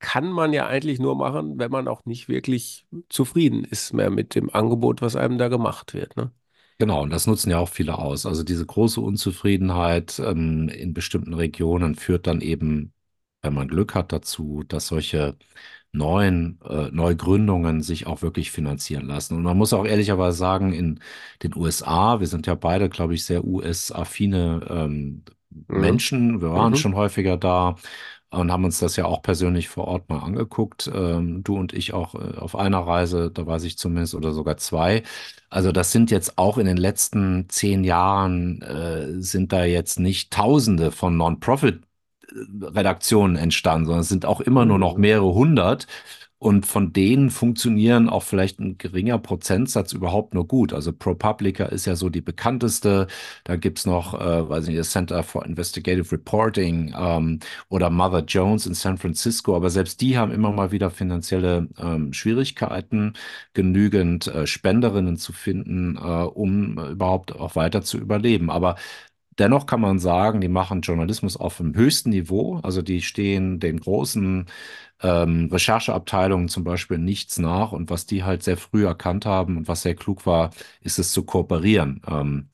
kann 0.00 0.30
man 0.32 0.52
ja 0.52 0.66
eigentlich 0.66 1.00
nur 1.00 1.16
machen, 1.16 1.58
wenn 1.58 1.70
man 1.70 1.88
auch 1.88 2.04
nicht 2.06 2.28
wirklich 2.28 2.86
zufrieden 3.08 3.64
ist 3.64 3.92
mehr 3.94 4.10
mit 4.10 4.34
dem 4.34 4.50
Angebot, 4.54 5.02
was 5.02 5.16
einem 5.16 5.38
da 5.38 5.48
gemacht 5.48 5.94
wird. 5.94 6.16
Ne? 6.16 6.32
Genau, 6.78 7.02
und 7.02 7.10
das 7.10 7.26
nutzen 7.26 7.50
ja 7.50 7.58
auch 7.58 7.68
viele 7.68 7.98
aus. 7.98 8.26
Also 8.26 8.42
diese 8.42 8.66
große 8.66 9.00
Unzufriedenheit 9.00 10.18
ähm, 10.18 10.68
in 10.68 10.92
bestimmten 10.92 11.34
Regionen 11.34 11.94
führt 11.94 12.26
dann 12.26 12.40
eben 12.40 12.92
wenn 13.44 13.54
man 13.54 13.68
Glück 13.68 13.94
hat 13.94 14.12
dazu, 14.12 14.64
dass 14.66 14.88
solche 14.88 15.36
neuen 15.92 16.58
äh, 16.68 16.90
Neugründungen 16.90 17.82
sich 17.82 18.06
auch 18.06 18.22
wirklich 18.22 18.50
finanzieren 18.50 19.06
lassen. 19.06 19.36
Und 19.36 19.42
man 19.44 19.56
muss 19.56 19.72
auch 19.72 19.86
ehrlicherweise 19.86 20.36
sagen, 20.36 20.72
in 20.72 21.00
den 21.42 21.54
USA, 21.56 22.20
wir 22.20 22.26
sind 22.26 22.46
ja 22.46 22.54
beide, 22.56 22.88
glaube 22.88 23.14
ich, 23.14 23.24
sehr 23.24 23.44
US-affine 23.44 24.66
ähm, 24.68 25.22
mhm. 25.50 25.80
Menschen, 25.80 26.40
wir 26.42 26.50
waren 26.52 26.72
mhm. 26.72 26.76
schon 26.76 26.96
häufiger 26.96 27.36
da 27.36 27.76
und 28.30 28.50
haben 28.50 28.64
uns 28.64 28.80
das 28.80 28.96
ja 28.96 29.04
auch 29.06 29.22
persönlich 29.22 29.68
vor 29.68 29.86
Ort 29.86 30.08
mal 30.10 30.18
angeguckt. 30.18 30.90
Ähm, 30.92 31.44
du 31.44 31.56
und 31.56 31.72
ich 31.72 31.94
auch 31.94 32.14
äh, 32.16 32.38
auf 32.38 32.56
einer 32.56 32.80
Reise, 32.80 33.30
da 33.30 33.46
weiß 33.46 33.64
ich 33.64 33.78
zumindest, 33.78 34.14
oder 34.14 34.32
sogar 34.32 34.56
zwei. 34.56 35.02
Also 35.50 35.72
das 35.72 35.92
sind 35.92 36.10
jetzt 36.10 36.38
auch 36.38 36.58
in 36.58 36.66
den 36.66 36.76
letzten 36.76 37.48
zehn 37.48 37.84
Jahren, 37.84 38.62
äh, 38.62 39.22
sind 39.22 39.52
da 39.52 39.64
jetzt 39.64 40.00
nicht 40.00 40.32
Tausende 40.32 40.90
von 40.90 41.16
Non-Profit 41.16 41.82
Redaktionen 42.32 43.36
entstanden, 43.36 43.86
sondern 43.86 44.02
es 44.02 44.08
sind 44.08 44.26
auch 44.26 44.40
immer 44.40 44.64
nur 44.64 44.78
noch 44.78 44.94
mhm. 44.96 45.00
mehrere 45.00 45.34
hundert. 45.34 45.86
Und 46.38 46.66
von 46.66 46.92
denen 46.92 47.30
funktionieren 47.30 48.10
auch 48.10 48.22
vielleicht 48.22 48.60
ein 48.60 48.76
geringer 48.76 49.18
Prozentsatz 49.18 49.94
überhaupt 49.94 50.34
nur 50.34 50.46
gut. 50.46 50.74
Also 50.74 50.92
ProPublica 50.92 51.64
ist 51.64 51.86
ja 51.86 51.96
so 51.96 52.10
die 52.10 52.20
bekannteste. 52.20 53.06
Da 53.44 53.56
gibt's 53.56 53.86
noch, 53.86 54.12
äh, 54.12 54.46
weiß 54.46 54.66
nicht, 54.66 54.78
das 54.78 54.90
Center 54.90 55.22
for 55.22 55.46
Investigative 55.46 56.12
Reporting 56.12 56.94
ähm, 56.98 57.38
oder 57.70 57.88
Mother 57.88 58.24
Jones 58.26 58.66
in 58.66 58.74
San 58.74 58.98
Francisco. 58.98 59.56
Aber 59.56 59.70
selbst 59.70 60.02
die 60.02 60.18
haben 60.18 60.32
immer 60.32 60.52
mal 60.52 60.70
wieder 60.70 60.90
finanzielle 60.90 61.68
ähm, 61.78 62.12
Schwierigkeiten, 62.12 63.14
genügend 63.54 64.26
äh, 64.26 64.46
Spenderinnen 64.46 65.16
zu 65.16 65.32
finden, 65.32 65.96
äh, 65.96 66.00
um 66.00 66.78
überhaupt 66.78 67.34
auch 67.34 67.56
weiter 67.56 67.80
zu 67.80 67.96
überleben. 67.96 68.50
Aber 68.50 68.76
Dennoch 69.38 69.66
kann 69.66 69.80
man 69.80 69.98
sagen, 69.98 70.40
die 70.40 70.48
machen 70.48 70.80
Journalismus 70.82 71.36
auf 71.36 71.56
dem 71.58 71.74
höchsten 71.74 72.10
Niveau. 72.10 72.58
Also 72.62 72.82
die 72.82 73.02
stehen 73.02 73.60
den 73.60 73.80
großen 73.80 74.46
ähm, 75.02 75.48
Rechercheabteilungen 75.52 76.48
zum 76.48 76.64
Beispiel 76.64 76.98
nichts 76.98 77.38
nach. 77.38 77.72
Und 77.72 77.90
was 77.90 78.06
die 78.06 78.24
halt 78.24 78.42
sehr 78.42 78.56
früh 78.56 78.86
erkannt 78.86 79.26
haben 79.26 79.56
und 79.58 79.68
was 79.68 79.82
sehr 79.82 79.94
klug 79.96 80.26
war, 80.26 80.50
ist 80.80 80.98
es 80.98 81.12
zu 81.12 81.24
kooperieren. 81.24 82.02
Ähm, 82.08 82.50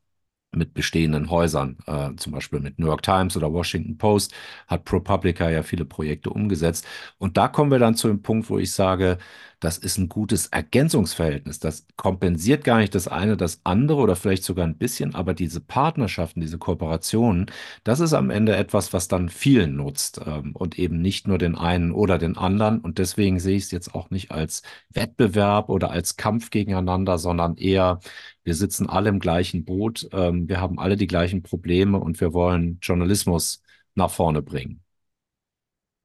mit 0.52 0.74
bestehenden 0.74 1.30
Häusern, 1.30 1.78
äh, 1.86 2.10
zum 2.16 2.32
Beispiel 2.32 2.60
mit 2.60 2.78
New 2.78 2.86
York 2.86 3.02
Times 3.02 3.36
oder 3.36 3.52
Washington 3.52 3.98
Post, 3.98 4.34
hat 4.66 4.84
ProPublica 4.84 5.48
ja 5.50 5.62
viele 5.62 5.84
Projekte 5.84 6.30
umgesetzt. 6.30 6.86
Und 7.18 7.36
da 7.36 7.48
kommen 7.48 7.70
wir 7.70 7.78
dann 7.78 7.94
zu 7.94 8.08
dem 8.08 8.22
Punkt, 8.22 8.50
wo 8.50 8.58
ich 8.58 8.72
sage, 8.72 9.18
das 9.60 9.76
ist 9.76 9.98
ein 9.98 10.08
gutes 10.08 10.46
Ergänzungsverhältnis. 10.46 11.60
Das 11.60 11.86
kompensiert 11.96 12.64
gar 12.64 12.78
nicht 12.78 12.94
das 12.94 13.08
eine, 13.08 13.36
das 13.36 13.60
andere 13.64 14.00
oder 14.00 14.16
vielleicht 14.16 14.42
sogar 14.42 14.66
ein 14.66 14.78
bisschen, 14.78 15.14
aber 15.14 15.34
diese 15.34 15.60
Partnerschaften, 15.60 16.40
diese 16.40 16.58
Kooperationen, 16.58 17.46
das 17.84 18.00
ist 18.00 18.14
am 18.14 18.30
Ende 18.30 18.56
etwas, 18.56 18.92
was 18.94 19.06
dann 19.08 19.28
vielen 19.28 19.76
nutzt 19.76 20.20
ähm, 20.26 20.52
und 20.54 20.78
eben 20.78 21.00
nicht 21.02 21.28
nur 21.28 21.36
den 21.38 21.56
einen 21.56 21.92
oder 21.92 22.16
den 22.18 22.38
anderen. 22.38 22.80
Und 22.80 22.98
deswegen 22.98 23.38
sehe 23.38 23.56
ich 23.56 23.64
es 23.64 23.70
jetzt 23.70 23.94
auch 23.94 24.10
nicht 24.10 24.30
als 24.30 24.62
Wettbewerb 24.90 25.68
oder 25.68 25.90
als 25.90 26.16
Kampf 26.16 26.50
gegeneinander, 26.50 27.18
sondern 27.18 27.56
eher, 27.56 28.00
wir 28.44 28.54
sitzen 28.54 28.88
alle 28.88 29.08
im 29.10 29.20
gleichen 29.20 29.64
Boot, 29.64 30.08
ähm, 30.12 30.48
wir 30.48 30.60
haben 30.60 30.78
alle 30.78 30.96
die 30.96 31.06
gleichen 31.06 31.42
Probleme 31.42 31.98
und 31.98 32.20
wir 32.20 32.32
wollen 32.32 32.78
Journalismus 32.82 33.62
nach 33.94 34.10
vorne 34.10 34.42
bringen. 34.42 34.82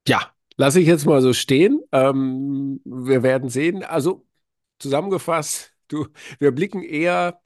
Ja, 0.08 0.36
Lasse 0.58 0.80
ich 0.80 0.88
jetzt 0.88 1.06
mal 1.06 1.22
so 1.22 1.34
stehen. 1.34 1.82
Ähm, 1.92 2.80
wir 2.86 3.24
werden 3.24 3.50
sehen. 3.50 3.84
Also 3.84 4.26
zusammengefasst, 4.80 5.74
du, 5.90 6.08
wir 6.40 6.52
blicken 6.52 6.84
eher, 6.84 7.42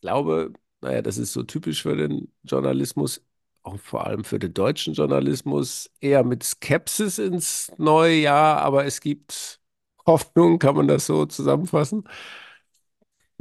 glaube, 0.00 0.52
naja, 0.80 1.02
das 1.02 1.18
ist 1.18 1.32
so 1.32 1.42
typisch 1.42 1.82
für 1.82 1.96
den 1.96 2.32
Journalismus, 2.44 3.24
auch 3.62 3.78
vor 3.78 4.06
allem 4.06 4.24
für 4.24 4.38
den 4.38 4.54
deutschen 4.54 4.94
Journalismus, 4.94 5.90
eher 6.00 6.24
mit 6.24 6.42
Skepsis 6.44 7.18
ins 7.18 7.72
neue 7.78 8.16
Jahr, 8.16 8.58
aber 8.58 8.84
es 8.84 9.00
gibt 9.00 9.60
Hoffnung, 10.06 10.58
kann 10.58 10.76
man 10.76 10.88
das 10.88 11.06
so 11.06 11.26
zusammenfassen? 11.26 12.04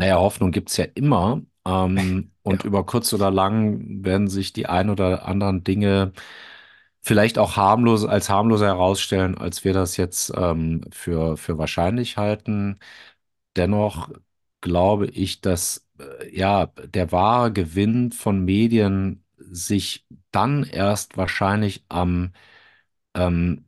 Naja, 0.02 0.18
Hoffnung 0.20 0.52
gibt 0.52 0.70
es 0.70 0.78
ja 0.78 0.86
immer. 0.95 1.41
Ähm, 1.66 2.32
und 2.43 2.64
ja. 2.64 2.66
über 2.66 2.86
kurz 2.86 3.14
oder 3.14 3.30
lang 3.32 4.04
werden 4.04 4.28
sich 4.28 4.54
die 4.54 4.66
ein 4.68 4.89
oder 4.89 5.26
anderen 5.28 5.64
Dinge 5.64 6.14
vielleicht 7.02 7.38
auch 7.39 7.56
harmlos, 7.58 8.06
als 8.06 8.30
harmloser 8.30 8.68
herausstellen, 8.68 9.38
als 9.38 9.64
wir 9.66 9.74
das 9.74 9.97
jetzt 9.97 10.34
ähm, 10.36 10.84
für, 10.91 11.38
für 11.38 11.58
wahrscheinlich 11.58 12.18
halten. 12.18 12.80
Dennoch 13.56 14.12
glaube 14.62 15.08
ich, 15.08 15.41
dass 15.41 15.88
äh, 15.99 16.36
ja 16.38 16.68
der 16.68 17.12
wahre 17.12 17.52
Gewinn 17.54 18.12
von 18.12 18.45
Medien 18.45 19.24
sich 19.38 20.06
dann 20.32 20.64
erst 20.64 21.18
wahrscheinlich 21.18 21.86
am, 21.89 22.34
ähm, 23.16 23.66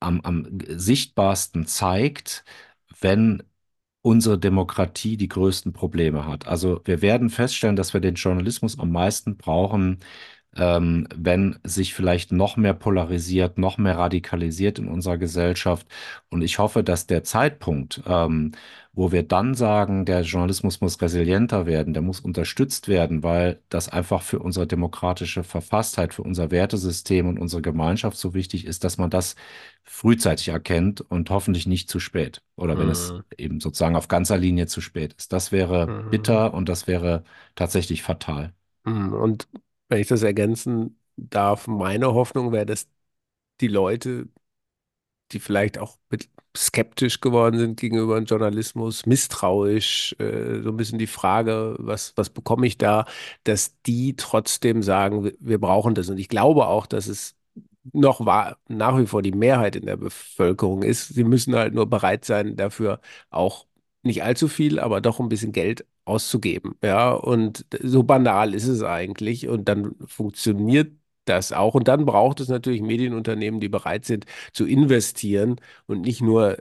am, 0.00 0.20
am 0.22 0.58
sichtbarsten 0.68 1.66
zeigt, 1.66 2.44
wenn 3.00 3.42
unsere 4.08 4.38
Demokratie 4.38 5.18
die 5.18 5.28
größten 5.28 5.74
Probleme 5.74 6.26
hat. 6.26 6.48
Also 6.48 6.80
wir 6.86 7.02
werden 7.02 7.28
feststellen, 7.28 7.76
dass 7.76 7.92
wir 7.92 8.00
den 8.00 8.14
Journalismus 8.14 8.78
am 8.78 8.90
meisten 8.90 9.36
brauchen, 9.36 9.98
ähm, 10.56 11.06
wenn 11.14 11.58
sich 11.62 11.92
vielleicht 11.92 12.32
noch 12.32 12.56
mehr 12.56 12.72
polarisiert, 12.72 13.58
noch 13.58 13.76
mehr 13.76 13.98
radikalisiert 13.98 14.78
in 14.78 14.88
unserer 14.88 15.18
Gesellschaft. 15.18 15.86
Und 16.30 16.40
ich 16.42 16.58
hoffe, 16.58 16.82
dass 16.82 17.06
der 17.06 17.22
Zeitpunkt, 17.22 18.02
ähm, 18.06 18.52
wo 18.98 19.12
wir 19.12 19.22
dann 19.22 19.54
sagen, 19.54 20.06
der 20.06 20.22
Journalismus 20.22 20.80
muss 20.80 21.00
resilienter 21.00 21.66
werden, 21.66 21.94
der 21.94 22.02
muss 22.02 22.18
unterstützt 22.18 22.88
werden, 22.88 23.22
weil 23.22 23.62
das 23.68 23.88
einfach 23.88 24.22
für 24.22 24.40
unsere 24.40 24.66
demokratische 24.66 25.44
Verfasstheit, 25.44 26.14
für 26.14 26.24
unser 26.24 26.50
Wertesystem 26.50 27.28
und 27.28 27.38
unsere 27.38 27.62
Gemeinschaft 27.62 28.16
so 28.18 28.34
wichtig 28.34 28.66
ist, 28.66 28.82
dass 28.82 28.98
man 28.98 29.08
das 29.08 29.36
frühzeitig 29.84 30.48
erkennt 30.48 31.00
und 31.00 31.30
hoffentlich 31.30 31.68
nicht 31.68 31.88
zu 31.88 32.00
spät. 32.00 32.42
Oder 32.56 32.76
wenn 32.76 32.86
mhm. 32.86 32.90
es 32.90 33.14
eben 33.36 33.60
sozusagen 33.60 33.94
auf 33.94 34.08
ganzer 34.08 34.36
Linie 34.36 34.66
zu 34.66 34.80
spät 34.80 35.12
ist. 35.12 35.32
Das 35.32 35.52
wäre 35.52 35.86
mhm. 35.86 36.10
bitter 36.10 36.52
und 36.52 36.68
das 36.68 36.88
wäre 36.88 37.22
tatsächlich 37.54 38.02
fatal. 38.02 38.52
Mhm. 38.84 39.12
Und 39.12 39.48
wenn 39.88 40.00
ich 40.00 40.08
das 40.08 40.24
ergänzen 40.24 40.98
darf, 41.16 41.68
meine 41.68 42.14
Hoffnung 42.14 42.50
wäre, 42.50 42.66
dass 42.66 42.88
die 43.60 43.68
Leute, 43.68 44.26
die 45.32 45.40
vielleicht 45.40 45.78
auch 45.78 45.98
skeptisch 46.56 47.20
geworden 47.20 47.58
sind 47.58 47.78
gegenüber 47.80 48.16
dem 48.16 48.24
Journalismus, 48.24 49.06
misstrauisch, 49.06 50.16
äh, 50.18 50.60
so 50.62 50.70
ein 50.70 50.76
bisschen 50.76 50.98
die 50.98 51.06
Frage, 51.06 51.76
was, 51.78 52.12
was 52.16 52.30
bekomme 52.30 52.66
ich 52.66 52.78
da, 52.78 53.06
dass 53.44 53.80
die 53.82 54.16
trotzdem 54.16 54.82
sagen, 54.82 55.24
wir, 55.24 55.34
wir 55.40 55.58
brauchen 55.60 55.94
das. 55.94 56.08
Und 56.08 56.18
ich 56.18 56.28
glaube 56.28 56.66
auch, 56.66 56.86
dass 56.86 57.06
es 57.06 57.36
noch 57.92 58.24
war, 58.26 58.58
nach 58.68 58.98
wie 58.98 59.06
vor 59.06 59.22
die 59.22 59.32
Mehrheit 59.32 59.76
in 59.76 59.86
der 59.86 59.96
Bevölkerung 59.96 60.82
ist. 60.82 61.08
Sie 61.08 61.24
müssen 61.24 61.54
halt 61.54 61.74
nur 61.74 61.86
bereit 61.88 62.24
sein, 62.24 62.56
dafür 62.56 63.00
auch 63.30 63.66
nicht 64.02 64.22
allzu 64.22 64.48
viel, 64.48 64.78
aber 64.78 65.00
doch 65.00 65.20
ein 65.20 65.28
bisschen 65.28 65.52
Geld 65.52 65.86
auszugeben. 66.04 66.76
Ja, 66.82 67.10
und 67.12 67.66
so 67.82 68.02
banal 68.02 68.54
ist 68.54 68.66
es 68.66 68.82
eigentlich. 68.82 69.48
Und 69.48 69.66
dann 69.68 69.94
funktioniert 70.06 70.92
das 71.28 71.52
auch. 71.52 71.74
Und 71.74 71.88
dann 71.88 72.04
braucht 72.06 72.40
es 72.40 72.48
natürlich 72.48 72.82
Medienunternehmen, 72.82 73.60
die 73.60 73.68
bereit 73.68 74.04
sind 74.04 74.24
zu 74.52 74.66
investieren 74.66 75.56
und 75.86 76.02
nicht 76.02 76.20
nur 76.22 76.58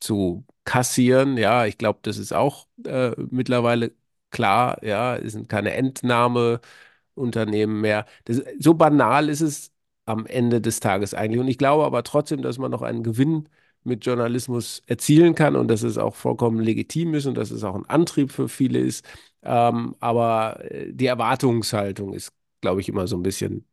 zu 0.00 0.44
kassieren. 0.64 1.36
Ja, 1.36 1.66
ich 1.66 1.78
glaube, 1.78 2.00
das 2.02 2.18
ist 2.18 2.32
auch 2.32 2.66
äh, 2.86 3.10
mittlerweile 3.30 3.92
klar. 4.30 4.82
Ja, 4.84 5.16
es 5.16 5.32
sind 5.32 5.48
keine 5.48 5.72
Entnahmeunternehmen 5.74 7.80
mehr. 7.80 8.06
Das, 8.24 8.42
so 8.58 8.74
banal 8.74 9.28
ist 9.28 9.40
es 9.40 9.72
am 10.06 10.26
Ende 10.26 10.60
des 10.60 10.80
Tages 10.80 11.14
eigentlich. 11.14 11.40
Und 11.40 11.48
ich 11.48 11.58
glaube 11.58 11.84
aber 11.84 12.02
trotzdem, 12.02 12.42
dass 12.42 12.58
man 12.58 12.70
noch 12.70 12.82
einen 12.82 13.02
Gewinn 13.02 13.48
mit 13.82 14.04
Journalismus 14.04 14.82
erzielen 14.86 15.34
kann 15.34 15.56
und 15.56 15.68
dass 15.68 15.82
es 15.82 15.96
auch 15.98 16.14
vollkommen 16.14 16.60
legitim 16.60 17.14
ist 17.14 17.26
und 17.26 17.34
dass 17.36 17.50
es 17.50 17.64
auch 17.64 17.74
ein 17.74 17.86
Antrieb 17.88 18.30
für 18.32 18.48
viele 18.48 18.78
ist. 18.80 19.04
Ähm, 19.42 19.96
aber 20.00 20.58
äh, 20.70 20.92
die 20.92 21.06
Erwartungshaltung 21.06 22.12
ist, 22.12 22.32
glaube 22.60 22.80
ich, 22.80 22.88
immer 22.88 23.06
so 23.06 23.16
ein 23.16 23.22
bisschen 23.22 23.64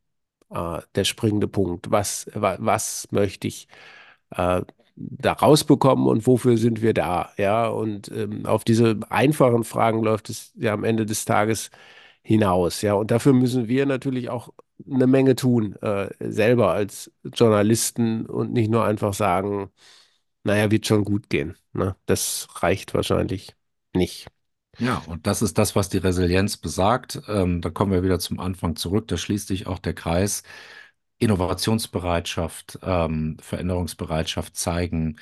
äh, 0.51 0.79
der 0.95 1.03
springende 1.03 1.47
Punkt. 1.47 1.91
Was, 1.91 2.27
wa, 2.33 2.57
was 2.59 3.07
möchte 3.11 3.47
ich 3.47 3.67
äh, 4.31 4.61
da 4.95 5.33
rausbekommen 5.33 6.07
und 6.07 6.27
wofür 6.27 6.57
sind 6.57 6.81
wir 6.81 6.93
da? 6.93 7.31
Ja, 7.37 7.67
und 7.67 8.09
ähm, 8.11 8.45
auf 8.45 8.63
diese 8.63 8.99
einfachen 9.09 9.63
Fragen 9.63 10.03
läuft 10.03 10.29
es 10.29 10.53
ja 10.57 10.73
am 10.73 10.83
Ende 10.83 11.05
des 11.05 11.25
Tages 11.25 11.71
hinaus. 12.23 12.81
Ja, 12.81 12.93
und 12.95 13.11
dafür 13.11 13.33
müssen 13.33 13.67
wir 13.67 13.85
natürlich 13.85 14.29
auch 14.29 14.49
eine 14.91 15.07
Menge 15.07 15.35
tun, 15.35 15.75
äh, 15.81 16.09
selber 16.19 16.71
als 16.71 17.11
Journalisten 17.23 18.25
und 18.27 18.53
nicht 18.53 18.69
nur 18.69 18.85
einfach 18.85 19.13
sagen, 19.13 19.71
naja, 20.43 20.71
wird 20.71 20.87
schon 20.87 21.03
gut 21.05 21.29
gehen. 21.29 21.57
Ne? 21.73 21.95
Das 22.05 22.47
reicht 22.63 22.93
wahrscheinlich 22.93 23.55
nicht. 23.93 24.27
Ja, 24.79 24.97
und 24.99 25.25
das 25.25 25.41
ist 25.41 25.57
das, 25.57 25.75
was 25.75 25.89
die 25.89 25.97
Resilienz 25.97 26.57
besagt. 26.57 27.19
Ähm, 27.27 27.61
da 27.61 27.69
kommen 27.71 27.91
wir 27.91 28.03
wieder 28.03 28.19
zum 28.19 28.39
Anfang 28.39 28.75
zurück. 28.75 29.07
Da 29.07 29.17
schließt 29.17 29.47
sich 29.47 29.65
auch 29.67 29.79
der 29.79 29.93
Kreis. 29.95 30.43
Innovationsbereitschaft, 31.19 32.79
ähm, 32.83 33.37
Veränderungsbereitschaft 33.41 34.55
zeigen, 34.55 35.17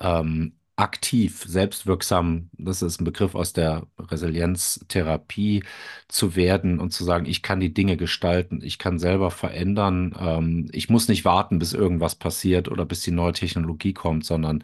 ähm, 0.00 0.57
aktiv, 0.78 1.44
selbstwirksam, 1.44 2.50
das 2.52 2.82
ist 2.82 3.00
ein 3.00 3.04
Begriff 3.04 3.34
aus 3.34 3.52
der 3.52 3.88
Resilienztherapie, 3.98 5.64
zu 6.06 6.36
werden 6.36 6.78
und 6.78 6.92
zu 6.92 7.02
sagen, 7.02 7.26
ich 7.26 7.42
kann 7.42 7.58
die 7.58 7.74
Dinge 7.74 7.96
gestalten, 7.96 8.60
ich 8.62 8.78
kann 8.78 9.00
selber 9.00 9.32
verändern, 9.32 10.14
ähm, 10.20 10.68
ich 10.72 10.88
muss 10.88 11.08
nicht 11.08 11.24
warten, 11.24 11.58
bis 11.58 11.72
irgendwas 11.72 12.14
passiert 12.14 12.68
oder 12.68 12.86
bis 12.86 13.00
die 13.00 13.10
neue 13.10 13.32
Technologie 13.32 13.92
kommt, 13.92 14.24
sondern 14.24 14.62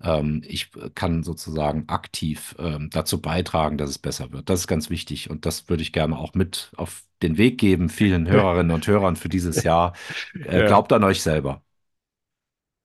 ähm, 0.00 0.42
ich 0.46 0.70
kann 0.94 1.24
sozusagen 1.24 1.88
aktiv 1.88 2.54
ähm, 2.60 2.88
dazu 2.92 3.20
beitragen, 3.20 3.76
dass 3.76 3.90
es 3.90 3.98
besser 3.98 4.30
wird. 4.30 4.48
Das 4.48 4.60
ist 4.60 4.68
ganz 4.68 4.88
wichtig 4.88 5.30
und 5.30 5.46
das 5.46 5.68
würde 5.68 5.82
ich 5.82 5.92
gerne 5.92 6.16
auch 6.16 6.34
mit 6.34 6.70
auf 6.76 7.02
den 7.22 7.38
Weg 7.38 7.58
geben, 7.58 7.88
vielen 7.88 8.28
Hörerinnen 8.28 8.70
und 8.70 8.86
Hörern 8.86 9.16
für 9.16 9.28
dieses 9.28 9.64
Jahr. 9.64 9.94
Äh. 10.44 10.66
Glaubt 10.66 10.92
an 10.92 11.02
euch 11.02 11.22
selber. 11.22 11.62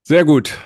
Sehr 0.03 0.25
gut 0.25 0.57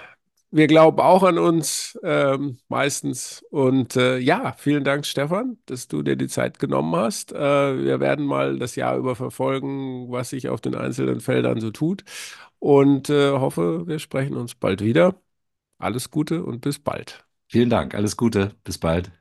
wir 0.56 0.68
glauben 0.68 1.00
auch 1.00 1.24
an 1.24 1.38
uns 1.38 2.00
ähm, 2.04 2.58
meistens. 2.70 3.44
Und 3.52 3.96
äh, 3.98 4.18
ja, 4.20 4.54
vielen 4.58 4.84
Dank, 4.84 5.06
Stefan, 5.06 5.58
dass 5.66 5.88
du 5.88 6.02
dir 6.04 6.16
die 6.16 6.28
Zeit 6.28 6.60
genommen 6.60 6.96
hast. 6.96 7.32
Äh, 7.34 7.38
wir 7.84 8.00
werden 8.00 8.26
mal 8.26 8.58
das 8.60 8.76
Jahr 8.76 8.98
über 8.98 9.16
verfolgen, 9.16 10.12
was 10.12 10.30
sich 10.30 10.50
auf 10.50 10.62
den 10.62 10.76
einzelnen 10.76 11.20
Feldern 11.22 11.60
so 11.62 11.72
tut. 11.72 12.04
Und 12.60 13.10
äh, 13.10 13.32
hoffe, 13.32 13.88
wir 13.88 14.00
sprechen 14.00 14.38
uns 14.38 14.56
bald 14.56 14.82
wieder. 14.82 15.16
Alles 15.80 16.12
Gute 16.12 16.44
und 16.46 16.62
bis 16.62 16.80
bald. 16.80 17.26
Vielen 17.50 17.70
Dank, 17.70 17.96
alles 17.96 18.18
Gute, 18.18 18.56
bis 18.64 18.78
bald. 18.78 19.12